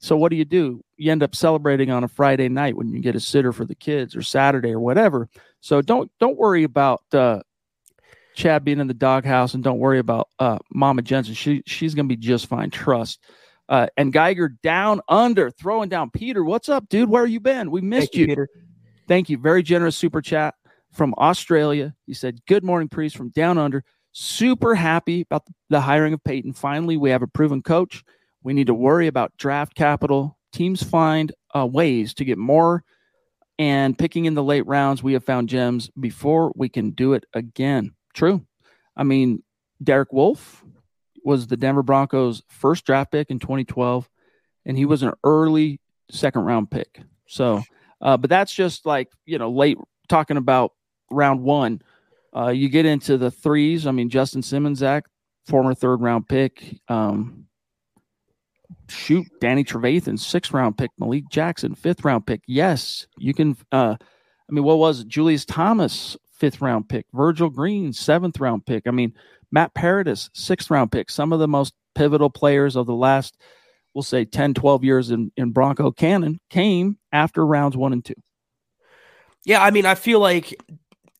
So 0.00 0.16
what 0.16 0.30
do 0.30 0.36
you 0.36 0.44
do? 0.44 0.82
You 0.96 1.10
end 1.10 1.22
up 1.22 1.34
celebrating 1.34 1.90
on 1.90 2.04
a 2.04 2.08
Friday 2.08 2.48
night 2.48 2.76
when 2.76 2.88
you 2.88 3.00
get 3.00 3.16
a 3.16 3.20
sitter 3.20 3.52
for 3.52 3.64
the 3.64 3.74
kids 3.74 4.14
or 4.14 4.22
Saturday 4.22 4.70
or 4.70 4.80
whatever. 4.80 5.28
So 5.60 5.82
don't 5.82 6.10
don't 6.20 6.36
worry 6.36 6.64
about 6.64 7.02
uh, 7.12 7.40
Chad 8.34 8.64
being 8.64 8.78
in 8.78 8.86
the 8.86 8.94
doghouse 8.94 9.54
and 9.54 9.64
don't 9.64 9.80
worry 9.80 9.98
about 9.98 10.28
uh, 10.38 10.58
Mama 10.72 11.02
Jensen. 11.02 11.34
She 11.34 11.62
she's 11.66 11.94
gonna 11.94 12.08
be 12.08 12.16
just 12.16 12.46
fine. 12.46 12.70
Trust. 12.70 13.20
Uh, 13.68 13.86
and 13.96 14.12
Geiger 14.12 14.48
down 14.62 15.00
under 15.08 15.50
throwing 15.50 15.88
down 15.90 16.10
Peter. 16.10 16.42
What's 16.42 16.68
up, 16.68 16.88
dude? 16.88 17.10
Where 17.10 17.26
you 17.26 17.40
been? 17.40 17.70
We 17.70 17.82
missed 17.82 18.12
Thank 18.12 18.14
you, 18.14 18.20
you. 18.20 18.26
Peter. 18.28 18.48
Thank 19.08 19.28
you. 19.28 19.38
Very 19.38 19.62
generous 19.62 19.96
super 19.96 20.22
chat 20.22 20.54
from 20.92 21.14
Australia. 21.18 21.94
He 22.06 22.14
said, 22.14 22.44
Good 22.46 22.64
morning, 22.64 22.88
priest 22.88 23.16
from 23.16 23.30
down 23.30 23.58
under. 23.58 23.84
Super 24.12 24.74
happy 24.74 25.22
about 25.22 25.44
the 25.68 25.80
hiring 25.80 26.14
of 26.14 26.24
Payton. 26.24 26.54
Finally, 26.54 26.96
we 26.96 27.10
have 27.10 27.22
a 27.22 27.26
proven 27.26 27.62
coach. 27.62 28.04
We 28.42 28.52
need 28.52 28.68
to 28.68 28.74
worry 28.74 29.06
about 29.06 29.36
draft 29.36 29.74
capital. 29.74 30.38
Teams 30.52 30.82
find 30.82 31.32
uh, 31.54 31.66
ways 31.66 32.14
to 32.14 32.24
get 32.24 32.38
more 32.38 32.84
and 33.58 33.98
picking 33.98 34.24
in 34.24 34.34
the 34.34 34.42
late 34.42 34.66
rounds. 34.66 35.02
We 35.02 35.14
have 35.14 35.24
found 35.24 35.48
gems 35.48 35.90
before 35.98 36.52
we 36.54 36.68
can 36.68 36.90
do 36.90 37.12
it 37.14 37.24
again. 37.34 37.92
True. 38.14 38.44
I 38.96 39.04
mean, 39.04 39.42
Derek 39.82 40.12
Wolfe 40.12 40.64
was 41.24 41.46
the 41.46 41.56
Denver 41.56 41.82
Broncos' 41.82 42.42
first 42.48 42.84
draft 42.86 43.12
pick 43.12 43.30
in 43.30 43.38
2012, 43.38 44.08
and 44.64 44.76
he 44.76 44.84
was 44.84 45.02
an 45.02 45.12
early 45.24 45.80
second 46.10 46.42
round 46.42 46.70
pick. 46.70 47.00
So, 47.26 47.62
uh, 48.00 48.16
but 48.16 48.30
that's 48.30 48.54
just 48.54 48.86
like, 48.86 49.10
you 49.26 49.38
know, 49.38 49.50
late 49.50 49.78
talking 50.08 50.36
about 50.36 50.72
round 51.10 51.42
one. 51.42 51.82
Uh, 52.34 52.48
you 52.48 52.68
get 52.68 52.86
into 52.86 53.18
the 53.18 53.30
threes. 53.30 53.86
I 53.86 53.90
mean, 53.90 54.10
Justin 54.10 54.42
Simmons, 54.42 54.78
Zach, 54.78 55.04
former 55.46 55.74
third 55.74 56.00
round 56.00 56.28
pick. 56.28 56.80
Um, 56.88 57.47
shoot, 58.88 59.26
Danny 59.40 59.64
Trevathan, 59.64 60.18
sixth 60.18 60.52
round 60.52 60.78
pick. 60.78 60.90
Malik 60.98 61.28
Jackson, 61.30 61.74
fifth 61.74 62.04
round 62.04 62.26
pick. 62.26 62.42
Yes, 62.46 63.06
you 63.18 63.34
can. 63.34 63.56
Uh, 63.72 63.96
I 64.00 64.52
mean, 64.52 64.64
what 64.64 64.78
was 64.78 65.00
it? 65.00 65.08
Julius 65.08 65.44
Thomas, 65.44 66.16
fifth 66.32 66.60
round 66.60 66.88
pick. 66.88 67.06
Virgil 67.12 67.50
Green, 67.50 67.92
seventh 67.92 68.40
round 68.40 68.66
pick. 68.66 68.86
I 68.86 68.90
mean, 68.90 69.12
Matt 69.50 69.74
Paradis, 69.74 70.30
sixth 70.32 70.70
round 70.70 70.92
pick. 70.92 71.10
Some 71.10 71.32
of 71.32 71.38
the 71.38 71.48
most 71.48 71.74
pivotal 71.94 72.30
players 72.30 72.76
of 72.76 72.86
the 72.86 72.94
last, 72.94 73.36
we'll 73.94 74.02
say, 74.02 74.24
10, 74.24 74.54
12 74.54 74.84
years 74.84 75.10
in, 75.10 75.32
in 75.36 75.50
Bronco 75.50 75.90
canon 75.90 76.38
came 76.48 76.98
after 77.12 77.44
rounds 77.44 77.76
one 77.76 77.92
and 77.92 78.04
two. 78.04 78.14
Yeah, 79.44 79.62
I 79.62 79.70
mean, 79.70 79.86
I 79.86 79.94
feel 79.94 80.20
like 80.20 80.54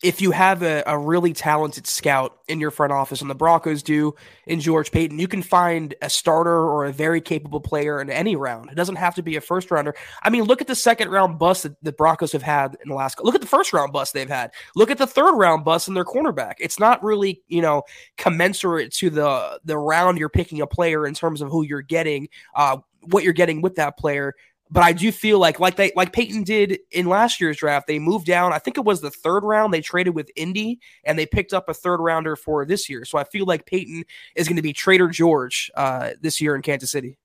if 0.01 0.21
you 0.21 0.31
have 0.31 0.63
a, 0.63 0.85
a 0.87 0.97
really 0.97 1.33
talented 1.33 1.87
scout 1.87 2.39
in 2.47 2.61
your 2.61 2.71
front 2.71 2.93
office, 2.93 3.21
and 3.21 3.29
the 3.29 3.35
Broncos 3.35 3.83
do 3.83 4.15
in 4.47 4.61
George 4.61 4.93
Paton, 4.93 5.19
you 5.19 5.27
can 5.27 5.43
find 5.43 5.95
a 6.01 6.09
starter 6.09 6.57
or 6.57 6.85
a 6.85 6.93
very 6.93 7.21
capable 7.21 7.61
player 7.61 8.01
in 8.01 8.09
any 8.09 8.37
round. 8.37 8.71
It 8.71 8.77
doesn't 8.77 8.97
have 8.97 9.17
to 9.17 9.23
be 9.23 9.35
a 9.35 9.41
first 9.41 9.71
rounder. 9.71 9.95
I 10.23 10.31
mean, 10.31 10.45
look 10.45 10.61
at 10.61 10.69
the 10.69 10.77
second 10.77 11.11
round 11.11 11.39
bust 11.39 11.65
that 11.65 11.83
the 11.83 11.93
Broncos 11.93 12.33
have 12.33 12.43
had 12.43 12.77
in 12.83 12.91
the 12.91 12.95
last. 12.95 13.23
Look 13.23 13.35
at 13.35 13.41
the 13.41 13.47
first 13.49 13.73
round 13.73 13.93
bust 13.93 14.15
they've 14.15 14.29
had. 14.29 14.53
Look 14.77 14.91
at 14.91 14.99
the 14.99 15.07
third 15.07 15.35
round 15.35 15.65
bust 15.65 15.89
in 15.89 15.95
their 15.95 16.05
cornerback. 16.05 16.55
It's 16.61 16.79
not 16.79 17.03
really 17.03 17.43
you 17.49 17.61
know 17.61 17.83
commensurate 18.17 18.93
to 18.95 19.11
the 19.11 19.61
the 19.65 19.77
round 19.77 20.19
you're 20.19 20.29
picking 20.29 20.61
a 20.61 20.67
player 20.67 21.07
in 21.07 21.15
terms 21.15 21.43
of 21.43 21.51
who 21.51 21.65
you're 21.65 21.83
getting, 21.83 22.29
uh, 22.55 22.77
what 23.03 23.25
you're 23.25 23.33
getting 23.33 23.63
with 23.63 23.75
that 23.77 23.99
player 23.99 24.35
but 24.71 24.83
I 24.83 24.93
do 24.93 25.11
feel 25.11 25.39
like 25.39 25.61
like 25.61 25.77
they 25.77 25.93
like 25.97 26.13
Paton 26.13 26.43
did 26.43 26.79
in 26.91 27.07
last 27.07 27.41
year's 27.41 27.57
draft, 27.57 27.87
they 27.87 27.99
moved 27.99 28.27
down. 28.27 28.53
I 28.53 28.59
think 28.59 28.77
it 28.77 28.85
was 28.85 29.01
the 29.01 29.11
third 29.11 29.45
round. 29.45 29.73
They 29.73 29.81
traded 29.81 30.15
with 30.15 30.31
Indy 30.37 30.81
and 31.05 31.19
they 31.19 31.27
picked 31.27 31.55
up 31.55 31.69
a 31.69 31.75
third 31.75 32.01
rounder 32.01 32.37
for 32.37 32.65
this 32.67 32.89
year. 32.89 33.05
So 33.05 33.19
I 33.19 33.25
feel 33.25 33.47
like 33.47 33.67
Paton 33.67 34.05
is 34.35 34.47
going 34.49 34.57
to 34.57 34.63
be 34.63 34.73
Trader 34.73 35.09
George 35.09 35.71
uh, 35.75 36.11
this 36.21 36.41
year 36.41 36.55
in 36.55 36.63
Kansas 36.63 36.91
City. 36.91 37.19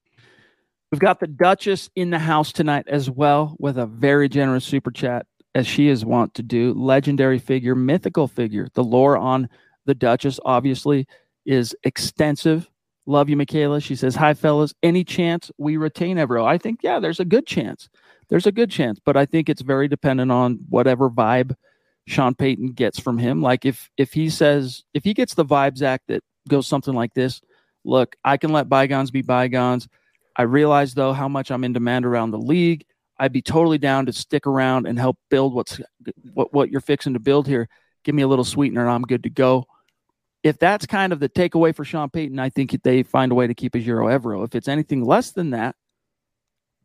We've 0.90 1.00
got 1.00 1.20
the 1.20 1.26
Duchess 1.26 1.90
in 1.96 2.10
the 2.10 2.18
house 2.18 2.52
tonight 2.52 2.86
as 2.88 3.10
well 3.10 3.56
with 3.58 3.78
a 3.78 3.86
very 3.86 4.28
generous 4.28 4.64
super 4.64 4.92
chat, 4.92 5.26
as 5.54 5.66
she 5.66 5.88
is 5.88 6.04
wont 6.04 6.34
to 6.34 6.42
do. 6.42 6.72
Legendary 6.74 7.38
figure, 7.38 7.74
mythical 7.74 8.28
figure. 8.28 8.68
The 8.74 8.84
lore 8.84 9.18
on 9.18 9.48
the 9.86 9.94
Duchess 9.94 10.38
obviously 10.44 11.06
is 11.44 11.74
extensive. 11.82 12.70
Love 13.06 13.28
you, 13.28 13.36
Michaela. 13.36 13.80
She 13.80 13.96
says, 13.96 14.14
Hi, 14.16 14.34
fellas. 14.34 14.74
Any 14.82 15.04
chance 15.04 15.50
we 15.58 15.76
retain 15.76 16.16
Evero? 16.16 16.44
I 16.46 16.58
think, 16.58 16.80
yeah, 16.82 17.00
there's 17.00 17.20
a 17.20 17.24
good 17.24 17.46
chance. 17.46 17.88
There's 18.28 18.46
a 18.46 18.52
good 18.52 18.70
chance, 18.70 18.98
but 19.04 19.16
I 19.16 19.26
think 19.26 19.48
it's 19.48 19.62
very 19.62 19.88
dependent 19.88 20.32
on 20.32 20.60
whatever 20.68 21.10
vibe 21.10 21.54
Sean 22.06 22.34
Payton 22.34 22.72
gets 22.72 22.98
from 22.98 23.18
him. 23.18 23.42
Like 23.42 23.64
if 23.64 23.90
if 23.96 24.12
he 24.12 24.30
says 24.30 24.84
if 24.94 25.04
he 25.04 25.14
gets 25.14 25.34
the 25.34 25.44
vibes 25.44 25.82
act 25.82 26.04
that 26.08 26.22
goes 26.48 26.66
something 26.66 26.94
like 26.94 27.14
this, 27.14 27.40
look, 27.84 28.16
I 28.24 28.36
can 28.36 28.52
let 28.52 28.68
bygones 28.68 29.10
be 29.10 29.22
bygones. 29.22 29.88
I 30.36 30.42
realize 30.42 30.94
though 30.94 31.12
how 31.12 31.28
much 31.28 31.50
I'm 31.50 31.64
in 31.64 31.72
demand 31.72 32.04
around 32.04 32.30
the 32.30 32.38
league. 32.38 32.84
I'd 33.18 33.32
be 33.32 33.42
totally 33.42 33.78
down 33.78 34.06
to 34.06 34.12
stick 34.12 34.46
around 34.46 34.86
and 34.86 34.98
help 34.98 35.18
build 35.30 35.54
what's 35.54 35.80
what 36.32 36.52
what 36.52 36.70
you're 36.70 36.80
fixing 36.80 37.14
to 37.14 37.20
build 37.20 37.46
here. 37.46 37.68
Give 38.04 38.14
me 38.14 38.22
a 38.22 38.28
little 38.28 38.44
sweetener 38.44 38.82
and 38.82 38.90
I'm 38.90 39.02
good 39.02 39.22
to 39.22 39.30
go 39.30 39.66
if 40.44 40.58
that's 40.58 40.84
kind 40.84 41.12
of 41.12 41.20
the 41.20 41.28
takeaway 41.28 41.74
for 41.74 41.84
Sean 41.84 42.10
Payton, 42.10 42.38
I 42.38 42.50
think 42.50 42.80
they 42.82 43.02
find 43.02 43.32
a 43.32 43.34
way 43.34 43.46
to 43.46 43.54
keep 43.54 43.72
Ejiro 43.72 44.14
Evero. 44.14 44.44
If 44.44 44.54
it's 44.54 44.68
anything 44.68 45.02
less 45.02 45.32
than 45.32 45.50
that, 45.50 45.74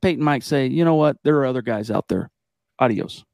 Payton 0.02 0.24
might 0.24 0.44
say, 0.44 0.66
you 0.66 0.86
know 0.86 0.96
what, 0.96 1.18
there 1.24 1.38
are 1.40 1.46
other 1.46 1.62
guys 1.62 1.92
out 1.92 2.08
there. 2.08 2.32
Adios. 2.80 3.26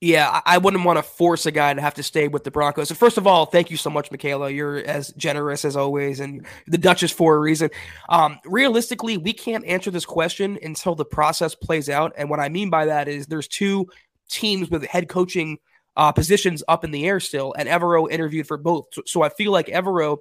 Yeah, 0.00 0.40
I 0.44 0.58
wouldn't 0.58 0.84
want 0.84 0.98
to 0.98 1.02
force 1.02 1.44
a 1.46 1.52
guy 1.52 1.72
to 1.72 1.80
have 1.80 1.94
to 1.94 2.02
stay 2.02 2.26
with 2.26 2.42
the 2.42 2.50
Broncos. 2.50 2.90
First 2.90 3.18
of 3.18 3.26
all, 3.26 3.46
thank 3.46 3.70
you 3.70 3.76
so 3.76 3.90
much, 3.90 4.10
Michaela. 4.10 4.50
You're 4.50 4.78
as 4.78 5.12
generous 5.12 5.64
as 5.64 5.76
always, 5.76 6.20
and 6.20 6.46
the 6.66 6.78
Duchess 6.78 7.12
for 7.12 7.36
a 7.36 7.38
reason. 7.38 7.68
Um, 8.08 8.38
realistically, 8.46 9.18
we 9.18 9.34
can't 9.34 9.64
answer 9.66 9.90
this 9.90 10.06
question 10.06 10.58
until 10.62 10.94
the 10.94 11.04
process 11.04 11.54
plays 11.54 11.90
out. 11.90 12.14
And 12.16 12.30
what 12.30 12.40
I 12.40 12.48
mean 12.48 12.70
by 12.70 12.86
that 12.86 13.08
is 13.08 13.26
there's 13.26 13.46
two 13.46 13.86
teams 14.30 14.70
with 14.70 14.84
head 14.86 15.08
coaching 15.08 15.58
uh, 15.96 16.12
positions 16.12 16.62
up 16.68 16.84
in 16.84 16.90
the 16.90 17.06
air 17.06 17.20
still, 17.20 17.54
and 17.56 17.68
Evero 17.68 18.10
interviewed 18.10 18.46
for 18.46 18.56
both. 18.56 18.86
So, 18.92 19.02
so 19.06 19.22
I 19.22 19.28
feel 19.28 19.52
like 19.52 19.66
Evero, 19.66 20.18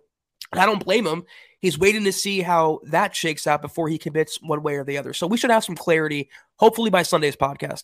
I 0.51 0.65
don't 0.65 0.84
blame 0.84 1.05
him. 1.05 1.24
He's 1.59 1.78
waiting 1.78 2.05
to 2.05 2.11
see 2.11 2.41
how 2.41 2.80
that 2.86 3.15
shakes 3.15 3.45
out 3.45 3.61
before 3.61 3.89
he 3.89 3.97
commits 3.97 4.41
one 4.41 4.63
way 4.63 4.76
or 4.76 4.84
the 4.84 4.97
other. 4.97 5.13
So 5.13 5.28
we 5.28 5.38
should 5.38 5.51
have 5.51 5.63
some 5.63 5.76
clarity, 5.76 6.30
hopefully 6.57 6.89
by 6.89 7.03
Sunday's 7.03 7.36
podcast. 7.36 7.84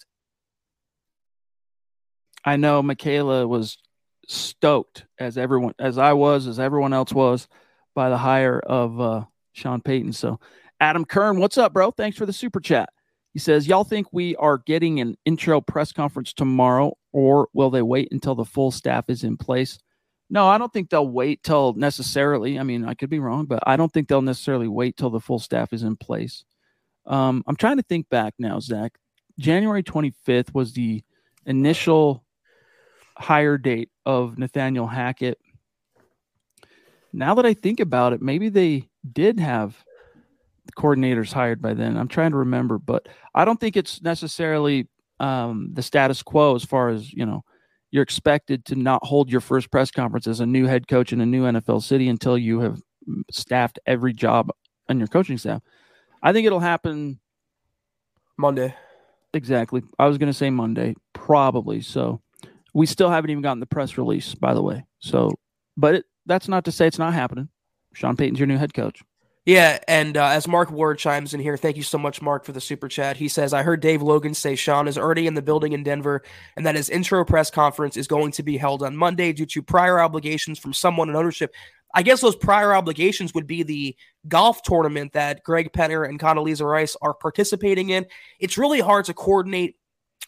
I 2.44 2.58
know 2.58 2.82
Michaela 2.82 3.48
was 3.48 3.78
stoked 4.28 5.06
as 5.20 5.38
everyone, 5.38 5.74
as 5.80 5.98
I 5.98 6.14
was, 6.14 6.48
as 6.48 6.60
everyone 6.60 6.94
else 6.94 7.12
was, 7.12 7.48
by 7.96 8.10
the 8.10 8.18
hire 8.18 8.60
of 8.60 9.02
uh, 9.02 9.26
Sean 9.54 9.82
Payton. 9.82 10.14
So, 10.14 10.40
Adam 10.80 11.06
Kern, 11.06 11.40
what's 11.40 11.58
up, 11.58 11.74
bro? 11.74 11.92
Thanks 11.92 12.18
for 12.18 12.26
the 12.26 12.34
super 12.34 12.60
chat. 12.60 12.90
He 13.36 13.40
says, 13.40 13.68
Y'all 13.68 13.84
think 13.84 14.08
we 14.14 14.34
are 14.38 14.60
getting 14.60 15.02
an 15.02 15.18
intro 15.26 15.60
press 15.60 15.92
conference 15.92 16.32
tomorrow, 16.32 16.98
or 17.12 17.50
will 17.52 17.70
they 17.70 17.82
wait 17.82 18.08
until 18.14 18.34
the 18.34 18.46
full 18.46 18.72
staff 18.72 19.10
is 19.10 19.26
in 19.26 19.36
place? 19.36 19.78
No, 20.30 20.48
I 20.48 20.58
don't 20.58 20.72
think 20.72 20.90
they'll 20.90 21.06
wait 21.06 21.44
till 21.44 21.74
necessarily. 21.74 22.58
I 22.58 22.64
mean, 22.64 22.86
I 22.86 22.94
could 22.94 23.10
be 23.10 23.20
wrong, 23.20 23.46
but 23.46 23.60
I 23.68 23.76
don't 23.76 23.92
think 23.92 24.08
they'll 24.08 24.22
necessarily 24.22 24.70
wait 24.70 24.96
till 24.96 25.10
the 25.10 25.20
full 25.20 25.40
staff 25.40 25.74
is 25.74 25.84
in 25.84 25.98
place. 25.98 26.46
Um, 27.06 27.44
I'm 27.46 27.58
trying 27.58 27.76
to 27.76 27.84
think 27.84 28.08
back 28.08 28.36
now, 28.40 28.62
Zach. 28.62 28.94
January 29.38 29.84
25th 29.84 30.54
was 30.54 30.72
the 30.72 31.04
initial 31.46 32.24
hire 33.18 33.58
date 33.58 33.90
of 34.06 34.38
Nathaniel 34.38 34.88
Hackett. 34.88 35.40
Now 37.12 37.36
that 37.36 37.46
I 37.46 37.54
think 37.54 37.82
about 37.82 38.14
it, 38.14 38.22
maybe 38.22 38.48
they 38.48 38.88
did 39.12 39.42
have 39.42 39.85
coordinators 40.78 41.32
hired 41.32 41.62
by 41.62 41.74
then. 41.74 41.98
I'm 41.98 42.08
trying 42.08 42.32
to 42.32 42.38
remember, 42.38 42.78
but 42.78 43.08
I 43.34 43.46
don't 43.46 43.60
think 43.60 43.78
it's 43.78 44.02
necessarily 44.02 44.88
um, 45.20 45.70
the 45.74 45.84
status 45.84 46.22
quo 46.24 46.56
as 46.56 46.64
far 46.64 46.90
as 46.90 47.12
you 47.14 47.26
know. 47.26 47.44
You're 47.92 48.04
expected 48.04 48.66
to 48.66 48.76
not 48.76 49.06
hold 49.06 49.32
your 49.32 49.40
first 49.40 49.72
press 49.72 49.90
conference 49.90 50.28
as 50.28 50.42
a 50.42 50.46
new 50.46 50.66
head 50.66 50.88
coach 50.88 51.14
in 51.14 51.22
a 51.22 51.26
new 51.26 51.44
NFL 51.44 51.82
city 51.82 52.10
until 52.10 52.38
you 52.38 52.60
have 52.60 52.82
staffed 53.32 53.80
every 53.86 54.12
job 54.12 54.50
on 54.90 54.98
your 54.98 55.08
coaching 55.08 55.38
staff. 55.38 55.62
I 56.22 56.34
think 56.34 56.46
it'll 56.46 56.60
happen 56.60 57.20
Monday. 58.38 58.76
Exactly. 59.34 59.84
I 60.00 60.08
was 60.08 60.18
going 60.18 60.32
to 60.32 60.38
say 60.38 60.50
Monday, 60.50 60.96
probably. 61.14 61.82
So 61.82 62.22
we 62.74 62.86
still 62.86 63.10
haven't 63.10 63.30
even 63.32 63.42
gotten 63.42 63.60
the 63.60 63.66
press 63.66 63.98
release, 63.98 64.36
by 64.36 64.54
the 64.54 64.62
way. 64.62 64.86
So, 65.00 65.32
but 65.78 65.96
it, 65.96 66.06
that's 66.26 66.48
not 66.48 66.66
to 66.66 66.72
say 66.72 66.88
it's 66.88 67.00
not 67.00 67.14
happening. 67.14 67.50
Sean 67.94 68.18
Payton's 68.18 68.40
your 68.40 68.48
new 68.48 68.58
head 68.58 68.74
coach. 68.74 69.02
Yeah, 69.46 69.78
and 69.88 70.18
uh, 70.18 70.26
as 70.26 70.48
Mark 70.48 70.72
Ward 70.72 70.98
chimes 70.98 71.36
in 71.36 71.40
here, 71.40 71.56
thank 71.56 71.78
you 71.78 71.84
so 71.84 72.00
much, 72.00 72.20
Mark, 72.20 72.46
for 72.46 72.52
the 72.52 72.60
super 72.60 72.88
chat. 72.88 73.16
He 73.16 73.28
says, 73.28 73.54
I 73.54 73.62
heard 73.62 73.80
Dave 73.80 74.02
Logan 74.02 74.34
say 74.34 74.56
Sean 74.56 74.88
is 74.88 74.98
already 74.98 75.28
in 75.28 75.36
the 75.36 75.42
building 75.44 75.74
in 75.74 75.84
Denver 75.84 76.24
and 76.58 76.66
that 76.66 76.74
his 76.74 76.90
intro 76.90 77.24
press 77.24 77.52
conference 77.52 77.96
is 77.96 78.08
going 78.08 78.32
to 78.34 78.44
be 78.44 78.58
held 78.58 78.82
on 78.82 78.98
Monday 78.98 79.34
due 79.34 79.46
to 79.46 79.62
prior 79.62 80.00
obligations 80.00 80.58
from 80.58 80.74
someone 80.74 81.10
in 81.10 81.16
ownership. 81.16 81.54
I 81.94 82.02
guess 82.02 82.22
those 82.22 82.36
prior 82.36 82.74
obligations 82.74 83.36
would 83.36 83.46
be 83.46 83.62
the 83.62 83.96
golf 84.28 84.64
tournament 84.64 85.14
that 85.14 85.44
Greg 85.44 85.72
Penner 85.72 86.10
and 86.10 86.20
Condoleezza 86.20 86.66
Rice 86.66 86.98
are 87.04 87.14
participating 87.14 87.92
in. 87.92 88.08
It's 88.40 88.58
really 88.58 88.80
hard 88.80 89.06
to 89.06 89.14
coordinate 89.14 89.76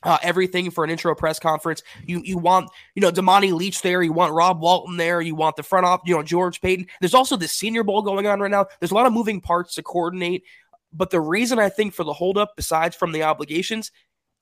uh, 0.04 0.18
everything 0.22 0.72
for 0.72 0.84
an 0.84 0.90
intro 0.90 1.14
press 1.16 1.40
conference. 1.40 1.84
You 2.06 2.22
you 2.24 2.38
want 2.38 2.70
you 2.96 3.02
know 3.02 3.12
Damani 3.12 3.54
Leech 3.54 3.82
there. 3.82 4.04
You 4.04 4.14
want 4.14 4.34
Rob 4.34 4.62
Walton 4.62 4.98
there. 4.98 5.22
You 5.22 5.36
want 5.36 5.56
the 5.56 5.64
front 5.64 5.86
off. 5.86 6.02
You 6.06 6.16
know 6.16 6.24
George 6.24 6.62
Paton. 6.62 6.88
There's 7.00 7.14
also 7.14 7.36
the 7.36 7.48
Senior 7.48 7.84
Bowl 7.84 8.02
going 8.02 8.28
on 8.28 8.40
right 8.40 8.52
now. 8.52 8.68
There's 8.80 8.92
a 8.92 8.96
lot 8.96 9.06
of 9.06 9.14
moving 9.14 9.42
parts 9.42 9.76
to 9.76 9.84
coordinate. 9.84 10.44
But 10.94 11.10
the 11.10 11.22
reason 11.22 11.60
I 11.60 11.70
think 11.70 11.94
for 11.94 12.04
the 12.04 12.14
holdup, 12.14 12.56
besides 12.56 12.96
from 12.96 13.12
the 13.12 13.24
obligations, 13.24 13.92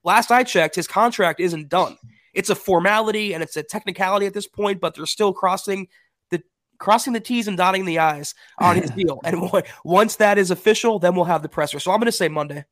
last 0.03 0.32
I 0.32 0.43
checked, 0.43 0.76
his 0.76 0.88
contract 0.88 1.39
isn't 1.39 1.70
done. 1.70 1.97
It's 2.34 2.49
a 2.49 2.56
formality 2.56 3.34
and 3.34 3.41
it's 3.41 3.58
a 3.58 3.64
technicality 3.64 4.26
at 4.26 4.34
this 4.34 4.47
point, 4.47 4.80
but 4.80 4.93
they're 4.93 5.06
still 5.06 5.34
crossing 5.34 5.88
the 6.30 6.43
crossing 6.78 7.14
the 7.14 7.20
T's 7.20 7.47
and 7.47 7.58
dotting 7.58 7.86
the 7.86 7.99
I's 7.99 8.36
on 8.60 8.76
his 8.76 8.89
deal. 8.95 9.20
And 9.24 9.49
once 9.84 10.18
that 10.18 10.38
is 10.38 10.51
official, 10.51 10.99
then 10.99 11.16
we'll 11.16 11.26
have 11.26 11.41
the 11.41 11.49
presser. 11.49 11.80
So 11.80 11.91
I'm 11.91 11.99
going 11.99 12.08
to 12.08 12.12
say 12.12 12.28
Monday. 12.28 12.66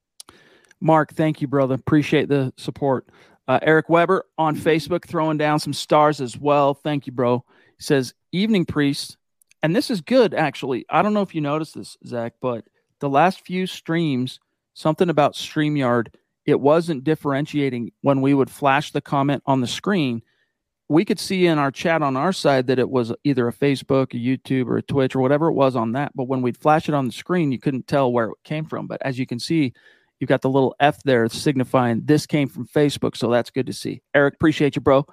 Mark, 0.84 1.14
thank 1.14 1.42
you, 1.42 1.48
brother. 1.48 1.76
Appreciate 1.76 2.28
the 2.28 2.52
support. 2.58 3.08
Uh, 3.48 3.58
Eric 3.62 3.88
Weber 3.88 4.26
on 4.38 4.54
Facebook 4.58 5.08
throwing 5.08 5.38
down 5.38 5.58
some 5.58 5.72
stars 5.72 6.20
as 6.20 6.38
well. 6.38 6.74
Thank 6.74 7.08
you, 7.08 7.14
bro. 7.14 7.46
He 7.78 7.84
says, 7.84 8.14
Evening 8.34 8.66
Priest. 8.66 9.16
And 9.62 9.74
this 9.74 9.90
is 9.90 10.02
good, 10.02 10.34
actually. 10.34 10.86
I 10.90 11.02
don't 11.02 11.14
know 11.14 11.22
if 11.22 11.34
you 11.34 11.40
noticed 11.40 11.76
this, 11.76 11.96
Zach, 12.06 12.34
but 12.42 12.66
the 13.00 13.08
last 13.08 13.46
few 13.46 13.66
streams, 13.66 14.42
something 14.74 15.10
about 15.10 15.36
StreamYard, 15.36 16.08
it 16.46 16.60
wasn't 16.60 17.06
differentiating 17.06 17.94
when 18.02 18.20
we 18.20 18.34
would 18.34 18.50
flash 18.50 18.92
the 18.92 19.00
comment 19.00 19.42
on 19.46 19.62
the 19.62 19.68
screen. 19.68 20.22
We 20.90 21.06
could 21.06 21.20
see 21.20 21.48
in 21.48 21.60
our 21.60 21.72
chat 21.72 22.02
on 22.02 22.18
our 22.18 22.34
side 22.34 22.68
that 22.68 22.80
it 22.80 22.90
was 22.90 23.14
either 23.24 23.48
a 23.48 23.54
Facebook, 23.54 24.14
a 24.14 24.18
YouTube, 24.18 24.68
or 24.68 24.76
a 24.76 24.82
Twitch, 24.82 25.16
or 25.16 25.22
whatever 25.22 25.48
it 25.48 25.54
was 25.54 25.78
on 25.78 25.94
that. 25.94 26.12
But 26.14 26.28
when 26.28 26.42
we'd 26.42 26.58
flash 26.58 26.90
it 26.90 26.94
on 26.94 27.06
the 27.06 27.14
screen, 27.14 27.54
you 27.54 27.60
couldn't 27.60 27.88
tell 27.88 28.12
where 28.12 28.26
it 28.26 28.34
came 28.44 28.66
from. 28.66 28.88
But 28.88 29.02
as 29.02 29.18
you 29.18 29.26
can 29.26 29.40
see, 29.40 29.72
You've 30.24 30.30
got 30.30 30.42
the 30.42 30.50
little 30.50 30.74
F 30.80 31.04
there 31.04 31.28
signifying 31.28 32.04
this 32.06 32.26
came 32.26 32.48
from 32.48 32.66
Facebook. 32.66 33.18
So 33.18 33.30
that's 33.30 33.50
good 33.50 33.66
to 33.66 33.74
see. 33.74 34.02
Eric, 34.16 34.36
appreciate 34.36 34.78
you, 34.78 34.82
bro. 34.82 35.06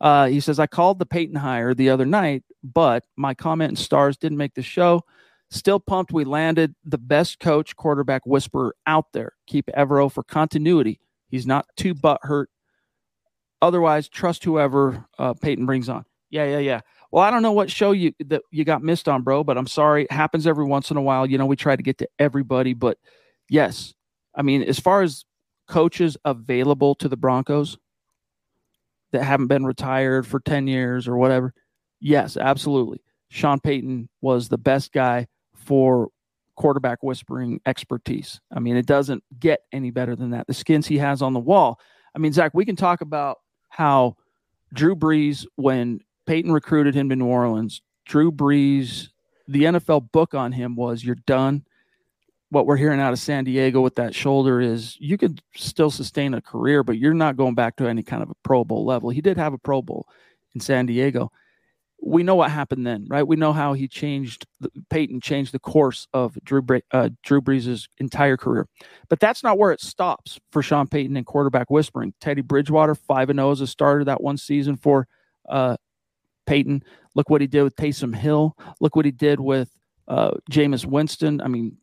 Uh, 0.00 0.26
he 0.28 0.40
says, 0.40 0.58
I 0.58 0.66
called 0.66 0.98
the 0.98 1.04
Payton 1.04 1.36
hire 1.36 1.74
the 1.74 1.90
other 1.90 2.06
night, 2.06 2.44
but 2.62 3.04
my 3.14 3.34
comment 3.34 3.68
and 3.68 3.78
stars 3.78 4.16
didn't 4.16 4.38
make 4.38 4.54
the 4.54 4.62
show. 4.62 5.02
Still 5.50 5.78
pumped 5.78 6.14
we 6.14 6.24
landed 6.24 6.74
the 6.82 6.96
best 6.96 7.40
coach 7.40 7.76
quarterback 7.76 8.24
whisperer 8.24 8.74
out 8.86 9.12
there. 9.12 9.34
Keep 9.46 9.66
Evero 9.76 10.10
for 10.10 10.22
continuity. 10.22 10.98
He's 11.28 11.46
not 11.46 11.66
too 11.76 11.92
butt 11.92 12.20
hurt. 12.22 12.48
Otherwise, 13.60 14.08
trust 14.08 14.44
whoever 14.44 15.04
uh, 15.18 15.34
Payton 15.34 15.66
brings 15.66 15.90
on. 15.90 16.06
Yeah, 16.30 16.46
yeah, 16.46 16.58
yeah. 16.58 16.80
Well, 17.12 17.22
I 17.22 17.30
don't 17.30 17.42
know 17.42 17.52
what 17.52 17.70
show 17.70 17.92
you 17.92 18.14
that 18.20 18.40
you 18.50 18.64
got 18.64 18.82
missed 18.82 19.10
on, 19.10 19.20
bro, 19.20 19.44
but 19.44 19.58
I'm 19.58 19.66
sorry. 19.66 20.04
It 20.04 20.12
happens 20.12 20.46
every 20.46 20.64
once 20.64 20.90
in 20.90 20.96
a 20.96 21.02
while. 21.02 21.26
You 21.26 21.36
know, 21.36 21.44
we 21.44 21.56
try 21.56 21.76
to 21.76 21.82
get 21.82 21.98
to 21.98 22.08
everybody, 22.18 22.72
but 22.72 22.96
yes, 23.50 23.92
I 24.34 24.42
mean, 24.42 24.62
as 24.62 24.78
far 24.78 25.02
as 25.02 25.24
coaches 25.68 26.16
available 26.24 26.94
to 26.96 27.08
the 27.08 27.16
Broncos 27.16 27.78
that 29.12 29.22
haven't 29.22 29.46
been 29.46 29.64
retired 29.64 30.26
for 30.26 30.40
10 30.40 30.66
years 30.66 31.06
or 31.08 31.16
whatever, 31.16 31.54
yes, 32.00 32.36
absolutely. 32.36 33.00
Sean 33.28 33.60
Payton 33.60 34.08
was 34.20 34.48
the 34.48 34.58
best 34.58 34.92
guy 34.92 35.26
for 35.54 36.08
quarterback 36.56 37.02
whispering 37.02 37.60
expertise. 37.66 38.40
I 38.52 38.60
mean, 38.60 38.76
it 38.76 38.86
doesn't 38.86 39.24
get 39.38 39.60
any 39.72 39.90
better 39.90 40.14
than 40.14 40.30
that. 40.30 40.46
The 40.46 40.54
skins 40.54 40.86
he 40.86 40.98
has 40.98 41.22
on 41.22 41.32
the 41.32 41.40
wall. 41.40 41.80
I 42.14 42.18
mean, 42.18 42.32
Zach, 42.32 42.52
we 42.54 42.64
can 42.64 42.76
talk 42.76 43.00
about 43.00 43.38
how 43.70 44.16
Drew 44.72 44.94
Brees, 44.94 45.46
when 45.56 46.00
Payton 46.26 46.52
recruited 46.52 46.94
him 46.94 47.08
to 47.08 47.16
New 47.16 47.26
Orleans, 47.26 47.82
Drew 48.06 48.30
Brees, 48.30 49.08
the 49.48 49.64
NFL 49.64 50.12
book 50.12 50.34
on 50.34 50.52
him 50.52 50.76
was 50.76 51.04
you're 51.04 51.16
done 51.26 51.64
what 52.54 52.66
we're 52.66 52.76
hearing 52.76 53.00
out 53.00 53.12
of 53.12 53.18
San 53.18 53.44
Diego 53.44 53.80
with 53.80 53.96
that 53.96 54.14
shoulder 54.14 54.60
is 54.60 54.96
you 55.00 55.18
could 55.18 55.42
still 55.56 55.90
sustain 55.90 56.34
a 56.34 56.40
career, 56.40 56.84
but 56.84 56.96
you're 56.96 57.12
not 57.12 57.36
going 57.36 57.54
back 57.54 57.76
to 57.76 57.88
any 57.88 58.02
kind 58.02 58.22
of 58.22 58.30
a 58.30 58.34
Pro 58.44 58.64
Bowl 58.64 58.84
level. 58.84 59.10
He 59.10 59.20
did 59.20 59.36
have 59.36 59.52
a 59.52 59.58
Pro 59.58 59.82
Bowl 59.82 60.06
in 60.54 60.60
San 60.60 60.86
Diego. 60.86 61.32
We 62.00 62.22
know 62.22 62.36
what 62.36 62.50
happened 62.50 62.86
then, 62.86 63.06
right? 63.08 63.26
We 63.26 63.36
know 63.36 63.52
how 63.52 63.72
he 63.72 63.88
changed. 63.88 64.46
Payton 64.88 65.20
changed 65.20 65.52
the 65.52 65.58
course 65.58 66.06
of 66.12 66.38
Drew 66.44 66.62
uh, 66.92 67.08
Drew 67.22 67.40
Brees' 67.40 67.88
entire 67.98 68.36
career, 68.36 68.68
but 69.08 69.20
that's 69.20 69.42
not 69.42 69.58
where 69.58 69.72
it 69.72 69.80
stops 69.80 70.38
for 70.52 70.62
Sean 70.62 70.86
Payton 70.86 71.16
and 71.16 71.26
quarterback 71.26 71.70
whispering. 71.70 72.14
Teddy 72.20 72.42
Bridgewater, 72.42 72.94
five 72.94 73.30
and 73.30 73.38
zero 73.38 73.50
as 73.50 73.62
a 73.62 73.66
starter 73.66 74.04
that 74.04 74.22
one 74.22 74.36
season 74.36 74.76
for 74.76 75.08
uh, 75.48 75.76
Payton. 76.46 76.84
Look 77.14 77.30
what 77.30 77.40
he 77.40 77.46
did 77.46 77.62
with 77.62 77.74
Taysom 77.74 78.14
Hill. 78.14 78.56
Look 78.80 78.96
what 78.96 79.06
he 79.06 79.10
did 79.10 79.40
with 79.40 79.70
uh, 80.06 80.32
Jameis 80.50 80.84
Winston. 80.84 81.40
I 81.40 81.48
mean, 81.48 81.78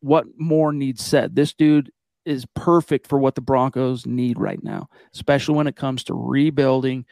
what 0.00 0.26
more 0.36 0.72
needs 0.72 1.04
said? 1.04 1.34
This 1.34 1.52
dude 1.52 1.92
is 2.24 2.46
perfect 2.54 3.06
for 3.06 3.18
what 3.18 3.34
the 3.34 3.40
Broncos 3.40 4.06
need 4.06 4.38
right 4.38 4.62
now, 4.62 4.88
especially 5.14 5.56
when 5.56 5.66
it 5.66 5.76
comes 5.76 6.04
to 6.04 6.14
rebuilding 6.14 7.06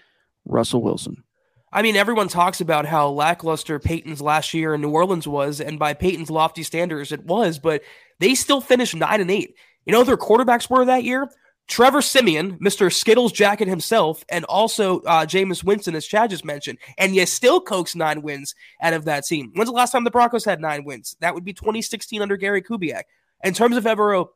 Russell 0.44 0.82
Wilson. 0.82 1.24
I 1.72 1.82
mean, 1.82 1.96
everyone 1.96 2.28
talks 2.28 2.60
about 2.60 2.86
how 2.86 3.10
lackluster 3.10 3.78
Payton's 3.78 4.22
last 4.22 4.54
year 4.54 4.74
in 4.74 4.80
New 4.80 4.90
Orleans 4.90 5.28
was, 5.28 5.60
and 5.60 5.78
by 5.78 5.92
Payton's 5.92 6.30
lofty 6.30 6.62
standards, 6.62 7.12
it 7.12 7.24
was, 7.24 7.58
but 7.58 7.82
they 8.20 8.34
still 8.34 8.60
finished 8.60 8.94
nine 8.94 9.20
and 9.20 9.30
eight. 9.30 9.54
You 9.84 9.92
know, 9.92 10.02
their 10.02 10.16
quarterbacks 10.16 10.70
were 10.70 10.86
that 10.86 11.04
year 11.04 11.28
Trevor 11.68 12.00
Siemian, 12.00 12.58
Mr. 12.58 12.92
Skittles 12.92 13.30
jacket 13.30 13.68
himself, 13.68 14.24
and 14.30 14.44
also 14.46 15.00
uh, 15.00 15.26
Jameis 15.26 15.62
Winston, 15.62 15.94
as 15.94 16.06
Chad 16.06 16.30
just 16.30 16.44
mentioned. 16.44 16.78
And 16.96 17.14
you 17.14 17.26
still 17.26 17.60
coax 17.60 17.94
nine 17.94 18.22
wins 18.22 18.54
out 18.80 18.94
of 18.94 19.04
that 19.04 19.26
team. 19.26 19.52
When's 19.54 19.68
the 19.68 19.74
last 19.74 19.92
time 19.92 20.04
the 20.04 20.10
Broncos 20.10 20.46
had 20.46 20.60
nine 20.60 20.84
wins? 20.84 21.16
That 21.20 21.34
would 21.34 21.44
be 21.44 21.52
2016 21.52 22.22
under 22.22 22.36
Gary 22.38 22.62
Kubiak. 22.62 23.02
In 23.44 23.52
terms 23.52 23.76
of 23.76 23.84
Evero, 23.84 24.28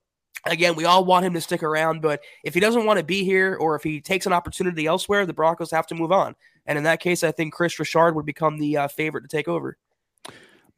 again, 0.45 0.77
we 0.77 0.85
all 0.85 1.05
want 1.05 1.25
him 1.25 1.33
to 1.33 1.41
stick 1.41 1.63
around, 1.63 2.03
but 2.03 2.21
if 2.45 2.53
he 2.53 2.61
doesn't 2.61 2.85
want 2.85 2.99
to 2.99 3.05
be 3.05 3.25
here 3.25 3.57
or 3.57 3.77
if 3.77 3.83
he 3.83 4.01
takes 4.01 4.27
an 4.27 4.33
opportunity 4.35 4.87
elsewhere, 4.87 5.25
the 5.25 5.33
Broncos 5.33 5.71
have 5.71 5.87
to 5.89 5.95
move 5.95 6.13
on. 6.13 6.37
And 6.67 6.77
in 6.77 6.85
that 6.85 7.01
case, 7.01 7.25
I 7.25 7.33
think 7.33 7.55
Kris 7.55 7.79
Richard 7.79 8.15
would 8.15 8.27
become 8.27 8.59
the 8.59 8.77
uh, 8.77 8.89
favorite 8.89 9.23
to 9.23 9.29
take 9.29 9.49
over. 9.49 9.79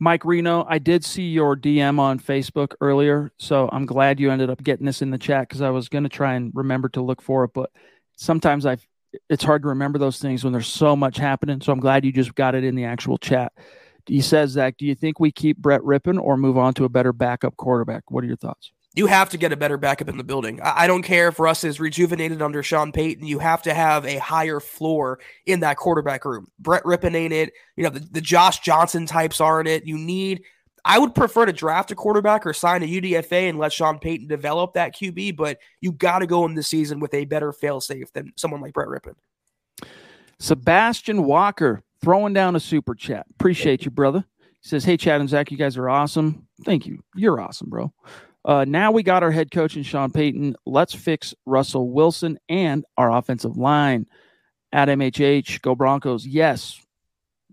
Mike 0.05 0.27
Reno, 0.27 0.67
I 0.69 0.79
did 0.79 1.03
see 1.03 1.31
your 1.31 1.57
DM 1.57 1.99
on 1.99 2.21
Facebook 2.21 2.75
earlier, 2.83 3.33
so 3.39 3.71
I'm 3.73 3.87
glad 3.87 4.21
you 4.21 4.31
ended 4.31 4.51
up 4.51 4.63
getting 4.63 4.85
this 4.85 5.01
in 5.01 5.09
the 5.09 5.17
chat 5.17 5.49
because 5.49 5.63
I 5.63 5.71
was 5.71 5.89
going 5.89 6.05
to 6.05 6.11
try 6.11 6.35
and 6.35 6.53
remember 6.55 6.91
to 6.91 7.01
look 7.01 7.23
for 7.23 7.45
it. 7.45 7.53
But 7.55 7.71
sometimes 8.15 8.67
I 8.67 8.77
it's 9.31 9.43
hard 9.45 9.63
to 9.63 9.69
remember 9.69 9.99
those 9.99 10.19
things 10.19 10.45
when 10.45 10.53
there's 10.53 10.67
so 10.67 10.95
much 10.95 11.17
happening. 11.17 11.63
So 11.63 11.73
I'm 11.73 11.81
glad 11.81 12.05
you 12.05 12.13
just 12.13 12.35
got 12.35 12.55
it 12.55 12.65
in 12.65 12.75
the 12.75 12.85
actual 12.85 13.17
chat. 13.17 13.55
He 14.05 14.21
says, 14.21 14.51
Zach, 14.51 14.77
do 14.77 14.85
you 14.85 14.95
think 14.95 15.21
we 15.21 15.33
keep 15.33 15.57
Brett 15.57 15.81
Rypien 15.81 16.21
or 16.21 16.37
move 16.37 16.59
on 16.59 16.75
to 16.75 16.85
a 16.85 16.91
better 16.91 17.15
backup 17.15 17.57
quarterback? 17.57 18.11
What 18.11 18.25
are 18.25 18.27
your 18.27 18.37
thoughts? 18.37 18.73
You 18.95 19.07
have 19.07 19.31
to 19.31 19.39
get 19.39 19.53
a 19.53 19.57
better 19.57 19.77
backup 19.77 20.09
in 20.09 20.17
the 20.17 20.25
building. 20.25 20.61
I, 20.63 20.87
don't 20.87 21.03
care 21.03 21.29
if 21.29 21.41
Russ 21.41 21.65
is 21.65 21.81
rejuvenated 21.81 22.41
under 22.41 22.63
Sean 22.63 22.93
Payton. 22.93 23.27
You 23.27 23.41
have 23.41 23.63
to 23.63 23.75
have 23.75 24.07
a 24.07 24.19
higher 24.19 24.61
floor 24.61 25.19
in 25.47 25.61
that 25.61 25.77
quarterback 25.77 26.25
room. 26.25 26.49
Brett 26.61 26.85
Rypien 26.85 27.15
ain't 27.17 27.33
it. 27.33 27.53
You 27.77 27.85
know, 27.85 27.91
the, 27.91 28.01
the 28.01 28.21
Josh 28.21 28.61
Johnson 28.61 29.07
types 29.07 29.41
aren't 29.41 29.69
it. 29.69 29.85
You 29.85 29.99
need 29.99 30.45
I 30.85 30.99
would 30.99 31.15
prefer 31.15 31.47
to 31.47 31.53
draft 31.53 31.91
a 31.93 31.95
quarterback 31.95 32.45
or 32.47 32.53
sign 32.53 32.83
a 32.83 32.87
UDFA 32.87 33.49
and 33.49 33.59
let 33.59 33.73
Sean 33.73 33.99
Payton 33.99 34.29
develop 34.29 34.75
that 34.75 34.95
QB, 34.95 35.37
but 35.37 35.59
you 35.81 35.93
got 35.93 36.19
to 36.19 36.27
go 36.27 36.45
in 36.45 36.55
the 36.55 36.63
season 36.63 37.01
with 37.01 37.15
a 37.15 37.25
better 37.25 37.53
failsafe 37.53 38.13
than 38.13 38.33
someone 38.37 38.61
like 38.61 38.75
Brett 38.75 38.89
Rypien. 38.89 39.15
Sebastian 40.39 41.25
Walker 41.25 41.83
throwing 42.03 42.35
down 42.35 42.55
a 42.55 42.61
super 42.61 42.95
chat. 42.95 43.27
Appreciate 43.31 43.87
you, 43.87 43.91
brother. 43.91 44.27
He 44.41 44.69
says, 44.69 44.85
Hey, 44.85 44.99
Chad 44.99 45.21
and 45.21 45.29
Zach, 45.29 45.51
you 45.51 45.57
guys 45.57 45.79
are 45.79 45.89
awesome. 45.89 46.47
Thank 46.67 46.87
you. 46.87 47.03
You're 47.15 47.41
awesome, 47.41 47.71
bro. 47.71 47.93
Uh, 48.45 48.65
now 48.67 48.93
we 48.93 49.03
got 49.03 49.23
our 49.23 49.31
head 49.31 49.51
coach 49.51 49.77
and 49.77 49.87
Sean 49.87 50.11
Payton. 50.11 50.57
Let's 50.67 50.95
fix 50.95 51.35
Russell 51.47 51.91
Wilson 51.91 52.39
and 52.49 52.85
our 52.97 53.11
offensive 53.11 53.57
line 53.57 54.07
at 54.73 54.89
MHH. 54.89 55.63
Go 55.63 55.75
Broncos. 55.75 56.27
Yes. 56.27 56.81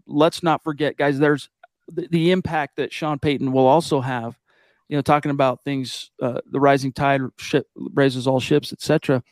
Let's 0.05 0.43
not 0.43 0.63
forget, 0.63 0.97
guys, 0.97 1.19
there's 1.19 1.49
the, 1.87 2.07
the 2.09 2.31
impact 2.31 2.75
that 2.75 2.91
Sean 2.91 3.19
Payton 3.19 3.51
will 3.51 3.67
also 3.67 4.01
have. 4.01 4.37
You 4.89 4.97
know, 4.97 5.01
talking 5.01 5.31
about 5.31 5.63
things, 5.63 6.11
uh, 6.21 6.41
the 6.51 6.59
rising 6.59 6.91
tide 6.91 7.21
ship, 7.37 7.67
raises 7.75 8.27
all 8.27 8.41
ships, 8.41 8.73
etc 8.73 9.23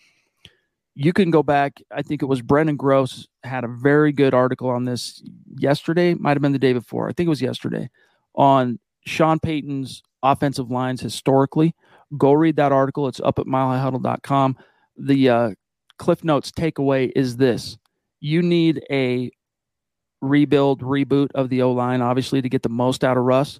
you 1.01 1.13
can 1.13 1.31
go 1.31 1.41
back. 1.41 1.81
I 1.95 2.01
think 2.01 2.21
it 2.21 2.25
was 2.25 2.41
Brendan 2.41 2.75
Gross 2.75 3.25
had 3.45 3.63
a 3.63 3.69
very 3.69 4.11
good 4.11 4.33
article 4.33 4.69
on 4.69 4.83
this 4.83 5.23
yesterday, 5.55 6.13
might 6.13 6.35
have 6.35 6.41
been 6.41 6.51
the 6.51 6.59
day 6.59 6.73
before. 6.73 7.07
I 7.07 7.13
think 7.13 7.27
it 7.27 7.29
was 7.29 7.41
yesterday 7.41 7.89
on 8.35 8.79
Sean 9.09 9.39
Payton's 9.39 10.03
offensive 10.23 10.71
lines 10.71 11.01
historically. 11.01 11.73
Go 12.17 12.33
read 12.33 12.55
that 12.57 12.71
article. 12.71 13.07
It's 13.07 13.19
up 13.19 13.39
at 13.39 13.45
milehighhuddle.com. 13.45 14.57
The 14.97 15.29
uh, 15.29 15.49
Cliff 15.97 16.23
Notes 16.23 16.51
takeaway 16.51 17.11
is 17.15 17.37
this 17.37 17.77
you 18.19 18.41
need 18.41 18.83
a 18.89 19.31
rebuild, 20.21 20.81
reboot 20.81 21.29
of 21.33 21.49
the 21.49 21.61
O 21.61 21.71
line, 21.71 22.01
obviously, 22.01 22.41
to 22.41 22.49
get 22.49 22.63
the 22.63 22.69
most 22.69 23.03
out 23.03 23.17
of 23.17 23.23
Russ. 23.23 23.59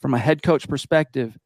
From 0.00 0.14
a 0.14 0.18
head 0.18 0.42
coach 0.42 0.66
perspective, 0.68 1.36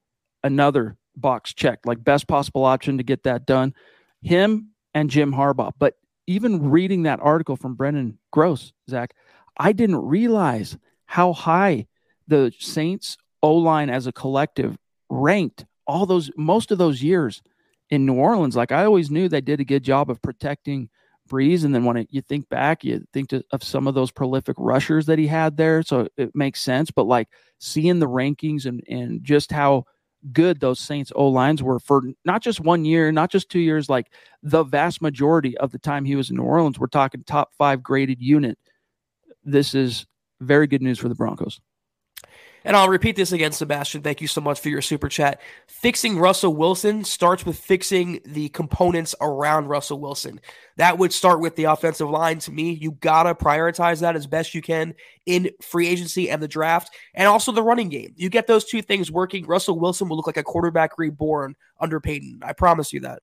another 0.43 0.97
box 1.17 1.53
checked, 1.55 1.87
like 1.87 2.05
best 2.05 2.29
possible 2.29 2.65
option 2.65 2.99
to 2.99 3.05
get 3.05 3.25
that 3.25 3.47
done. 3.47 3.75
Him 4.23 4.71
and 4.93 5.11
Jim 5.11 5.33
Harbaugh. 5.33 5.73
But 5.79 5.95
even 6.27 6.71
reading 6.71 7.03
that 7.03 7.21
article 7.21 7.57
from 7.57 7.75
Brendan 7.75 8.19
Gross, 8.31 8.73
Zach, 8.89 9.15
I 9.57 9.73
didn't 9.73 9.97
realize 9.97 10.77
how 11.07 11.33
high 11.33 11.87
the 12.29 12.53
Saints 12.59 13.17
O 13.45 13.57
line 13.57 13.91
as 13.91 14.07
a 14.07 14.13
collective 14.13 14.79
ranked 15.11 15.67
all 15.87 16.07
those 16.07 16.31
most 16.35 16.71
of 16.71 16.79
those 16.79 17.03
years 17.03 17.43
in 17.91 18.07
New 18.07 18.15
Orleans. 18.15 18.57
Like 18.57 18.73
I 18.73 18.87
always 18.87 19.11
knew 19.11 19.29
they 19.29 19.43
did 19.43 19.61
a 19.61 19.67
good 19.67 19.85
job 19.85 20.11
of 20.11 20.23
protecting 20.23 20.89
Brees, 21.29 21.63
and 21.63 21.75
then 21.75 21.85
when 21.85 21.99
it, 21.99 22.09
you 22.11 22.23
think 22.23 22.49
back, 22.49 22.85
you 22.85 23.05
think 23.13 23.29
to, 23.29 23.45
of 23.53 23.63
some 23.63 23.87
of 23.87 23.95
those 23.95 24.11
prolific 24.11 24.57
rushers 24.59 25.05
that 25.07 25.19
he 25.19 25.27
had 25.27 25.59
there, 25.59 25.83
so 25.83 26.09
it 26.17 26.35
makes 26.35 26.63
sense. 26.63 26.91
But 26.91 27.05
like 27.05 27.29
seeing 27.61 27.99
the 27.99 28.09
rankings 28.09 28.65
and 28.65 28.83
and 28.89 29.23
just 29.23 29.53
how 29.53 29.85
good 30.33 30.59
those 30.59 30.81
Saints 30.81 31.13
O 31.15 31.29
lines 31.29 31.63
were 31.63 31.79
for 31.79 32.03
not 32.25 32.41
just 32.41 32.61
one 32.61 32.87
year, 32.87 33.13
not 33.13 33.31
just 33.31 33.51
two 33.51 33.61
years, 33.61 33.91
like 33.91 34.07
the 34.43 34.65
vast 34.65 35.03
majority 35.03 35.55
of 35.59 35.71
the 35.71 35.79
time 35.79 36.07
he 36.07 36.17
was 36.17 36.31
in 36.31 36.37
New 36.37 36.45
Orleans. 36.45 36.79
We're 36.79 36.87
talking 36.87 37.25
top 37.25 37.53
five 37.59 37.83
graded 37.83 38.23
unit. 38.23 38.59
This 39.45 39.75
is 39.75 40.07
very 40.41 40.67
good 40.67 40.81
news 40.81 40.99
for 40.99 41.11
the 41.11 41.15
Broncos. 41.15 41.61
And 42.65 42.77
I'll 42.77 42.89
repeat 42.89 43.15
this 43.15 43.33
again, 43.33 43.53
Sebastian. 43.53 44.01
Thank 44.01 44.23
you 44.23 44.27
so 44.27 44.41
much 44.41 44.59
for 44.59 44.71
your 44.71 44.81
super 44.81 45.11
chat. 45.11 45.41
Fixing 45.67 46.19
Russell 46.19 46.55
Wilson 46.55 47.05
starts 47.05 47.45
with 47.45 47.59
fixing 47.59 48.21
the 48.25 48.49
components 48.49 49.15
around 49.21 49.67
Russell 49.67 50.01
Wilson. 50.01 50.41
That 50.77 50.97
would 50.97 51.13
start 51.13 51.41
with 51.41 51.57
the 51.57 51.65
offensive 51.65 52.09
line. 52.09 52.39
To 52.41 52.53
me, 52.53 52.73
you 52.73 52.93
gotta 52.93 53.35
prioritize 53.35 54.01
that 54.01 54.17
as 54.17 54.27
best 54.27 54.55
you 54.55 54.63
can 54.63 54.95
in 55.27 55.51
free 55.61 55.87
agency 55.89 56.31
and 56.31 56.43
the 56.43 56.49
draft, 56.49 56.95
and 57.13 57.29
also 57.29 57.53
the 57.53 57.63
running 57.63 57.91
game. 57.91 58.15
You 58.17 58.31
get 58.31 58.47
those 58.47 58.65
two 58.65 58.81
things 58.81 59.11
working, 59.11 59.45
Russell 59.45 59.79
Wilson 59.79 60.09
will 60.09 60.17
look 60.17 60.27
like 60.27 60.39
a 60.39 60.43
quarterback 60.43 60.97
reborn 60.97 61.57
under 61.79 62.01
Payton. 62.01 62.41
I 62.43 62.55
promise 62.55 62.95
you 62.95 63.01
that. 63.01 63.21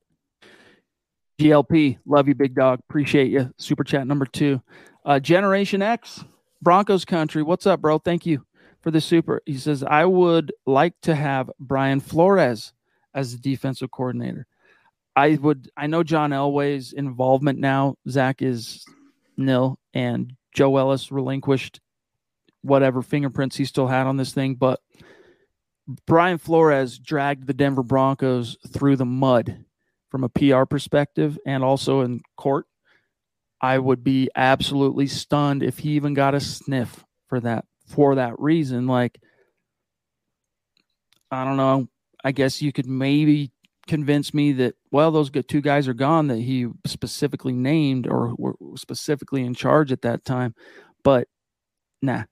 GLP, 1.40 1.98
love 2.06 2.28
you, 2.28 2.36
big 2.36 2.54
dog. 2.54 2.80
Appreciate 2.88 3.32
you. 3.32 3.52
Super 3.58 3.84
chat 3.84 4.06
number 4.06 4.28
two. 4.28 4.62
Uh, 5.04 5.20
Generation 5.20 5.82
X, 5.82 6.24
Broncos 6.62 7.06
country. 7.06 7.42
What's 7.42 7.66
up, 7.66 7.82
bro? 7.82 7.98
Thank 7.98 8.28
you 8.28 8.46
for 8.82 8.92
the 8.92 9.02
super. 9.02 9.42
He 9.46 9.58
says, 9.58 9.84
I 9.84 10.06
would 10.06 10.54
like 10.66 10.94
to 11.04 11.16
have 11.16 11.52
Brian 11.60 12.00
Flores 12.00 12.74
as 13.14 13.34
the 13.34 13.40
defensive 13.40 13.92
coordinator. 13.92 14.48
I 15.16 15.38
would, 15.42 15.70
I 15.76 15.88
know 15.88 16.04
John 16.04 16.32
Elway's 16.32 16.94
involvement 16.94 17.60
now. 17.60 17.96
Zach 18.10 18.42
is 18.42 18.86
nil, 19.38 19.78
and 19.94 20.34
Joe 20.54 20.78
Ellis 20.78 21.12
relinquished 21.12 21.80
whatever 22.62 23.02
fingerprints 23.02 23.56
he 23.56 23.66
still 23.66 23.88
had 23.88 24.08
on 24.08 24.18
this 24.18 24.34
thing. 24.34 24.56
But 24.56 24.80
Brian 26.08 26.38
Flores 26.38 26.98
dragged 26.98 27.48
the 27.48 27.54
Denver 27.54 27.84
Broncos 27.84 28.58
through 28.70 28.96
the 28.96 29.06
mud 29.06 29.66
from 30.10 30.24
a 30.24 30.30
PR 30.30 30.64
perspective 30.64 31.38
and 31.46 31.64
also 31.64 32.02
in 32.02 32.22
court. 32.38 32.66
I 33.60 33.78
would 33.78 34.04
be 34.04 34.30
absolutely 34.36 35.08
stunned 35.08 35.62
if 35.62 35.80
he 35.80 35.92
even 35.92 36.14
got 36.14 36.34
a 36.34 36.40
sniff 36.40 37.06
for 37.28 37.40
that 37.42 37.66
for 37.92 38.16
that 38.16 38.40
reason. 38.40 38.88
Like, 38.88 39.20
I 41.30 41.44
don't 41.46 41.58
know. 41.58 41.88
I 42.24 42.32
guess 42.32 42.62
you 42.62 42.72
could 42.72 42.88
maybe 42.88 43.52
convince 43.88 44.34
me 44.34 44.54
that 44.54 44.76
well, 44.92 45.12
those 45.12 45.32
two 45.48 45.62
guys 45.62 45.88
are 45.88 45.94
gone 45.94 46.28
that 46.28 46.38
he 46.38 46.68
specifically 46.86 47.54
named 47.54 48.08
or 48.08 48.34
were 48.38 48.56
specifically 48.76 49.44
in 49.44 49.54
charge 49.54 49.92
at 49.92 50.02
that 50.04 50.26
time. 50.26 50.54
But 51.04 51.28
nah, 52.02 52.24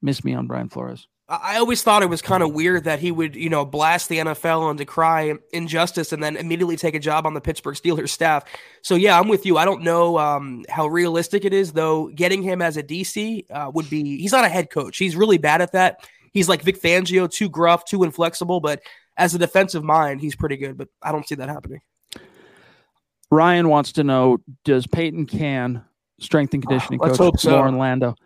miss 0.00 0.24
me 0.24 0.34
on 0.34 0.46
Brian 0.46 0.68
Flores. 0.68 1.08
I 1.40 1.56
always 1.56 1.82
thought 1.82 2.02
it 2.02 2.10
was 2.10 2.20
kind 2.20 2.42
of 2.42 2.52
weird 2.52 2.84
that 2.84 2.98
he 2.98 3.10
would, 3.10 3.36
you 3.36 3.48
know, 3.48 3.64
blast 3.64 4.10
the 4.10 4.18
NFL 4.18 4.68
and 4.68 4.76
decry 4.76 5.32
injustice 5.50 6.12
and 6.12 6.22
then 6.22 6.36
immediately 6.36 6.76
take 6.76 6.94
a 6.94 6.98
job 6.98 7.24
on 7.24 7.32
the 7.32 7.40
Pittsburgh 7.40 7.74
Steelers 7.74 8.10
staff. 8.10 8.44
So, 8.82 8.96
yeah, 8.96 9.18
I'm 9.18 9.28
with 9.28 9.46
you. 9.46 9.56
I 9.56 9.64
don't 9.64 9.82
know 9.82 10.18
um, 10.18 10.66
how 10.68 10.88
realistic 10.88 11.46
it 11.46 11.54
is, 11.54 11.72
though. 11.72 12.08
Getting 12.08 12.42
him 12.42 12.60
as 12.60 12.76
a 12.76 12.82
DC 12.82 13.46
uh, 13.50 13.70
would 13.72 13.88
be, 13.88 14.18
he's 14.18 14.32
not 14.32 14.44
a 14.44 14.48
head 14.48 14.68
coach. 14.68 14.98
He's 14.98 15.16
really 15.16 15.38
bad 15.38 15.62
at 15.62 15.72
that. 15.72 16.06
He's 16.32 16.50
like 16.50 16.62
Vic 16.62 16.78
Fangio, 16.78 17.30
too 17.30 17.48
gruff, 17.48 17.86
too 17.86 18.02
inflexible. 18.02 18.60
But 18.60 18.82
as 19.16 19.34
a 19.34 19.38
defensive 19.38 19.82
mind, 19.82 20.20
he's 20.20 20.36
pretty 20.36 20.58
good. 20.58 20.76
But 20.76 20.88
I 21.00 21.12
don't 21.12 21.26
see 21.26 21.36
that 21.36 21.48
happening. 21.48 21.80
Ryan 23.30 23.70
wants 23.70 23.92
to 23.92 24.04
know 24.04 24.36
Does 24.64 24.86
Payton 24.86 25.26
Can, 25.26 25.82
strength 26.20 26.52
and 26.52 26.62
conditioning 26.62 27.00
uh, 27.02 27.14
coach, 27.14 27.40
so. 27.40 27.52
Loren 27.52 27.78
Landow? 27.78 28.16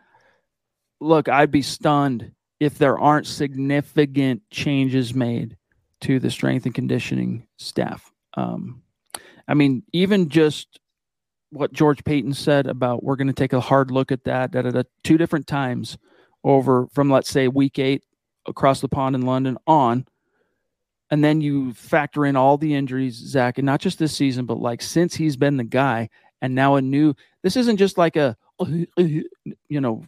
Look, 1.00 1.28
I'd 1.28 1.52
be 1.52 1.62
stunned 1.62 2.32
if 2.60 2.78
there 2.78 2.98
aren't 2.98 3.26
significant 3.26 4.42
changes 4.50 5.14
made 5.14 5.56
to 6.02 6.18
the 6.18 6.30
strength 6.30 6.66
and 6.66 6.74
conditioning 6.74 7.46
staff. 7.56 8.12
Um, 8.34 8.82
I 9.48 9.54
mean, 9.54 9.82
even 9.92 10.28
just 10.28 10.80
what 11.50 11.72
George 11.72 12.04
Paton 12.04 12.34
said 12.34 12.66
about 12.66 13.02
we're 13.02 13.16
going 13.16 13.28
to 13.28 13.32
take 13.32 13.52
a 13.52 13.60
hard 13.60 13.90
look 13.90 14.10
at 14.12 14.24
that 14.24 14.54
at 14.54 14.86
two 15.04 15.16
different 15.16 15.46
times 15.46 15.96
over 16.44 16.86
from 16.92 17.10
let's 17.10 17.30
say 17.30 17.48
week 17.48 17.78
eight 17.78 18.04
across 18.46 18.80
the 18.80 18.88
pond 18.88 19.14
in 19.14 19.22
London 19.22 19.56
on, 19.66 20.06
and 21.10 21.22
then 21.22 21.40
you 21.40 21.72
factor 21.74 22.26
in 22.26 22.36
all 22.36 22.58
the 22.58 22.74
injuries, 22.74 23.14
Zach, 23.14 23.58
and 23.58 23.66
not 23.66 23.80
just 23.80 23.98
this 23.98 24.16
season, 24.16 24.44
but 24.44 24.58
like 24.58 24.82
since 24.82 25.14
he's 25.14 25.36
been 25.36 25.56
the 25.56 25.64
guy, 25.64 26.08
and 26.42 26.54
now 26.54 26.74
a 26.76 26.82
new. 26.82 27.14
This 27.42 27.56
isn't 27.56 27.76
just 27.76 27.96
like 27.96 28.16
a 28.16 28.36
you 28.96 29.24
know 29.70 30.04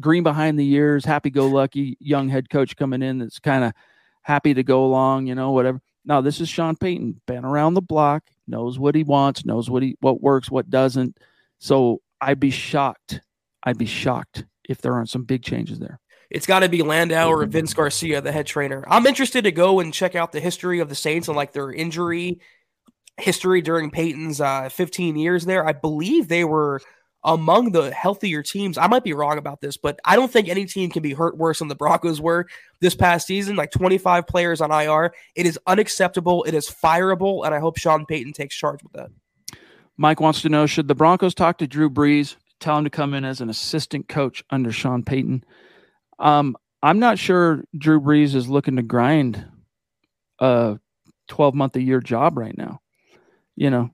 green 0.00 0.22
behind 0.22 0.58
the 0.58 0.70
ears, 0.72 1.04
happy 1.04 1.30
go 1.30 1.46
lucky 1.46 1.96
young 2.00 2.28
head 2.28 2.50
coach 2.50 2.76
coming 2.76 3.02
in 3.02 3.18
that's 3.18 3.38
kind 3.38 3.64
of 3.64 3.72
happy 4.22 4.54
to 4.54 4.62
go 4.62 4.84
along, 4.84 5.26
you 5.26 5.34
know, 5.34 5.52
whatever. 5.52 5.80
Now 6.04 6.20
this 6.20 6.40
is 6.40 6.48
Sean 6.48 6.76
Payton, 6.76 7.20
been 7.26 7.44
around 7.44 7.74
the 7.74 7.82
block, 7.82 8.24
knows 8.46 8.78
what 8.78 8.94
he 8.94 9.02
wants, 9.02 9.44
knows 9.44 9.68
what 9.68 9.82
he 9.82 9.96
what 10.00 10.20
works, 10.20 10.50
what 10.50 10.70
doesn't. 10.70 11.18
So 11.58 12.00
I'd 12.20 12.40
be 12.40 12.50
shocked. 12.50 13.20
I'd 13.62 13.78
be 13.78 13.86
shocked 13.86 14.44
if 14.68 14.80
there 14.80 14.94
aren't 14.94 15.10
some 15.10 15.24
big 15.24 15.42
changes 15.42 15.78
there. 15.78 16.00
It's 16.30 16.46
got 16.46 16.60
to 16.60 16.68
be 16.68 16.82
Landow 16.82 17.28
or 17.28 17.46
Vince 17.46 17.72
Garcia, 17.72 18.20
the 18.20 18.32
head 18.32 18.46
trainer. 18.46 18.84
I'm 18.88 19.06
interested 19.06 19.44
to 19.44 19.52
go 19.52 19.80
and 19.80 19.94
check 19.94 20.14
out 20.14 20.32
the 20.32 20.40
history 20.40 20.80
of 20.80 20.88
the 20.88 20.94
Saints 20.94 21.28
and 21.28 21.36
like 21.36 21.52
their 21.52 21.72
injury 21.72 22.40
history 23.18 23.62
during 23.62 23.90
Payton's 23.90 24.40
uh, 24.40 24.68
15 24.68 25.16
years 25.16 25.44
there. 25.44 25.66
I 25.66 25.72
believe 25.72 26.28
they 26.28 26.44
were 26.44 26.80
among 27.26 27.72
the 27.72 27.90
healthier 27.90 28.40
teams. 28.40 28.78
I 28.78 28.86
might 28.86 29.02
be 29.02 29.12
wrong 29.12 29.36
about 29.36 29.60
this, 29.60 29.76
but 29.76 29.98
I 30.04 30.14
don't 30.14 30.32
think 30.32 30.48
any 30.48 30.64
team 30.64 30.90
can 30.90 31.02
be 31.02 31.12
hurt 31.12 31.36
worse 31.36 31.58
than 31.58 31.66
the 31.68 31.74
Broncos 31.74 32.20
were 32.20 32.46
this 32.80 32.94
past 32.94 33.26
season. 33.26 33.56
Like 33.56 33.72
25 33.72 34.28
players 34.28 34.60
on 34.60 34.70
IR. 34.70 35.12
It 35.34 35.44
is 35.44 35.58
unacceptable. 35.66 36.44
It 36.44 36.54
is 36.54 36.68
fireable. 36.68 37.44
And 37.44 37.52
I 37.52 37.58
hope 37.58 37.76
Sean 37.76 38.06
Payton 38.06 38.32
takes 38.32 38.56
charge 38.56 38.82
with 38.82 38.92
that. 38.92 39.10
Mike 39.96 40.20
wants 40.20 40.40
to 40.42 40.48
know 40.48 40.66
should 40.66 40.88
the 40.88 40.94
Broncos 40.94 41.34
talk 41.34 41.58
to 41.58 41.66
Drew 41.66 41.90
Brees, 41.90 42.36
tell 42.60 42.78
him 42.78 42.84
to 42.84 42.90
come 42.90 43.12
in 43.12 43.24
as 43.24 43.40
an 43.40 43.50
assistant 43.50 44.08
coach 44.08 44.44
under 44.50 44.70
Sean 44.70 45.02
Payton? 45.02 45.44
Um, 46.20 46.56
I'm 46.82 47.00
not 47.00 47.18
sure 47.18 47.64
Drew 47.76 48.00
Brees 48.00 48.36
is 48.36 48.48
looking 48.48 48.76
to 48.76 48.82
grind 48.82 49.44
a 50.38 50.78
12 51.28 51.54
month 51.54 51.74
a 51.74 51.82
year 51.82 52.00
job 52.00 52.38
right 52.38 52.56
now. 52.56 52.80
You 53.56 53.70
know, 53.70 53.90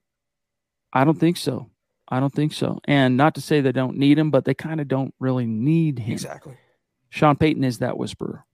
I 0.93 1.05
don't 1.05 1.19
think 1.19 1.39
so. 1.39 1.71
I 2.13 2.21
don't 2.21 2.33
think 2.33 2.53
so. 2.53 2.79
And 2.85 3.17
not 3.17 3.35
to 3.37 3.41
say 3.41 3.63
they 3.63 3.73
don't 3.73 3.97
need 3.97 4.19
him, 4.19 4.31
but 4.31 4.45
they 4.45 4.53
kind 4.53 4.83
of 4.83 4.87
don't 4.87 5.15
really 5.19 5.47
need 5.47 5.99
him. 5.99 6.13
Exactly. 6.13 6.59
Sean 7.09 7.37
Payton 7.37 7.65
is 7.65 7.79
that 7.79 7.97
whisperer. 7.97 8.45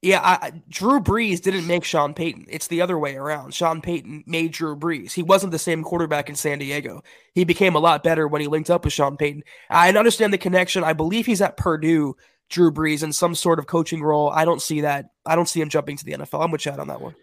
Yeah, 0.00 0.20
I, 0.22 0.62
Drew 0.70 0.98
Brees 0.98 1.42
didn't 1.42 1.66
make 1.66 1.84
Sean 1.84 2.14
Payton. 2.14 2.46
It's 2.48 2.68
the 2.68 2.80
other 2.80 2.98
way 2.98 3.16
around. 3.16 3.52
Sean 3.52 3.82
Payton 3.82 4.24
made 4.26 4.52
Drew 4.52 4.74
Brees. 4.74 5.12
He 5.12 5.22
wasn't 5.22 5.52
the 5.52 5.58
same 5.58 5.82
quarterback 5.84 6.30
in 6.30 6.36
San 6.36 6.58
Diego. 6.58 7.02
He 7.34 7.44
became 7.44 7.74
a 7.74 7.80
lot 7.80 8.02
better 8.02 8.26
when 8.26 8.40
he 8.40 8.46
linked 8.46 8.70
up 8.70 8.84
with 8.84 8.94
Sean 8.94 9.18
Payton. 9.18 9.44
I 9.68 9.90
understand 9.90 10.32
the 10.32 10.38
connection. 10.38 10.84
I 10.84 10.94
believe 10.94 11.26
he's 11.26 11.42
at 11.42 11.58
Purdue, 11.58 12.16
Drew 12.48 12.72
Brees, 12.72 13.02
in 13.02 13.12
some 13.12 13.34
sort 13.34 13.58
of 13.58 13.66
coaching 13.66 14.02
role. 14.02 14.30
I 14.30 14.46
don't 14.46 14.62
see 14.62 14.80
that. 14.80 15.10
I 15.26 15.36
don't 15.36 15.48
see 15.50 15.60
him 15.60 15.68
jumping 15.68 15.98
to 15.98 16.04
the 16.04 16.12
NFL. 16.12 16.42
I'm 16.42 16.50
with 16.50 16.62
Chad 16.62 16.80
on 16.80 16.88
that 16.88 17.02
one. 17.02 17.14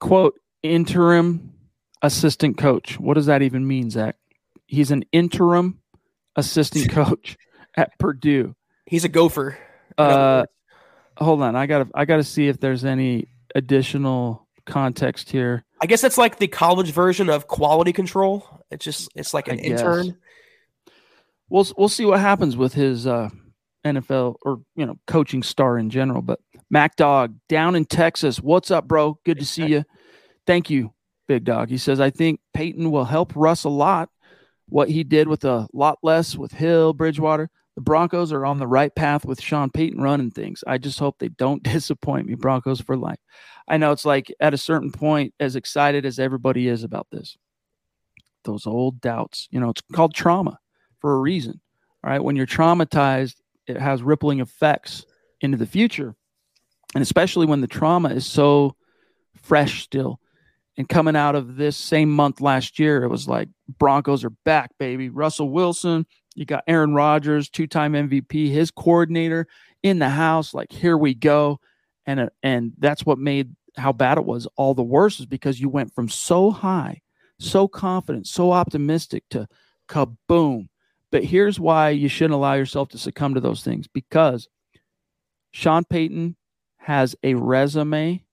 Quote, 0.00 0.40
interim 0.62 1.52
assistant 2.00 2.56
coach. 2.56 2.98
What 2.98 3.14
does 3.14 3.26
that 3.26 3.42
even 3.42 3.66
mean, 3.66 3.90
Zach? 3.90 4.16
He's 4.72 4.90
an 4.90 5.04
interim 5.12 5.80
assistant 6.34 6.90
coach 6.90 7.36
at 7.76 7.98
Purdue. 7.98 8.56
He's 8.86 9.04
a 9.04 9.08
gopher. 9.10 9.58
Uh, 9.98 10.46
hold 11.18 11.42
on. 11.42 11.54
I 11.54 11.66
gotta 11.66 11.88
I 11.94 12.06
gotta 12.06 12.24
see 12.24 12.48
if 12.48 12.58
there's 12.58 12.82
any 12.82 13.28
additional 13.54 14.48
context 14.64 15.28
here. 15.28 15.62
I 15.82 15.84
guess 15.84 16.04
it's 16.04 16.16
like 16.16 16.38
the 16.38 16.48
college 16.48 16.90
version 16.90 17.28
of 17.28 17.48
quality 17.48 17.92
control. 17.92 18.64
It's 18.70 18.82
just 18.82 19.10
it's 19.14 19.34
like 19.34 19.48
an 19.48 19.58
intern. 19.58 20.16
We'll 21.50 21.66
we'll 21.76 21.90
see 21.90 22.06
what 22.06 22.20
happens 22.20 22.56
with 22.56 22.72
his 22.72 23.06
uh, 23.06 23.28
NFL 23.84 24.36
or 24.40 24.62
you 24.74 24.86
know 24.86 24.98
coaching 25.06 25.42
star 25.42 25.76
in 25.76 25.90
general. 25.90 26.22
But 26.22 26.40
Mac 26.70 26.96
Dog 26.96 27.36
down 27.46 27.76
in 27.76 27.84
Texas, 27.84 28.40
what's 28.40 28.70
up, 28.70 28.88
bro? 28.88 29.18
Good 29.26 29.38
to 29.38 29.44
see 29.44 29.66
you. 29.66 29.84
Thank 30.46 30.70
you, 30.70 30.94
Big 31.28 31.44
Dog. 31.44 31.68
He 31.68 31.76
says 31.76 32.00
I 32.00 32.08
think 32.08 32.40
Payton 32.54 32.90
will 32.90 33.04
help 33.04 33.34
Russ 33.36 33.64
a 33.64 33.68
lot. 33.68 34.08
What 34.72 34.88
he 34.88 35.04
did 35.04 35.28
with 35.28 35.44
a 35.44 35.68
lot 35.74 35.98
less 36.02 36.34
with 36.34 36.52
Hill, 36.52 36.94
Bridgewater. 36.94 37.50
The 37.74 37.82
Broncos 37.82 38.32
are 38.32 38.46
on 38.46 38.58
the 38.58 38.66
right 38.66 38.94
path 38.94 39.26
with 39.26 39.38
Sean 39.38 39.68
Payton 39.68 40.00
running 40.00 40.30
things. 40.30 40.64
I 40.66 40.78
just 40.78 40.98
hope 40.98 41.18
they 41.18 41.28
don't 41.28 41.62
disappoint 41.74 42.26
me. 42.26 42.36
Broncos 42.36 42.80
for 42.80 42.96
life. 42.96 43.18
I 43.68 43.76
know 43.76 43.92
it's 43.92 44.06
like 44.06 44.34
at 44.40 44.54
a 44.54 44.58
certain 44.58 44.90
point, 44.90 45.34
as 45.38 45.56
excited 45.56 46.06
as 46.06 46.18
everybody 46.18 46.68
is 46.68 46.84
about 46.84 47.06
this, 47.12 47.36
those 48.44 48.66
old 48.66 49.02
doubts, 49.02 49.46
you 49.50 49.60
know, 49.60 49.68
it's 49.68 49.82
called 49.92 50.14
trauma 50.14 50.58
for 51.00 51.12
a 51.12 51.20
reason. 51.20 51.60
All 52.02 52.10
right. 52.10 52.24
When 52.24 52.34
you're 52.34 52.46
traumatized, 52.46 53.36
it 53.66 53.76
has 53.76 54.02
rippling 54.02 54.40
effects 54.40 55.04
into 55.42 55.58
the 55.58 55.66
future. 55.66 56.14
And 56.94 57.02
especially 57.02 57.44
when 57.44 57.60
the 57.60 57.66
trauma 57.66 58.08
is 58.08 58.24
so 58.24 58.74
fresh 59.42 59.82
still. 59.82 60.18
And 60.78 60.88
coming 60.88 61.16
out 61.16 61.34
of 61.34 61.56
this 61.56 61.76
same 61.76 62.10
month 62.10 62.40
last 62.40 62.78
year, 62.78 63.02
it 63.02 63.08
was 63.08 63.28
like 63.28 63.48
Broncos 63.78 64.24
are 64.24 64.32
back, 64.44 64.70
baby. 64.78 65.10
Russell 65.10 65.50
Wilson, 65.50 66.06
you 66.34 66.46
got 66.46 66.64
Aaron 66.66 66.94
Rodgers, 66.94 67.50
two 67.50 67.66
time 67.66 67.92
MVP, 67.92 68.50
his 68.50 68.70
coordinator 68.70 69.46
in 69.82 69.98
the 69.98 70.08
house. 70.08 70.54
Like, 70.54 70.72
here 70.72 70.96
we 70.96 71.14
go. 71.14 71.60
And, 72.06 72.20
uh, 72.20 72.28
and 72.42 72.72
that's 72.78 73.04
what 73.04 73.18
made 73.18 73.54
how 73.76 73.92
bad 73.92 74.18
it 74.18 74.24
was 74.24 74.46
all 74.56 74.74
the 74.74 74.82
worse 74.82 75.20
is 75.20 75.26
because 75.26 75.60
you 75.60 75.68
went 75.68 75.94
from 75.94 76.08
so 76.08 76.50
high, 76.50 77.00
so 77.38 77.66
confident, 77.68 78.26
so 78.26 78.52
optimistic 78.52 79.24
to 79.30 79.48
kaboom. 79.88 80.68
But 81.10 81.24
here's 81.24 81.60
why 81.60 81.90
you 81.90 82.08
shouldn't 82.08 82.34
allow 82.34 82.54
yourself 82.54 82.88
to 82.90 82.98
succumb 82.98 83.34
to 83.34 83.40
those 83.40 83.62
things 83.62 83.86
because 83.86 84.48
Sean 85.52 85.84
Payton 85.84 86.36
has 86.78 87.14
a 87.22 87.34
resume, 87.34 88.24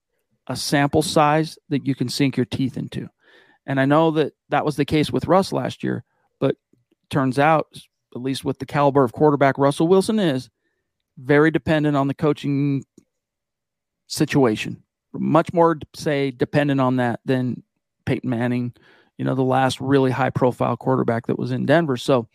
a 0.50 0.56
sample 0.56 1.00
size 1.00 1.56
that 1.68 1.86
you 1.86 1.94
can 1.94 2.08
sink 2.08 2.36
your 2.36 2.44
teeth 2.44 2.76
into. 2.76 3.08
And 3.66 3.80
I 3.80 3.84
know 3.84 4.10
that 4.10 4.32
that 4.48 4.64
was 4.64 4.74
the 4.74 4.84
case 4.84 5.12
with 5.12 5.28
Russ 5.28 5.52
last 5.52 5.84
year, 5.84 6.04
but 6.40 6.56
turns 7.08 7.38
out, 7.38 7.68
at 8.14 8.20
least 8.20 8.44
with 8.44 8.58
the 8.58 8.66
caliber 8.66 9.04
of 9.04 9.12
quarterback 9.12 9.58
Russell 9.58 9.86
Wilson 9.86 10.18
is, 10.18 10.50
very 11.16 11.52
dependent 11.52 11.96
on 11.96 12.08
the 12.08 12.14
coaching 12.14 12.84
situation. 14.08 14.82
Much 15.12 15.52
more, 15.52 15.78
say, 15.94 16.32
dependent 16.32 16.80
on 16.80 16.96
that 16.96 17.20
than 17.24 17.62
Peyton 18.04 18.28
Manning, 18.28 18.72
you 19.18 19.24
know, 19.24 19.36
the 19.36 19.42
last 19.42 19.80
really 19.80 20.10
high 20.10 20.30
profile 20.30 20.76
quarterback 20.76 21.28
that 21.28 21.38
was 21.38 21.52
in 21.52 21.64
Denver. 21.64 21.96
So 21.96 22.26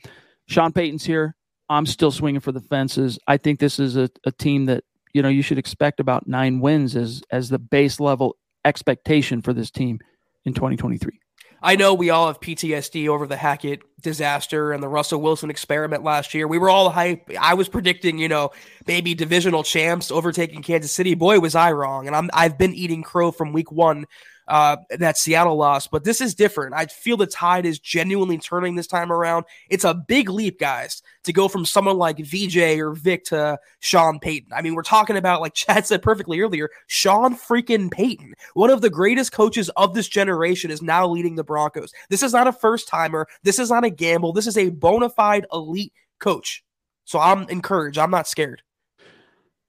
Sean 0.48 0.72
Payton's 0.72 1.04
here. 1.04 1.36
I'm 1.68 1.86
still 1.86 2.12
swinging 2.12 2.40
for 2.40 2.54
the 2.54 2.62
fences. 2.62 3.20
I 3.28 3.36
think 3.36 3.60
this 3.60 3.78
is 3.78 3.98
a, 3.98 4.10
a 4.24 4.32
team 4.32 4.68
that, 4.68 4.86
you 5.16 5.22
know, 5.22 5.30
you 5.30 5.42
should 5.42 5.58
expect 5.58 6.02
about 6.02 6.28
nine 6.28 6.60
wins 6.60 6.94
as 6.94 7.24
as 7.32 7.48
the 7.48 7.58
base 7.58 8.02
level 8.02 8.36
expectation 8.66 9.42
for 9.42 9.54
this 9.54 9.72
team 9.72 9.98
in 10.44 10.54
2023. 10.54 11.18
I 11.64 11.78
know 11.78 11.94
we 11.94 12.10
all 12.10 12.28
have 12.28 12.42
PTSD 12.42 13.08
over 13.08 13.26
the 13.26 13.38
Hackett 13.38 13.80
disaster 14.02 14.74
and 14.74 14.84
the 14.84 14.90
Russell 14.90 15.22
Wilson 15.22 15.50
experiment 15.50 16.04
last 16.04 16.34
year. 16.34 16.50
We 16.50 16.58
were 16.58 16.70
all 16.70 16.90
hype. 16.90 17.32
I 17.40 17.54
was 17.54 17.70
predicting, 17.70 18.18
you 18.18 18.28
know, 18.28 18.52
maybe 18.88 19.16
divisional 19.16 19.64
champs 19.64 20.12
overtaking 20.12 20.62
Kansas 20.62 20.92
City. 20.92 21.16
Boy, 21.16 21.40
was 21.40 21.56
I 21.56 21.72
wrong. 21.72 22.08
And 22.08 22.16
I'm 22.16 22.30
I've 22.34 22.58
been 22.58 22.76
eating 22.76 23.02
crow 23.02 23.32
from 23.32 23.54
week 23.54 23.72
one 23.72 24.08
uh, 24.48 24.78
that 24.98 25.18
Seattle 25.18 25.56
loss, 25.56 25.88
but 25.88 26.04
this 26.04 26.22
is 26.22 26.36
different. 26.36 26.76
I 26.76 26.86
feel 26.86 27.18
the 27.18 27.26
tide 27.26 27.66
is 27.66 27.80
genuinely 27.80 28.38
turning 28.38 28.76
this 28.76 28.88
time 28.88 29.12
around. 29.12 29.46
It's 29.70 29.84
a 29.84 29.94
big 29.94 30.30
leap, 30.30 30.60
guys, 30.60 31.02
to 31.24 31.34
go 31.34 31.48
from 31.48 31.66
someone 31.66 31.98
like 31.98 32.20
VJ 32.20 32.58
or 32.80 32.94
Vic 32.94 33.26
to 33.26 33.60
Sean 33.80 34.20
Payton. 34.20 34.54
I 34.54 34.62
mean, 34.62 34.76
we're 34.76 34.84
talking 34.84 35.18
about, 35.18 35.42
like 35.42 35.54
Chad 35.56 35.86
said 35.86 36.02
perfectly 36.02 36.40
earlier, 36.42 36.70
Sean 36.88 37.36
freaking 37.36 37.92
Payton, 37.92 38.34
one 38.54 38.70
of 38.70 38.82
the 38.82 38.90
greatest 38.90 39.32
coaches 39.32 39.70
of 39.70 39.94
this 39.94 40.08
generation, 40.08 40.72
is 40.72 40.82
now 40.82 41.08
leading 41.08 41.36
the 41.36 41.44
Broncos. 41.44 41.92
This 42.10 42.24
is 42.24 42.34
not 42.34 42.48
a 42.48 42.54
first 42.54 42.88
timer. 42.88 43.28
This 43.44 43.60
is 43.60 43.70
not 43.70 43.86
a 43.86 43.90
gamble. 43.90 44.34
This 44.34 44.48
is 44.48 44.58
a 44.58 44.70
bona 44.70 45.10
fide 45.10 45.46
elite 45.52 45.94
coach. 46.20 46.64
So 47.06 47.20
I'm 47.20 47.48
encouraged. 47.50 47.98
I'm 47.98 48.12
not 48.12 48.28
scared. 48.28 48.62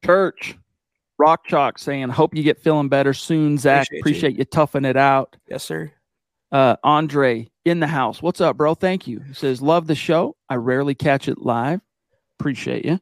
Church, 0.04 0.56
Rock 1.18 1.46
Chalk 1.46 1.78
saying, 1.78 2.10
hope 2.10 2.34
you 2.34 2.42
get 2.42 2.58
feeling 2.58 2.88
better 2.88 3.14
soon, 3.14 3.56
Zach. 3.58 3.86
Appreciate 3.86 4.00
Appreciate, 4.00 4.32
you. 4.32 4.38
you. 4.38 4.44
toughing 4.44 4.84
it 4.84 4.96
out. 4.96 5.36
Yes, 5.48 5.64
sir. 5.64 5.92
Uh, 6.52 6.76
Andre 6.84 7.48
in 7.64 7.80
the 7.80 7.86
house. 7.86 8.22
What's 8.22 8.40
up, 8.40 8.56
bro? 8.56 8.74
Thank 8.74 9.06
you. 9.06 9.20
He 9.20 9.34
says, 9.34 9.60
love 9.62 9.86
the 9.86 9.94
show. 9.94 10.36
I 10.48 10.54
rarely 10.56 10.94
catch 10.94 11.28
it 11.28 11.38
live. 11.38 11.80
Appreciate 12.38 12.84
you. 12.84 13.00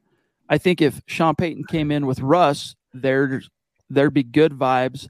I 0.49 0.57
think 0.57 0.81
if 0.81 1.01
Sean 1.07 1.35
Payton 1.35 1.65
came 1.65 1.91
in 1.91 2.05
with 2.05 2.19
Russ, 2.21 2.75
there's 2.93 3.49
there'd 3.89 4.13
be 4.13 4.23
good 4.23 4.53
vibes. 4.53 5.09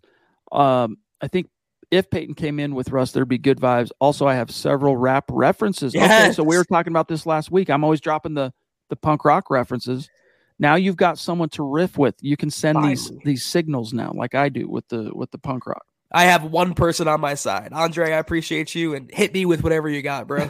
Um, 0.51 0.97
I 1.21 1.27
think 1.27 1.47
if 1.91 2.09
Payton 2.09 2.35
came 2.35 2.59
in 2.59 2.73
with 2.73 2.89
Russ, 2.89 3.11
there'd 3.11 3.27
be 3.27 3.37
good 3.37 3.59
vibes. 3.59 3.91
Also, 3.99 4.27
I 4.27 4.35
have 4.35 4.49
several 4.51 4.97
rap 4.97 5.25
references. 5.29 5.95
Okay, 5.95 6.31
so 6.33 6.43
we 6.43 6.55
Yes. 6.55 6.61
were 6.61 6.75
talking 6.75 6.91
about 6.91 7.07
this 7.07 7.25
last 7.25 7.51
week. 7.51 7.69
I'm 7.69 7.83
always 7.83 8.01
dropping 8.01 8.33
the 8.33 8.51
the 8.89 8.95
punk 8.95 9.25
rock 9.25 9.49
references. 9.49 10.09
Now 10.57 10.75
you've 10.75 10.95
got 10.95 11.19
someone 11.19 11.49
to 11.49 11.63
riff 11.63 11.97
with. 11.97 12.15
You 12.21 12.37
can 12.37 12.49
send 12.49 12.83
these 12.83 13.11
these 13.23 13.43
signals 13.43 13.93
now, 13.93 14.11
like 14.15 14.35
I 14.35 14.49
do 14.49 14.67
with 14.67 14.87
the 14.87 15.11
with 15.13 15.31
the 15.31 15.37
punk 15.37 15.67
rock. 15.67 15.85
I 16.11 16.25
have 16.25 16.45
one 16.45 16.73
person 16.75 17.07
on 17.07 17.19
my 17.19 17.33
side. 17.33 17.73
Andre, 17.73 18.13
I 18.13 18.19
appreciate 18.19 18.73
you 18.73 18.95
and 18.95 19.11
hit 19.11 19.33
me 19.33 19.45
with 19.45 19.63
whatever 19.63 19.89
you 19.89 20.01
got, 20.01 20.27
bro. 20.27 20.49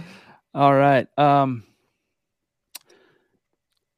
All 0.54 0.74
right. 0.74 1.06
Um. 1.18 1.64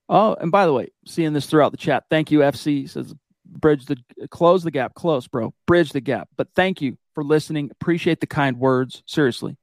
Oh, 0.08 0.34
and 0.34 0.50
by 0.50 0.66
the 0.66 0.72
way, 0.72 0.88
seeing 1.06 1.32
this 1.32 1.46
throughout 1.46 1.70
the 1.70 1.78
chat, 1.78 2.04
thank 2.10 2.30
you. 2.30 2.40
FC 2.40 2.88
says 2.90 3.14
bridge 3.46 3.86
the 3.86 3.96
close 4.28 4.64
the 4.64 4.70
gap, 4.70 4.94
close, 4.94 5.28
bro, 5.28 5.54
bridge 5.66 5.90
the 5.92 6.00
gap. 6.00 6.28
But 6.36 6.48
thank 6.54 6.82
you 6.82 6.98
for 7.14 7.22
listening. 7.22 7.70
Appreciate 7.70 8.20
the 8.20 8.26
kind 8.26 8.58
words. 8.58 9.04
Seriously. 9.06 9.56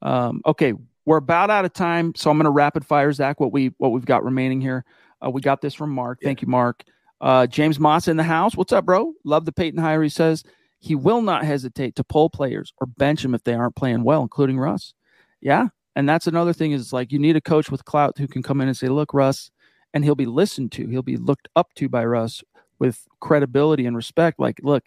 Um. 0.00 0.42
Okay, 0.44 0.74
we're 1.04 1.16
about 1.18 1.50
out 1.50 1.64
of 1.64 1.72
time, 1.72 2.14
so 2.16 2.30
I'm 2.30 2.38
going 2.38 2.44
to 2.44 2.50
rapid 2.50 2.84
fire 2.84 3.12
Zach 3.12 3.38
what 3.38 3.52
we 3.52 3.72
what 3.78 3.92
we've 3.92 4.04
got 4.04 4.24
remaining 4.24 4.60
here. 4.60 4.84
Uh, 5.24 5.30
we 5.30 5.40
got 5.40 5.60
this 5.60 5.74
from 5.74 5.90
Mark. 5.90 6.18
Thank 6.22 6.42
you, 6.42 6.48
Mark. 6.48 6.84
Uh, 7.20 7.46
James 7.46 7.78
Moss 7.78 8.08
in 8.08 8.16
the 8.16 8.22
house. 8.22 8.56
What's 8.56 8.72
up, 8.72 8.84
bro? 8.84 9.12
Love 9.24 9.44
the 9.44 9.52
Payton 9.52 9.80
hire. 9.80 10.02
He 10.02 10.08
says 10.08 10.42
he 10.80 10.94
will 10.94 11.22
not 11.22 11.44
hesitate 11.44 11.94
to 11.96 12.04
pull 12.04 12.28
players 12.28 12.72
or 12.80 12.86
bench 12.86 13.22
them 13.22 13.34
if 13.34 13.44
they 13.44 13.54
aren't 13.54 13.76
playing 13.76 14.02
well, 14.02 14.22
including 14.22 14.58
Russ. 14.58 14.94
Yeah, 15.40 15.68
and 15.94 16.08
that's 16.08 16.26
another 16.26 16.52
thing 16.52 16.72
is 16.72 16.92
like 16.92 17.12
you 17.12 17.18
need 17.18 17.36
a 17.36 17.40
coach 17.40 17.70
with 17.70 17.84
clout 17.84 18.18
who 18.18 18.26
can 18.26 18.42
come 18.42 18.60
in 18.60 18.68
and 18.68 18.76
say, 18.76 18.88
"Look, 18.88 19.14
Russ," 19.14 19.50
and 19.94 20.04
he'll 20.04 20.14
be 20.14 20.26
listened 20.26 20.72
to. 20.72 20.86
He'll 20.88 21.02
be 21.02 21.16
looked 21.16 21.48
up 21.54 21.72
to 21.74 21.88
by 21.88 22.04
Russ 22.04 22.42
with 22.78 23.06
credibility 23.20 23.86
and 23.86 23.94
respect. 23.96 24.40
Like, 24.40 24.58
look, 24.62 24.82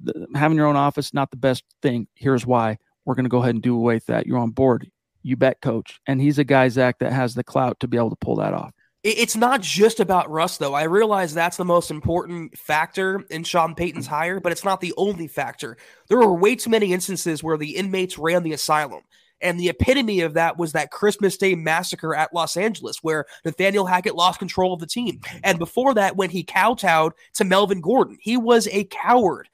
the, 0.00 0.28
having 0.36 0.56
your 0.56 0.66
own 0.66 0.76
office 0.76 1.12
not 1.12 1.30
the 1.32 1.36
best 1.36 1.64
thing. 1.82 2.06
Here's 2.14 2.46
why. 2.46 2.78
We're 3.04 3.16
going 3.16 3.24
to 3.24 3.30
go 3.30 3.38
ahead 3.38 3.54
and 3.54 3.62
do 3.62 3.74
away 3.74 3.94
with 3.94 4.06
that. 4.06 4.26
You're 4.26 4.38
on 4.38 4.50
board. 4.50 4.88
You 5.22 5.36
bet, 5.36 5.60
coach. 5.60 6.00
And 6.06 6.20
he's 6.20 6.38
a 6.38 6.44
guy, 6.44 6.68
Zach, 6.68 7.00
that 7.00 7.12
has 7.12 7.34
the 7.34 7.42
clout 7.42 7.80
to 7.80 7.88
be 7.88 7.96
able 7.96 8.10
to 8.10 8.16
pull 8.16 8.36
that 8.36 8.54
off. 8.54 8.72
It's 9.04 9.36
not 9.36 9.62
just 9.62 10.00
about 10.00 10.28
Russ, 10.28 10.56
though. 10.56 10.74
I 10.74 10.82
realize 10.82 11.32
that's 11.32 11.56
the 11.56 11.64
most 11.64 11.92
important 11.92 12.58
factor 12.58 13.24
in 13.30 13.44
Sean 13.44 13.76
Payton's 13.76 14.08
hire, 14.08 14.40
but 14.40 14.50
it's 14.50 14.64
not 14.64 14.80
the 14.80 14.92
only 14.96 15.28
factor. 15.28 15.76
There 16.08 16.18
were 16.18 16.34
way 16.34 16.56
too 16.56 16.70
many 16.70 16.92
instances 16.92 17.42
where 17.42 17.56
the 17.56 17.76
inmates 17.76 18.18
ran 18.18 18.42
the 18.42 18.54
asylum. 18.54 19.02
And 19.40 19.58
the 19.58 19.68
epitome 19.68 20.22
of 20.22 20.34
that 20.34 20.58
was 20.58 20.72
that 20.72 20.90
Christmas 20.90 21.36
Day 21.36 21.54
massacre 21.54 22.12
at 22.12 22.34
Los 22.34 22.56
Angeles, 22.56 22.98
where 23.02 23.26
Nathaniel 23.44 23.86
Hackett 23.86 24.16
lost 24.16 24.40
control 24.40 24.74
of 24.74 24.80
the 24.80 24.86
team. 24.86 25.20
And 25.44 25.60
before 25.60 25.94
that, 25.94 26.16
when 26.16 26.30
he 26.30 26.42
kowtowed 26.42 27.12
to 27.34 27.44
Melvin 27.44 27.80
Gordon, 27.80 28.18
he 28.20 28.36
was 28.36 28.66
a 28.72 28.82
coward 28.84 29.48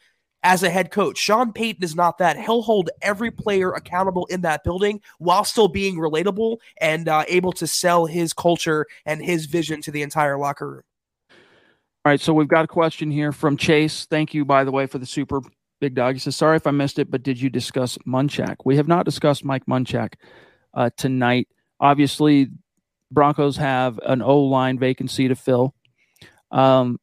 as 0.44 0.62
a 0.62 0.70
head 0.70 0.90
coach. 0.90 1.18
Sean 1.18 1.52
Payton 1.52 1.82
is 1.82 1.96
not 1.96 2.18
that. 2.18 2.38
He'll 2.38 2.62
hold 2.62 2.90
every 3.02 3.30
player 3.30 3.72
accountable 3.72 4.26
in 4.26 4.42
that 4.42 4.62
building 4.62 5.00
while 5.18 5.42
still 5.42 5.68
being 5.68 5.96
relatable 5.96 6.58
and 6.80 7.08
uh, 7.08 7.24
able 7.26 7.52
to 7.52 7.66
sell 7.66 8.04
his 8.06 8.32
culture 8.34 8.86
and 9.06 9.24
his 9.24 9.46
vision 9.46 9.80
to 9.82 9.90
the 9.90 10.02
entire 10.02 10.38
locker 10.38 10.70
room. 10.70 10.82
All 11.30 12.10
right, 12.10 12.20
so 12.20 12.34
we've 12.34 12.46
got 12.46 12.66
a 12.66 12.68
question 12.68 13.10
here 13.10 13.32
from 13.32 13.56
Chase. 13.56 14.04
Thank 14.04 14.34
you, 14.34 14.44
by 14.44 14.62
the 14.62 14.70
way, 14.70 14.86
for 14.86 14.98
the 14.98 15.06
super 15.06 15.40
big 15.80 15.94
dog. 15.94 16.14
He 16.14 16.20
says, 16.20 16.36
"Sorry 16.36 16.56
if 16.56 16.66
I 16.66 16.70
missed 16.70 16.98
it, 16.98 17.10
but 17.10 17.22
did 17.22 17.40
you 17.40 17.48
discuss 17.48 17.96
Munchak? 18.06 18.56
We 18.66 18.76
have 18.76 18.86
not 18.86 19.06
discussed 19.06 19.42
Mike 19.42 19.64
Munchak 19.64 20.12
uh, 20.74 20.90
tonight. 20.98 21.48
Obviously, 21.80 22.48
Broncos 23.10 23.56
have 23.56 23.98
an 24.04 24.20
O 24.20 24.40
line 24.40 24.78
vacancy 24.78 25.28
to 25.28 25.34
fill. 25.34 25.74
Um, 26.50 26.98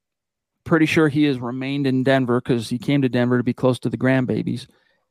pretty 0.72 0.86
sure 0.86 1.09
he 1.09 1.26
has 1.26 1.38
remained 1.38 1.86
in 1.86 2.01
Denver 2.01 2.39
because 2.39 2.69
he 2.69 2.78
came 2.78 3.01
to 3.01 3.09
Denver 3.09 3.38
to 3.38 3.43
be 3.43 3.53
close 3.53 3.78
to 3.80 3.89
the 3.89 3.97
grandbabies 3.97 4.67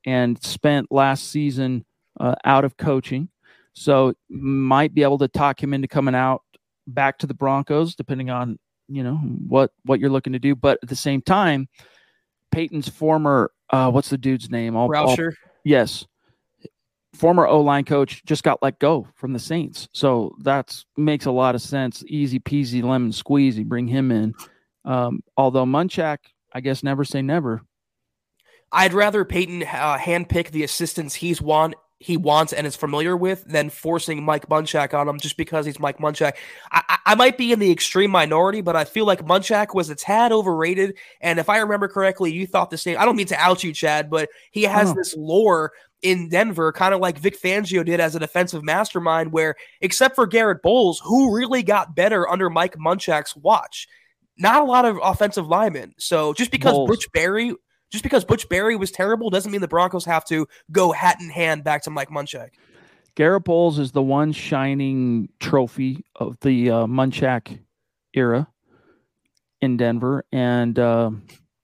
and 0.07 0.43
spent 0.43 0.91
last 0.91 1.29
season 1.29 1.85
uh, 2.19 2.35
out 2.47 2.65
of 2.65 2.79
coaching. 2.79 3.29
So 3.75 4.15
might 4.31 4.95
be 4.95 5.03
able 5.03 5.19
to 5.19 5.29
talk 5.29 5.63
him 5.63 5.75
into 5.75 5.87
coming 5.87 6.15
out 6.15 6.41
back 6.87 7.19
to 7.19 7.27
the 7.27 7.35
Broncos, 7.35 7.95
depending 7.95 8.31
on 8.31 8.59
you 8.89 9.05
know 9.05 9.17
what 9.17 9.71
what 9.85 10.01
you're 10.01 10.09
looking 10.09 10.33
to 10.33 10.39
do. 10.39 10.55
But 10.55 10.79
at 10.83 10.89
the 10.89 10.97
same 10.97 11.21
time, 11.21 11.69
Payton's 12.51 12.89
former 12.89 13.53
uh, 13.69 13.91
what's 13.91 14.09
the 14.09 14.17
dude's 14.17 14.49
name? 14.49 14.77
All, 14.77 14.89
Roushar. 14.89 15.27
All, 15.27 15.51
yes, 15.63 16.07
former 17.15 17.47
O 17.47 17.61
line 17.61 17.85
coach 17.85 18.25
just 18.25 18.45
got 18.45 18.63
let 18.63 18.79
go 18.79 19.07
from 19.15 19.35
the 19.35 19.39
Saints. 19.39 19.91
So 19.93 20.35
that 20.41 20.75
makes 20.97 21.27
a 21.27 21.31
lot 21.31 21.55
of 21.55 21.61
sense. 21.61 22.03
Easy 22.07 22.41
peasy 22.41 22.83
lemon 22.83 23.11
squeezy. 23.11 23.67
Bring 23.67 23.87
him 23.87 24.11
in. 24.11 24.35
Um, 24.85 25.23
although 25.37 25.65
Munchak, 25.65 26.19
I 26.53 26.61
guess 26.61 26.83
never 26.83 27.05
say 27.05 27.23
never. 27.23 27.63
I'd 28.73 28.95
rather 28.95 29.25
Payton 29.25 29.65
uh, 29.65 29.99
handpick 29.99 30.51
the 30.51 30.63
assistants 30.63 31.15
he's 31.15 31.43
want 31.43 31.75
he 32.01 32.17
wants 32.17 32.55
and 32.55 32.67
is 32.67 32.75
familiar 32.75 33.15
with 33.15 33.45
than 33.45 33.69
forcing 33.69 34.25
Mike 34.25 34.49
Munchak 34.49 34.95
on 34.95 35.07
him 35.07 35.21
just 35.21 35.37
because 35.37 35.67
he's 35.67 35.79
Mike 35.79 35.99
Munchak. 35.99 36.33
I, 36.73 36.99
I, 37.05 37.15
might 37.15 37.37
be 37.37 37.53
in 37.53 37.59
the 37.59 37.71
extreme 37.71 38.11
minority, 38.11 38.63
but 38.63 38.75
I 38.75 38.85
feel 38.85 39.05
like 39.05 39.27
Munchak 39.27 39.75
was 39.75 39.91
a 39.91 39.95
tad 39.95 40.33
overrated. 40.33 40.97
And 41.21 41.39
if 41.39 41.51
I 41.51 41.59
remember 41.59 41.89
correctly, 41.89 42.33
you 42.33 42.47
thought 42.47 42.71
the 42.71 42.79
same. 42.79 42.97
I 42.99 43.05
don't 43.05 43.17
mean 43.17 43.27
to 43.27 43.37
out 43.37 43.63
you, 43.63 43.75
Chad, 43.75 44.09
but 44.09 44.31
he 44.51 44.63
has 44.63 44.91
oh. 44.91 44.95
this 44.95 45.15
lore 45.15 45.73
in 46.01 46.31
Denver, 46.31 46.73
kind 46.73 46.95
of 46.95 47.01
like 47.01 47.19
Vic 47.19 47.39
Fangio 47.39 47.85
did 47.85 48.01
as 48.01 48.15
a 48.15 48.19
defensive 48.19 48.65
mastermind, 48.65 49.31
where 49.31 49.55
except 49.83 50.15
for 50.15 50.27
Garett 50.27 50.63
Bolles, 50.63 51.03
who 51.05 51.37
really 51.37 51.63
got 51.63 51.95
better 51.95 52.27
under 52.31 52.49
Mike 52.49 52.77
Munchak's 52.77 53.37
watch 53.37 53.87
not 54.41 54.63
a 54.63 54.65
lot 54.65 54.85
of 54.85 54.99
offensive 55.03 55.47
linemen. 55.47 55.95
So 55.99 56.33
just 56.33 56.51
because 56.51 56.73
Bolles. 56.73 56.89
Butch 56.89 57.13
Barry, 57.13 57.55
just 57.91 58.03
because 58.03 58.25
Butch 58.25 58.49
Barry 58.49 58.77
was 58.77 58.91
terrible, 58.91 59.31
doesn't 59.31 59.53
mean 59.53 59.61
the 59.61 59.69
Broncos 59.69 60.05
have 60.07 60.25
to 60.27 60.47
go 60.73 60.93
hat 60.93 61.19
in 61.21 61.29
hand 61.29 61.63
back 61.63 61.83
to 61.83 61.91
Mike 61.91 62.09
Munchak. 62.09 62.51
Garett 63.17 63.45
Bolles 63.45 63.79
is 63.79 63.93
the 63.93 64.03
one 64.03 64.33
shining 64.33 65.29
trophy 65.41 66.05
of 66.17 66.39
the 66.41 66.71
uh, 66.71 66.87
Munchak 66.87 67.61
era 68.15 68.49
in 69.61 69.77
Denver, 69.77 70.25
and 70.33 70.79
uh, 70.79 71.11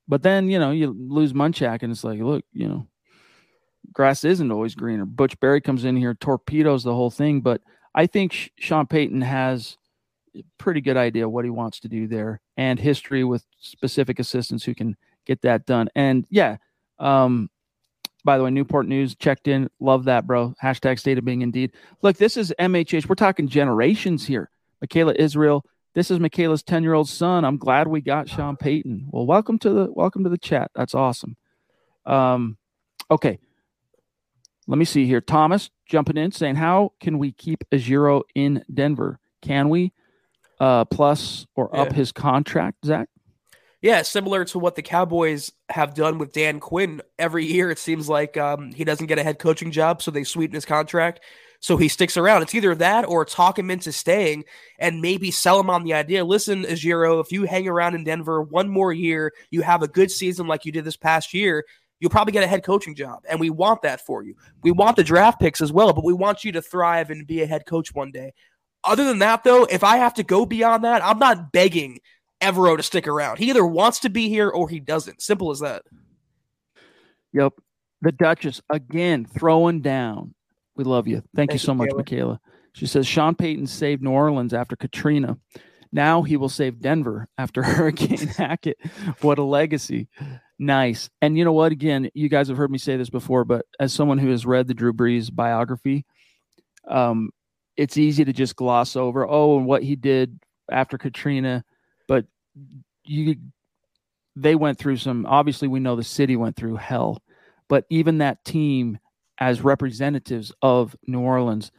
but 0.07 0.23
then 0.23 0.51
you 0.51 0.59
know 0.59 0.71
you 0.71 0.95
lose 0.99 1.33
Munchak, 1.33 1.83
and 1.83 1.93
it's 1.93 2.05
like, 2.05 2.21
look, 2.21 2.45
you 2.53 2.69
know, 2.69 2.87
grass 3.93 4.25
isn't 4.25 4.53
always 4.53 4.75
greener. 4.75 5.07
Butch 5.07 5.39
Barry 5.41 5.61
comes 5.61 5.85
in 5.85 5.97
here, 5.97 6.15
torpedoes 6.15 6.85
the 6.85 6.95
whole 6.95 7.11
thing, 7.11 7.41
but 7.41 7.63
I 7.95 8.07
think 8.07 8.53
Sean 8.59 8.87
Payton 8.87 9.23
has 9.23 9.79
pretty 10.59 10.81
good 10.81 10.97
idea 10.97 11.29
what 11.29 11.45
he 11.45 11.51
wants 11.51 11.81
to 11.81 11.89
do 11.89 12.07
there 12.07 12.41
and 12.57 12.79
history 12.79 13.25
with 13.25 13.45
specific 13.59 14.19
assistants 14.19 14.65
who 14.65 14.75
can 14.75 14.97
get 15.27 15.43
that 15.43 15.67
done. 15.67 15.89
And 15.95 16.27
yeah, 16.31 16.57
um, 16.99 17.51
by 18.25 18.39
the 18.39 18.45
way, 18.45 18.51
Newport 18.51 18.89
News 18.89 19.15
checked 19.15 19.47
in. 19.49 19.71
Love 19.79 20.05
that, 20.05 20.27
bro. 20.27 20.55
Hashtag 20.63 20.99
state 20.99 21.19
of 21.19 21.25
being 21.25 21.43
indeed. 21.43 21.73
Look, 22.03 22.17
this 22.17 22.37
is 22.37 22.53
MHH. 22.59 23.09
We're 23.09 23.15
talking 23.15 23.49
generations 23.49 24.27
here. 24.27 24.51
Michaela 24.81 25.15
Israel. 25.17 25.65
This 25.95 26.11
is 26.11 26.21
Michaela's 26.21 26.63
10 26.63 26.83
year 26.83 26.93
old 26.93 27.09
son. 27.09 27.45
I'm 27.45 27.57
glad 27.57 27.89
we 27.89 28.01
got 28.01 28.29
Sean 28.29 28.57
Payton. 28.57 29.09
Well, 29.11 29.27
welcome 29.27 29.59
to 29.61 29.71
the 29.71 29.93
welcome 29.93 30.25
to 30.25 30.31
the 30.31 30.37
chat. 30.37 30.71
That's 30.75 30.95
awesome. 30.95 31.37
Um, 32.05 32.59
okay. 33.11 33.39
Let 34.67 34.79
me 34.79 34.85
see 34.85 35.07
here. 35.07 35.21
Thomas 35.21 35.71
jumping 35.87 36.17
in 36.17 36.33
saying, 36.33 36.57
How 36.57 36.93
can 37.01 37.19
we 37.19 37.33
keep 37.33 37.65
Ejiro 37.71 38.23
in 38.35 38.65
Denver? 38.73 39.21
Can 39.41 39.69
we? 39.69 39.93
Uh, 40.61 40.85
plus 40.87 41.47
or 41.55 41.71
yeah. 41.73 41.83
up 41.83 41.93
his 41.93 42.13
contract, 42.13 42.85
Zach? 42.85 43.09
Yeah, 43.83 44.03
similar 44.03 44.45
to 44.47 44.59
what 44.59 44.75
the 44.75 44.83
Cowboys 44.83 45.53
have 45.69 45.95
done 45.95 46.19
with 46.19 46.33
Dan 46.33 46.61
Quinn. 46.61 47.03
Every 47.19 47.45
year, 47.45 47.71
it 47.71 47.79
seems 47.79 48.09
like 48.09 48.37
um, 48.37 48.73
he 48.73 48.85
doesn't 48.85 49.07
get 49.07 49.19
a 49.19 49.23
head 49.23 49.39
coaching 49.39 49.71
job, 49.71 50.03
so 50.03 50.11
they 50.11 50.25
sweeten 50.25 50.55
his 50.55 50.65
contract. 50.65 51.21
So 51.61 51.77
he 51.77 51.89
sticks 51.89 52.17
around. 52.17 52.43
It's 52.43 52.55
either 52.55 52.75
that 52.77 53.07
or 53.07 53.25
talk 53.25 53.59
him 53.59 53.71
into 53.71 53.93
staying 53.93 54.45
and 54.79 55.01
maybe 55.01 55.31
sell 55.31 55.59
him 55.61 55.71
on 55.71 55.85
the 55.85 55.95
idea. 55.95 56.25
Listen, 56.25 56.65
Ejiro, 56.65 57.21
if 57.21 57.33
you 57.33 57.45
hang 57.45 57.69
around 57.69 57.95
in 57.95 58.05
Denver 58.05 58.43
one 58.43 58.69
more 58.69 58.93
year, 58.93 59.33
you 59.51 59.63
have 59.63 59.83
a 59.83 59.89
good 59.89 60.11
season 60.11 60.47
like 60.47 60.65
you 60.65 60.73
did 60.73 60.85
this 60.85 60.97
past 60.97 61.33
year, 61.33 61.65
you'll 61.99 62.11
probably 62.11 62.33
get 62.33 62.45
a 62.45 62.49
head 62.49 62.63
coaching 62.63 62.95
job. 62.95 63.21
And 63.29 63.41
we 63.41 63.51
want 63.51 63.83
that 63.83 64.05
for 64.05 64.23
you. 64.23 64.35
We 64.63 64.71
want 64.71 64.97
the 64.97 65.05
draft 65.05 65.41
picks 65.41 65.61
as 65.61 65.73
well, 65.73 65.93
but 65.93 66.05
we 66.05 66.13
want 66.13 66.45
you 66.45 66.53
to 66.53 66.63
thrive 66.63 67.11
and 67.11 67.27
be 67.27 67.43
a 67.43 67.47
head 67.47 67.67
coach 67.67 67.95
one 67.95 68.11
day. 68.11 68.33
Other 68.87 69.05
than 69.05 69.19
that, 69.19 69.45
though, 69.45 69.65
if 69.65 69.85
I 69.85 69.99
have 69.99 70.15
to 70.15 70.23
go 70.23 70.47
beyond 70.47 70.85
that, 70.85 71.05
I'm 71.05 71.19
not 71.19 71.53
begging 71.53 72.01
Evero 72.41 72.77
to 72.77 72.83
stick 72.83 73.07
around. 73.09 73.39
He 73.39 73.51
either 73.51 73.65
wants 73.65 74.01
to 74.01 74.09
be 74.09 74.29
here 74.29 74.49
or 74.49 74.69
he 74.69 74.81
doesn't. 74.81 75.23
Simple 75.23 75.51
as 75.51 75.61
that. 75.61 75.83
Yep. 77.33 77.55
The 78.03 78.13
Duchess 78.13 78.61
again 78.71 79.25
throwing 79.25 79.81
down. 79.81 80.35
We 80.77 80.85
love 80.85 81.09
you. 81.09 81.17
Thank, 81.35 81.51
Thank 81.51 81.53
you 81.55 81.59
so 81.59 81.73
you, 81.73 81.79
much, 81.79 81.91
Michaela. 81.97 81.99
Michaela. 81.99 82.41
She 82.75 82.87
says 82.87 83.07
Sean 83.07 83.35
Payton 83.35 83.67
saved 83.67 84.03
New 84.03 84.11
Orleans 84.11 84.53
after 84.53 84.77
Katrina. 84.77 85.39
Now 85.93 86.23
he 86.23 86.37
will 86.37 86.51
save 86.51 86.81
Denver 86.81 87.27
after 87.39 87.63
Hurricane 87.65 88.29
Hackett. 88.29 88.79
What 89.23 89.39
a 89.39 89.43
legacy. 89.43 90.09
Nice. 90.59 91.09
And 91.23 91.39
you 91.39 91.45
know 91.45 91.53
what? 91.53 91.73
Again, 91.73 92.11
you 92.15 92.29
guys 92.29 92.49
have 92.49 92.57
heard 92.59 92.71
me 92.71 92.79
say 92.79 92.97
this 92.97 93.11
before, 93.11 93.45
but 93.45 93.65
as 93.81 93.93
someone 93.93 94.19
who 94.19 94.31
has 94.31 94.45
read 94.45 94.69
the 94.69 94.75
Drew 94.75 94.93
Brees 94.93 95.35
biography, 95.35 96.05
um, 96.87 97.31
it's 97.77 97.97
easy 97.97 98.25
to 98.25 98.33
just 98.33 98.57
gloss 98.57 98.97
over 98.97 99.29
oh 99.29 99.59
and 99.59 99.67
what 99.67 99.83
he 99.83 99.97
did 99.97 100.39
after 100.71 100.99
Katrina, 100.99 101.65
but 102.09 102.27
you 103.05 103.37
they 104.35 104.55
went 104.55 104.79
through 104.79 104.97
some 104.97 105.27
obviously 105.27 105.69
we 105.69 105.81
know 105.81 105.97
the 105.97 106.05
city 106.05 106.37
went 106.37 106.57
through 106.57 106.77
hell, 106.77 107.23
but 107.69 107.85
even 107.91 108.19
that 108.19 108.45
team 108.45 108.99
as 109.39 109.61
representatives 109.61 110.53
of 110.63 110.97
New 111.07 111.21
Orleans, 111.21 111.71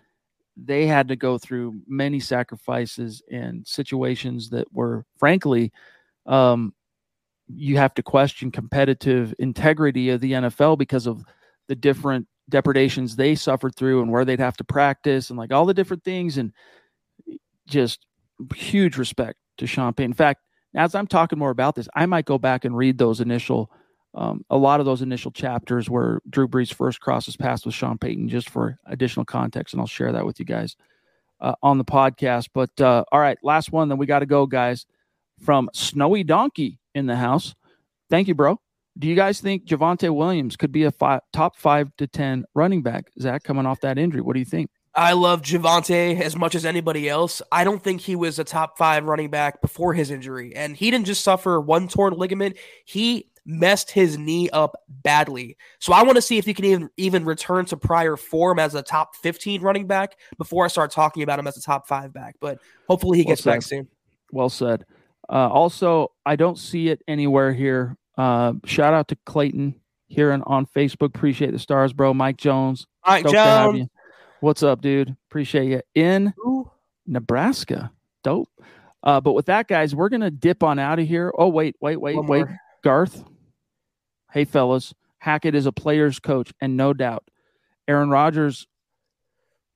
they 0.55 0.85
had 0.85 1.07
to 1.07 1.15
go 1.15 1.37
through 1.37 1.81
many 1.87 2.19
sacrifices 2.19 3.21
and 3.31 3.65
situations 3.67 4.49
that 4.49 4.71
were 4.71 5.05
frankly 5.17 5.71
um, 6.25 6.73
you 7.47 7.77
have 7.77 7.93
to 7.93 8.03
question 8.03 8.51
competitive 8.51 9.33
integrity 9.39 10.09
of 10.09 10.19
the 10.21 10.33
NFL 10.33 10.77
because 10.77 11.07
of 11.07 11.23
the 11.67 11.75
different 11.75 12.27
depredations 12.49 13.15
they 13.15 13.35
suffered 13.35 13.75
through 13.75 14.01
and 14.01 14.11
where 14.11 14.25
they'd 14.25 14.39
have 14.39 14.57
to 14.57 14.63
practice 14.63 15.29
and 15.29 15.37
like 15.37 15.51
all 15.51 15.65
the 15.65 15.73
different 15.73 16.03
things 16.03 16.37
and 16.37 16.53
just 17.67 18.05
huge 18.55 18.97
respect 18.97 19.37
to 19.57 19.67
Sean 19.67 19.93
Payton. 19.93 20.11
In 20.11 20.15
fact, 20.15 20.41
as 20.75 20.95
I'm 20.95 21.07
talking 21.07 21.39
more 21.39 21.49
about 21.49 21.75
this, 21.75 21.89
I 21.95 22.05
might 22.05 22.25
go 22.25 22.37
back 22.37 22.65
and 22.65 22.75
read 22.75 22.97
those 22.97 23.19
initial, 23.19 23.71
um, 24.13 24.45
a 24.49 24.57
lot 24.57 24.79
of 24.79 24.85
those 24.85 25.01
initial 25.01 25.31
chapters 25.31 25.89
where 25.89 26.21
Drew 26.29 26.47
Brees 26.47 26.73
first 26.73 27.01
crosses 27.01 27.35
paths 27.35 27.65
with 27.65 27.73
Sean 27.73 27.97
Payton, 27.97 28.29
just 28.29 28.49
for 28.49 28.77
additional 28.85 29.25
context, 29.25 29.73
and 29.73 29.81
I'll 29.81 29.87
share 29.87 30.11
that 30.11 30.25
with 30.25 30.39
you 30.39 30.45
guys 30.45 30.75
uh, 31.41 31.55
on 31.63 31.77
the 31.77 31.85
podcast. 31.85 32.49
But 32.53 32.79
uh, 32.79 33.03
all 33.11 33.19
right, 33.19 33.37
last 33.43 33.71
one, 33.71 33.89
then 33.89 33.97
we 33.97 34.05
got 34.05 34.19
to 34.19 34.25
go, 34.25 34.45
guys. 34.45 34.85
From 35.43 35.69
Snowy 35.71 36.23
Donkey 36.23 36.79
in 36.95 37.05
the 37.05 37.15
house. 37.15 37.53
Thank 38.09 38.27
you, 38.27 38.33
bro. 38.33 38.59
Do 38.97 39.07
you 39.07 39.15
guys 39.15 39.39
think 39.39 39.65
Javonte 39.65 40.13
Williams 40.13 40.55
could 40.55 40.71
be 40.71 40.83
a 40.83 40.91
five, 40.91 41.21
top 41.31 41.55
five 41.55 41.95
to 41.97 42.07
10 42.07 42.45
running 42.55 42.81
back? 42.81 43.11
Zach, 43.19 43.43
coming 43.43 43.65
off 43.65 43.81
that 43.81 43.97
injury, 43.97 44.21
what 44.21 44.33
do 44.33 44.39
you 44.39 44.45
think? 44.45 44.69
I 44.95 45.13
love 45.13 45.43
Javonte 45.43 46.19
as 46.19 46.35
much 46.35 46.55
as 46.55 46.65
anybody 46.65 47.07
else. 47.07 47.39
I 47.51 47.63
don't 47.63 47.83
think 47.83 48.01
he 48.01 48.15
was 48.15 48.39
a 48.39 48.43
top 48.43 48.79
five 48.79 49.05
running 49.05 49.29
back 49.29 49.61
before 49.61 49.93
his 49.93 50.09
injury. 50.09 50.55
And 50.55 50.75
he 50.75 50.89
didn't 50.89 51.05
just 51.05 51.23
suffer 51.23 51.61
one 51.61 51.87
torn 51.87 52.13
ligament, 52.13 52.57
he 52.85 53.29
messed 53.45 53.91
his 53.91 54.17
knee 54.17 54.49
up 54.49 54.75
badly. 54.89 55.55
So 55.79 55.93
I 55.93 56.03
want 56.03 56.15
to 56.17 56.21
see 56.21 56.39
if 56.39 56.45
he 56.45 56.53
can 56.53 56.65
even 56.65 56.89
even 56.97 57.25
return 57.25 57.65
to 57.65 57.77
prior 57.77 58.17
form 58.17 58.57
as 58.59 58.75
a 58.75 58.81
top 58.81 59.15
15 59.15 59.61
running 59.61 59.87
back 59.87 60.17
before 60.37 60.65
I 60.65 60.67
start 60.67 60.91
talking 60.91 61.23
about 61.23 61.39
him 61.39 61.47
as 61.47 61.57
a 61.57 61.61
top 61.61 61.87
five 61.87 62.11
back. 62.11 62.35
But 62.41 62.59
hopefully 62.89 63.19
he 63.19 63.23
Well 63.23 63.31
gets 63.31 63.41
back 63.43 63.61
soon. 63.61 63.87
Well 64.31 64.49
said. 64.49 64.85
Uh, 65.29 65.49
also, 65.49 66.11
I 66.25 66.35
don't 66.35 66.57
see 66.57 66.89
it 66.89 67.03
anywhere 67.07 67.53
here. 67.53 67.97
Uh, 68.17 68.53
shout 68.65 68.93
out 68.93 69.07
to 69.09 69.17
Clayton 69.25 69.75
here 70.07 70.31
on, 70.31 70.41
on 70.43 70.65
Facebook. 70.65 71.07
Appreciate 71.07 71.51
the 71.51 71.59
stars, 71.59 71.93
bro. 71.93 72.13
Mike 72.13 72.37
Jones. 72.37 72.87
Mike 73.05 73.27
stoked 73.27 73.35
Jones. 73.35 73.89
What's 74.39 74.63
up, 74.63 74.81
dude? 74.81 75.15
Appreciate 75.29 75.69
you 75.69 75.81
in 75.95 76.33
Ooh. 76.39 76.69
Nebraska. 77.05 77.91
Dope. 78.23 78.49
Uh, 79.03 79.21
but 79.21 79.33
with 79.33 79.45
that, 79.45 79.67
guys, 79.67 79.95
we're 79.95 80.09
gonna 80.09 80.31
dip 80.31 80.63
on 80.63 80.79
out 80.79 80.99
of 80.99 81.07
here. 81.07 81.31
Oh, 81.37 81.47
wait, 81.47 81.75
wait, 81.79 81.97
wait, 81.97 82.15
One 82.15 82.27
wait. 82.27 82.39
more. 82.39 82.59
Garth. 82.83 83.23
Hey, 84.31 84.45
fellas. 84.45 84.93
Hackett 85.19 85.55
is 85.55 85.65
a 85.65 85.71
player's 85.71 86.19
coach, 86.19 86.53
and 86.61 86.77
no 86.77 86.93
doubt, 86.93 87.23
Aaron 87.87 88.09
Rodgers 88.09 88.67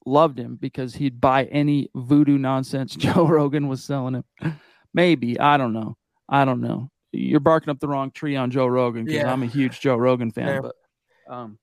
loved 0.05 0.39
him 0.39 0.55
because 0.55 0.95
he'd 0.95 1.21
buy 1.21 1.45
any 1.45 1.89
voodoo 1.95 2.37
nonsense 2.37 2.95
Joe 2.97 3.25
Rogan 3.27 3.67
was 3.67 3.83
selling 3.83 4.15
him. 4.15 4.59
Maybe 4.93 5.39
I 5.39 5.57
don't 5.57 5.73
know. 5.73 5.97
I 6.27 6.45
don't 6.45 6.61
know. 6.61 6.89
You're 7.11 7.39
barking 7.39 7.69
up 7.69 7.79
the 7.79 7.87
wrong 7.87 8.11
tree 8.11 8.35
on 8.35 8.51
Joe 8.51 8.67
Rogan 8.67 9.05
because 9.05 9.21
Yeah. 9.21 9.31
I'm 9.31 9.43
a 9.43 9.47
huge 9.47 9.79
Joe 9.81 9.95
Rogan 9.95 10.31
fan. 10.31 10.47
Yeah. 10.47 10.61
But, 10.61 11.33
um, 11.33 11.57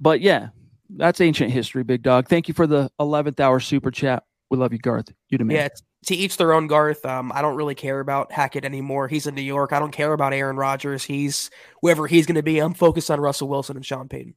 but 0.00 0.20
yeah, 0.20 0.48
that's 0.90 1.20
ancient 1.20 1.50
history, 1.50 1.82
big 1.82 2.02
dog. 2.02 2.28
Thank 2.28 2.48
you 2.48 2.54
for 2.54 2.66
the 2.66 2.90
11th 3.00 3.40
hour 3.40 3.60
super 3.60 3.90
chat. 3.90 4.24
We 4.50 4.58
love 4.58 4.72
you, 4.72 4.78
Garth. 4.78 5.08
You 5.30 5.38
the 5.38 5.44
man. 5.44 5.56
Yeah, 5.56 5.68
to 6.06 6.14
each 6.14 6.36
their 6.36 6.52
own, 6.52 6.68
Garth. 6.68 7.04
Um, 7.04 7.32
I 7.34 7.42
don't 7.42 7.56
really 7.56 7.74
care 7.74 7.98
about 7.98 8.30
Hackett 8.30 8.64
anymore. 8.64 9.08
He's 9.08 9.26
in 9.26 9.34
New 9.34 9.42
York. 9.42 9.72
I 9.72 9.80
don't 9.80 9.90
care 9.90 10.12
about 10.12 10.32
Aaron 10.32 10.56
Rodgers. 10.56 11.04
He's 11.04 11.50
whoever 11.82 12.06
he's 12.06 12.26
going 12.26 12.36
to 12.36 12.42
be. 12.42 12.58
I'm 12.60 12.74
focused 12.74 13.10
on 13.10 13.20
Russell 13.20 13.48
Wilson 13.48 13.76
and 13.76 13.84
Sean 13.84 14.08
Payton. 14.08 14.34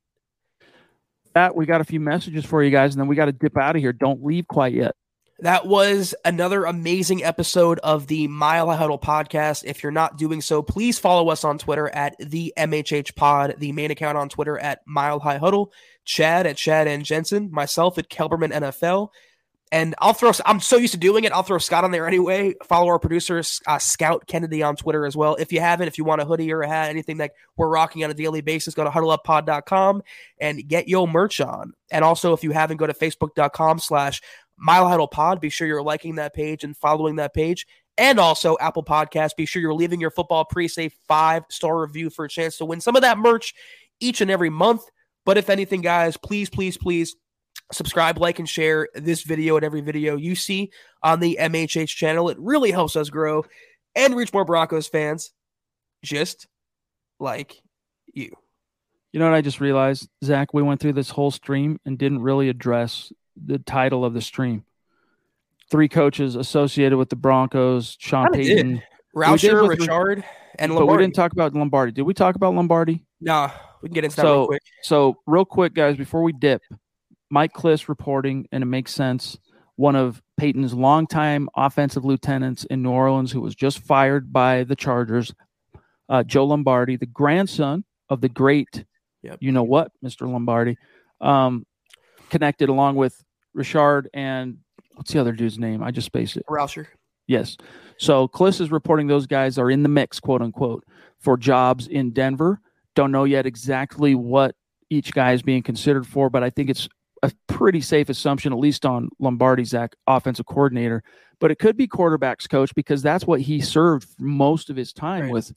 That 1.35 1.55
we 1.55 1.67
got 1.67 1.79
a 1.81 1.83
few 1.83 1.99
messages 1.99 2.43
for 2.43 2.63
you 2.63 2.71
guys, 2.71 2.95
and 2.95 3.01
then 3.01 3.07
we 3.07 3.15
got 3.15 3.25
to 3.25 3.31
dip 3.31 3.55
out 3.55 3.75
of 3.75 3.81
here. 3.81 3.93
Don't 3.93 4.23
leave 4.23 4.47
quite 4.47 4.73
yet. 4.73 4.95
That 5.41 5.65
was 5.65 6.13
another 6.25 6.65
amazing 6.65 7.23
episode 7.23 7.79
of 7.79 8.07
the 8.07 8.27
Mile 8.27 8.69
High 8.69 8.75
Huddle 8.75 8.99
podcast. 8.99 9.63
If 9.63 9.81
you're 9.81 9.91
not 9.91 10.17
doing 10.17 10.41
so, 10.41 10.61
please 10.61 10.99
follow 10.99 11.29
us 11.29 11.45
on 11.45 11.57
Twitter 11.57 11.87
at 11.87 12.17
the 12.19 12.53
MHH 12.57 13.15
Pod, 13.15 13.55
the 13.57 13.71
main 13.71 13.89
account 13.89 14.17
on 14.17 14.27
Twitter 14.27 14.59
at 14.59 14.81
Mile 14.85 15.19
High 15.19 15.37
Huddle, 15.37 15.71
Chad 16.03 16.45
at 16.45 16.57
Chad 16.57 16.87
and 16.87 17.05
Jensen, 17.05 17.49
myself 17.51 17.97
at 17.97 18.09
Kelberman 18.09 18.51
NFL. 18.51 19.09
And 19.71 19.95
I'll 19.99 20.13
throw, 20.13 20.31
I'm 20.45 20.59
so 20.59 20.75
used 20.75 20.93
to 20.93 20.99
doing 20.99 21.23
it, 21.23 21.31
I'll 21.31 21.43
throw 21.43 21.59
Scott 21.59 21.85
on 21.85 21.91
there 21.91 22.07
anyway. 22.07 22.55
Follow 22.65 22.87
our 22.87 22.99
producer, 22.99 23.41
uh, 23.67 23.77
Scout 23.77 24.25
Kennedy, 24.27 24.61
on 24.61 24.75
Twitter 24.75 25.05
as 25.05 25.15
well. 25.15 25.35
If 25.35 25.53
you 25.53 25.61
haven't, 25.61 25.87
if 25.87 25.97
you 25.97 26.03
want 26.03 26.21
a 26.21 26.25
hoodie 26.25 26.51
or 26.51 26.63
a 26.63 26.67
hat, 26.67 26.89
anything 26.89 27.17
that 27.17 27.31
we're 27.55 27.69
rocking 27.69 28.03
on 28.03 28.09
a 28.09 28.15
daily 28.15 28.41
basis, 28.41 28.73
go 28.73 28.83
to 28.83 28.89
huddleuppod.com 28.89 30.01
and 30.39 30.67
get 30.67 30.89
your 30.89 31.07
merch 31.07 31.39
on. 31.39 31.73
And 31.91 32.03
also, 32.03 32.33
if 32.33 32.43
you 32.43 32.51
haven't, 32.51 32.77
go 32.77 32.87
to 32.87 32.93
facebook.com 32.93 33.79
slash 33.79 34.21
Mile 34.59 34.87
Huddle 34.87 35.07
Pod. 35.07 35.41
Be 35.41 35.49
sure 35.49 35.67
you're 35.67 35.81
liking 35.81 36.15
that 36.15 36.33
page 36.33 36.63
and 36.63 36.75
following 36.75 37.15
that 37.17 37.33
page. 37.33 37.65
And 37.97 38.19
also 38.19 38.57
Apple 38.59 38.83
Podcast. 38.83 39.35
Be 39.35 39.45
sure 39.45 39.61
you're 39.61 39.73
leaving 39.73 39.99
your 39.99 40.11
football 40.11 40.45
pre-save 40.45 40.93
five 41.07 41.43
star 41.49 41.81
review 41.81 42.09
for 42.09 42.25
a 42.25 42.29
chance 42.29 42.57
to 42.57 42.65
win 42.65 42.81
some 42.81 42.95
of 42.95 43.01
that 43.01 43.17
merch 43.17 43.53
each 43.99 44.21
and 44.21 44.31
every 44.31 44.49
month. 44.49 44.81
But 45.25 45.37
if 45.37 45.49
anything, 45.49 45.81
guys, 45.81 46.17
please, 46.17 46.49
please, 46.49 46.77
please 46.77 47.15
subscribe, 47.71 48.17
like, 48.17 48.39
and 48.39 48.49
share 48.49 48.87
this 48.95 49.23
video 49.23 49.55
and 49.55 49.65
every 49.65 49.81
video 49.81 50.15
you 50.15 50.35
see 50.35 50.71
on 51.03 51.19
the 51.19 51.37
MHH 51.39 51.89
channel. 51.89 52.29
It 52.29 52.37
really 52.39 52.71
helps 52.71 52.95
us 52.95 53.09
grow 53.09 53.45
and 53.95 54.15
reach 54.15 54.33
more 54.33 54.45
Broncos 54.45 54.87
fans, 54.87 55.31
just 56.03 56.47
like 57.19 57.61
you. 58.13 58.31
You 59.11 59.19
know 59.19 59.25
what 59.29 59.35
I 59.35 59.41
just 59.41 59.59
realized, 59.59 60.07
Zach? 60.23 60.53
We 60.53 60.61
went 60.61 60.79
through 60.79 60.93
this 60.93 61.09
whole 61.09 61.31
stream 61.31 61.79
and 61.85 61.97
didn't 61.97 62.21
really 62.21 62.49
address 62.49 63.11
the 63.45 63.59
title 63.59 64.03
of 64.05 64.13
the 64.13 64.21
stream. 64.21 64.63
Three 65.69 65.87
coaches 65.89 66.35
associated 66.35 66.97
with 66.97 67.09
the 67.09 67.15
Broncos, 67.15 67.95
Sean 67.99 68.31
Kinda. 68.31 68.37
Payton. 68.37 68.73
did 68.75 68.83
Roushar, 69.15 69.67
with- 69.67 69.79
Richard, 69.81 70.23
and 70.57 70.73
but 70.73 70.85
we 70.87 70.97
didn't 70.97 71.15
talk 71.15 71.31
about 71.31 71.53
Lombardi. 71.53 71.91
Did 71.91 72.03
we 72.03 72.13
talk 72.13 72.35
about 72.35 72.53
Lombardi? 72.55 73.05
Nah, 73.21 73.51
we 73.81 73.89
can 73.89 73.93
get 73.93 74.03
into 74.03 74.15
that 74.17 74.23
real 74.23 74.33
So, 74.43 74.47
quick. 74.47 74.61
so 74.83 75.15
real 75.27 75.45
quick, 75.45 75.73
guys, 75.73 75.97
before 75.97 76.23
we 76.23 76.31
dip, 76.31 76.61
Mike 77.29 77.53
Klis 77.53 77.87
reporting, 77.87 78.47
and 78.51 78.63
it 78.63 78.67
makes 78.67 78.93
sense. 78.93 79.37
One 79.75 79.95
of 79.95 80.21
Payton's 80.37 80.73
longtime 80.73 81.49
offensive 81.55 82.03
lieutenants 82.05 82.65
in 82.65 82.81
New 82.81 82.91
Orleans, 82.91 83.31
who 83.31 83.41
was 83.41 83.55
just 83.55 83.79
fired 83.79 84.31
by 84.33 84.63
the 84.63 84.75
Chargers, 84.75 85.33
uh, 86.07 86.23
Joe 86.23 86.45
Lombardi, 86.45 86.95
the 86.95 87.05
grandson 87.05 87.83
of 88.09 88.21
the 88.21 88.29
great, 88.29 88.85
Yep. 89.23 89.37
you 89.41 89.51
know 89.51 89.63
what, 89.63 89.91
Mr. 90.03 90.29
Lombardi, 90.31 90.77
um, 91.21 91.65
connected 92.29 92.69
along 92.69 92.95
with 92.95 93.23
Richard 93.53 94.09
and 94.13 94.57
what's 94.95 95.11
the 95.13 95.19
other 95.19 95.31
dude's 95.31 95.57
name? 95.59 95.83
I 95.83 95.91
just 95.91 96.05
spaced 96.07 96.37
it. 96.37 96.45
Roushar. 96.49 96.87
Yes. 97.27 97.57
So 97.97 98.27
Klis 98.27 98.59
is 98.59 98.71
reporting 98.71 99.07
those 99.07 99.27
guys 99.27 99.57
are 99.57 99.69
in 99.69 99.83
the 99.83 99.89
mix, 99.89 100.19
quote 100.19 100.41
unquote, 100.41 100.83
for 101.19 101.37
jobs 101.37 101.87
in 101.87 102.11
Denver. 102.11 102.59
Don't 102.95 103.11
know 103.11 103.23
yet 103.23 103.45
exactly 103.45 104.15
what 104.15 104.55
each 104.89 105.13
guy 105.13 105.33
is 105.33 105.41
being 105.41 105.61
considered 105.61 106.07
for, 106.07 106.29
but 106.29 106.43
I 106.43 106.49
think 106.49 106.69
it's 106.69 106.87
a 107.21 107.31
pretty 107.47 107.81
safe 107.81 108.09
assumption, 108.09 108.51
at 108.53 108.59
least 108.59 108.85
on 108.85 109.09
Lombardi's 109.19 109.69
Zach, 109.69 109.95
offensive 110.07 110.45
coordinator. 110.47 111.03
But 111.39 111.51
it 111.51 111.59
could 111.59 111.77
be 111.77 111.87
quarterbacks 111.87 112.49
coach 112.49 112.73
because 112.73 113.01
that's 113.01 113.27
what 113.27 113.41
he 113.41 113.61
served 113.61 114.07
most 114.19 114.69
of 114.69 114.75
his 114.75 114.91
time 114.93 115.23
Right. 115.25 115.31
with 115.33 115.53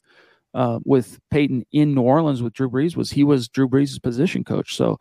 uh, 0.53 0.79
with 0.85 1.19
Payton 1.31 1.65
in 1.71 1.95
New 1.95 2.01
Orleans 2.03 2.43
with 2.43 2.53
Drew 2.53 2.69
Brees. 2.69 2.95
Was 2.95 3.09
he 3.11 3.23
was 3.23 3.49
Drew 3.49 3.67
Brees' 3.67 4.01
position 4.01 4.43
coach? 4.43 4.75
So 4.75 4.99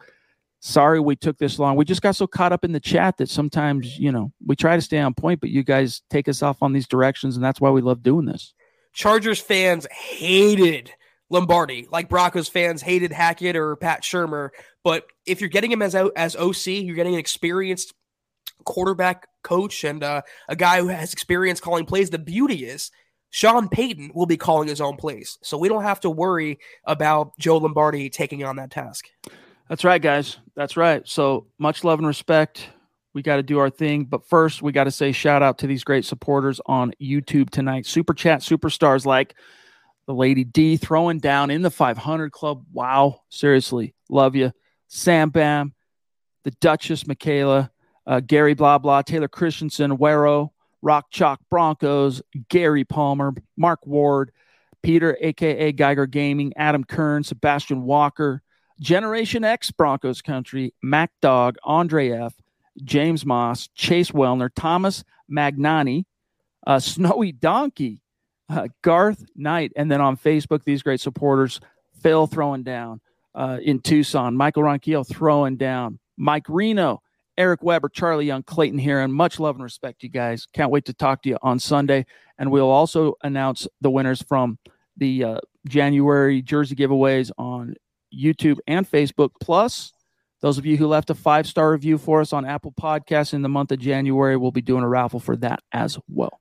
sorry 0.62 1.00
we 1.00 1.16
took 1.16 1.36
this 1.38 1.58
long. 1.58 1.76
We 1.76 1.84
just 1.84 2.02
got 2.02 2.16
so 2.16 2.26
caught 2.26 2.52
up 2.52 2.64
in 2.64 2.72
the 2.72 2.80
chat 2.80 3.18
that 3.18 3.28
sometimes 3.28 3.98
you 3.98 4.10
know 4.10 4.32
we 4.46 4.56
try 4.56 4.76
to 4.76 4.82
stay 4.82 4.98
on 4.98 5.12
point, 5.12 5.40
but 5.40 5.50
you 5.50 5.62
guys 5.62 6.00
take 6.08 6.28
us 6.28 6.42
off 6.42 6.62
on 6.62 6.72
these 6.72 6.88
directions, 6.88 7.36
and 7.36 7.44
that's 7.44 7.60
why 7.60 7.70
we 7.70 7.82
love 7.82 8.02
doing 8.02 8.24
this. 8.24 8.54
Chargers 8.94 9.40
fans 9.40 9.86
hated 9.90 10.92
Lombardi, 11.28 11.88
like 11.90 12.08
Broncos 12.08 12.48
fans 12.48 12.80
hated 12.80 13.12
Hackett 13.12 13.56
or 13.56 13.76
Pat 13.76 14.02
Shurmur. 14.02 14.50
But 14.84 15.06
if 15.26 15.40
you're 15.40 15.50
getting 15.50 15.72
him 15.72 15.82
as 15.82 15.94
as 15.94 16.36
OC, 16.36 16.66
you're 16.66 16.96
getting 16.96 17.14
an 17.14 17.20
experienced 17.20 17.92
quarterback 18.64 19.26
coach 19.42 19.82
and 19.82 20.04
uh, 20.04 20.22
a 20.48 20.54
guy 20.54 20.80
who 20.80 20.88
has 20.88 21.12
experience 21.12 21.60
calling 21.60 21.84
plays. 21.84 22.10
The 22.10 22.18
beauty 22.18 22.64
is 22.66 22.90
Sean 23.30 23.68
Payton 23.68 24.12
will 24.14 24.26
be 24.26 24.36
calling 24.36 24.68
his 24.68 24.80
own 24.80 24.96
plays, 24.96 25.38
so 25.42 25.58
we 25.58 25.68
don't 25.68 25.82
have 25.82 26.00
to 26.00 26.10
worry 26.10 26.58
about 26.84 27.32
Joe 27.38 27.56
Lombardi 27.56 28.08
taking 28.10 28.44
on 28.44 28.56
that 28.56 28.70
task. 28.70 29.08
That's 29.68 29.84
right, 29.84 30.02
guys. 30.02 30.38
That's 30.54 30.76
right. 30.76 31.06
So 31.06 31.46
much 31.58 31.84
love 31.84 31.98
and 31.98 32.06
respect. 32.06 32.68
We 33.14 33.22
got 33.22 33.36
to 33.36 33.42
do 33.42 33.58
our 33.58 33.70
thing. 33.70 34.04
But 34.04 34.26
first, 34.26 34.62
we 34.62 34.72
got 34.72 34.84
to 34.84 34.90
say 34.90 35.12
shout 35.12 35.42
out 35.42 35.58
to 35.58 35.66
these 35.66 35.84
great 35.84 36.04
supporters 36.04 36.60
on 36.66 36.92
YouTube 37.00 37.50
tonight. 37.50 37.86
Super 37.86 38.14
chat 38.14 38.40
superstars 38.40 39.04
like 39.06 39.34
the 40.06 40.14
Lady 40.14 40.44
D 40.44 40.76
throwing 40.76 41.18
down 41.18 41.50
in 41.50 41.62
the 41.62 41.70
500 41.70 42.32
club. 42.32 42.64
Wow. 42.72 43.22
Seriously. 43.28 43.94
Love 44.08 44.34
you. 44.34 44.52
Sam 44.88 45.30
Bam, 45.30 45.74
the 46.44 46.50
Duchess 46.52 47.06
Michaela, 47.06 47.70
uh, 48.06 48.20
Gary 48.20 48.52
Blah 48.54 48.78
Blah, 48.78 49.02
Taylor 49.02 49.28
Christensen, 49.28 49.96
Wero, 49.96 50.50
Rock 50.82 51.06
Chalk 51.10 51.40
Broncos, 51.48 52.20
Gary 52.50 52.84
Palmer, 52.84 53.32
Mark 53.56 53.86
Ward, 53.86 54.32
Peter, 54.82 55.16
aka 55.20 55.72
Geiger 55.72 56.06
Gaming, 56.06 56.52
Adam 56.56 56.84
Kern, 56.84 57.22
Sebastian 57.22 57.84
Walker, 57.84 58.42
Generation 58.82 59.44
X 59.44 59.70
Broncos 59.70 60.20
Country, 60.20 60.74
Mac 60.82 61.12
Dog, 61.22 61.56
Andre 61.62 62.10
F., 62.10 62.34
James 62.82 63.24
Moss, 63.24 63.68
Chase 63.74 64.10
Wellner, 64.10 64.50
Thomas 64.54 65.04
Magnani, 65.30 66.04
uh, 66.66 66.78
Snowy 66.80 67.32
Donkey, 67.32 68.00
uh, 68.48 68.68
Garth 68.82 69.24
Knight, 69.36 69.72
and 69.76 69.90
then 69.90 70.00
on 70.00 70.16
Facebook, 70.16 70.64
these 70.64 70.82
great 70.82 71.00
supporters, 71.00 71.60
Phil 72.02 72.26
throwing 72.26 72.64
down 72.64 73.00
uh, 73.34 73.58
in 73.62 73.80
Tucson, 73.80 74.36
Michael 74.36 74.64
Ronquillo 74.64 75.06
throwing 75.06 75.56
down, 75.56 76.00
Mike 76.16 76.46
Reno, 76.48 77.00
Eric 77.38 77.62
Weber, 77.62 77.88
Charlie 77.88 78.26
Young, 78.26 78.42
Clayton 78.42 78.78
Heron. 78.78 79.12
Much 79.12 79.40
love 79.40 79.54
and 79.54 79.64
respect, 79.64 80.02
you 80.02 80.08
guys. 80.08 80.46
Can't 80.52 80.70
wait 80.70 80.84
to 80.86 80.92
talk 80.92 81.22
to 81.22 81.28
you 81.30 81.38
on 81.40 81.58
Sunday. 81.58 82.04
And 82.36 82.50
we'll 82.50 82.68
also 82.68 83.14
announce 83.22 83.66
the 83.80 83.90
winners 83.90 84.22
from 84.22 84.58
the 84.96 85.24
uh, 85.24 85.38
January 85.66 86.42
jersey 86.42 86.74
giveaways 86.74 87.30
on 87.38 87.74
YouTube 88.16 88.58
and 88.66 88.90
Facebook. 88.90 89.30
Plus, 89.40 89.92
those 90.40 90.58
of 90.58 90.66
you 90.66 90.76
who 90.76 90.86
left 90.86 91.10
a 91.10 91.14
five 91.14 91.46
star 91.46 91.70
review 91.70 91.98
for 91.98 92.20
us 92.20 92.32
on 92.32 92.44
Apple 92.44 92.72
Podcasts 92.72 93.32
in 93.32 93.42
the 93.42 93.48
month 93.48 93.72
of 93.72 93.78
January, 93.78 94.36
we'll 94.36 94.50
be 94.50 94.60
doing 94.60 94.82
a 94.82 94.88
raffle 94.88 95.20
for 95.20 95.36
that 95.36 95.60
as 95.72 95.98
well. 96.08 96.40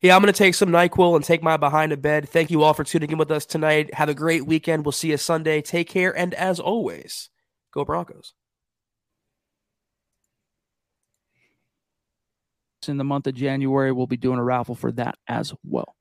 Yeah, 0.00 0.14
I'm 0.14 0.22
going 0.22 0.32
to 0.32 0.36
take 0.36 0.54
some 0.54 0.68
NyQuil 0.68 1.16
and 1.16 1.24
take 1.24 1.42
my 1.42 1.56
behind 1.56 1.90
to 1.90 1.96
bed. 1.96 2.28
Thank 2.28 2.50
you 2.50 2.62
all 2.62 2.74
for 2.74 2.84
tuning 2.84 3.10
in 3.10 3.18
with 3.18 3.30
us 3.30 3.46
tonight. 3.46 3.94
Have 3.94 4.10
a 4.10 4.14
great 4.14 4.46
weekend. 4.46 4.84
We'll 4.84 4.92
see 4.92 5.10
you 5.10 5.16
Sunday. 5.16 5.62
Take 5.62 5.88
care. 5.88 6.14
And 6.16 6.34
as 6.34 6.60
always, 6.60 7.30
go 7.72 7.84
Broncos. 7.84 8.34
In 12.86 12.98
the 12.98 13.04
month 13.04 13.26
of 13.26 13.34
January, 13.34 13.92
we'll 13.92 14.06
be 14.06 14.18
doing 14.18 14.38
a 14.38 14.44
raffle 14.44 14.74
for 14.74 14.92
that 14.92 15.14
as 15.26 15.54
well. 15.64 15.94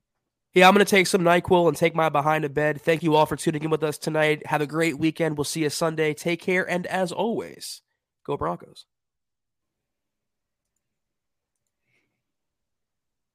Yeah, 0.53 0.67
I'm 0.67 0.75
going 0.75 0.85
to 0.85 0.89
take 0.89 1.07
some 1.07 1.21
NyQuil 1.21 1.67
and 1.67 1.75
take 1.75 1.95
my 1.95 2.09
behind 2.09 2.43
to 2.43 2.49
bed. 2.49 2.79
Thank 2.79 3.01
you 3.01 3.15
all 3.15 3.25
for 3.25 3.35
tuning 3.35 3.63
in 3.63 3.71
with 3.71 3.83
us 3.83 3.97
tonight. 3.97 4.45
Have 4.45 4.61
a 4.61 4.67
great 4.67 4.99
weekend. 4.99 5.35
We'll 5.35 5.45
see 5.45 5.63
you 5.63 5.69
Sunday. 5.71 6.13
Take 6.13 6.41
care. 6.41 6.69
And 6.69 6.85
as 6.85 7.11
always, 7.11 7.81
go 8.23 8.37
Broncos. 8.37 8.85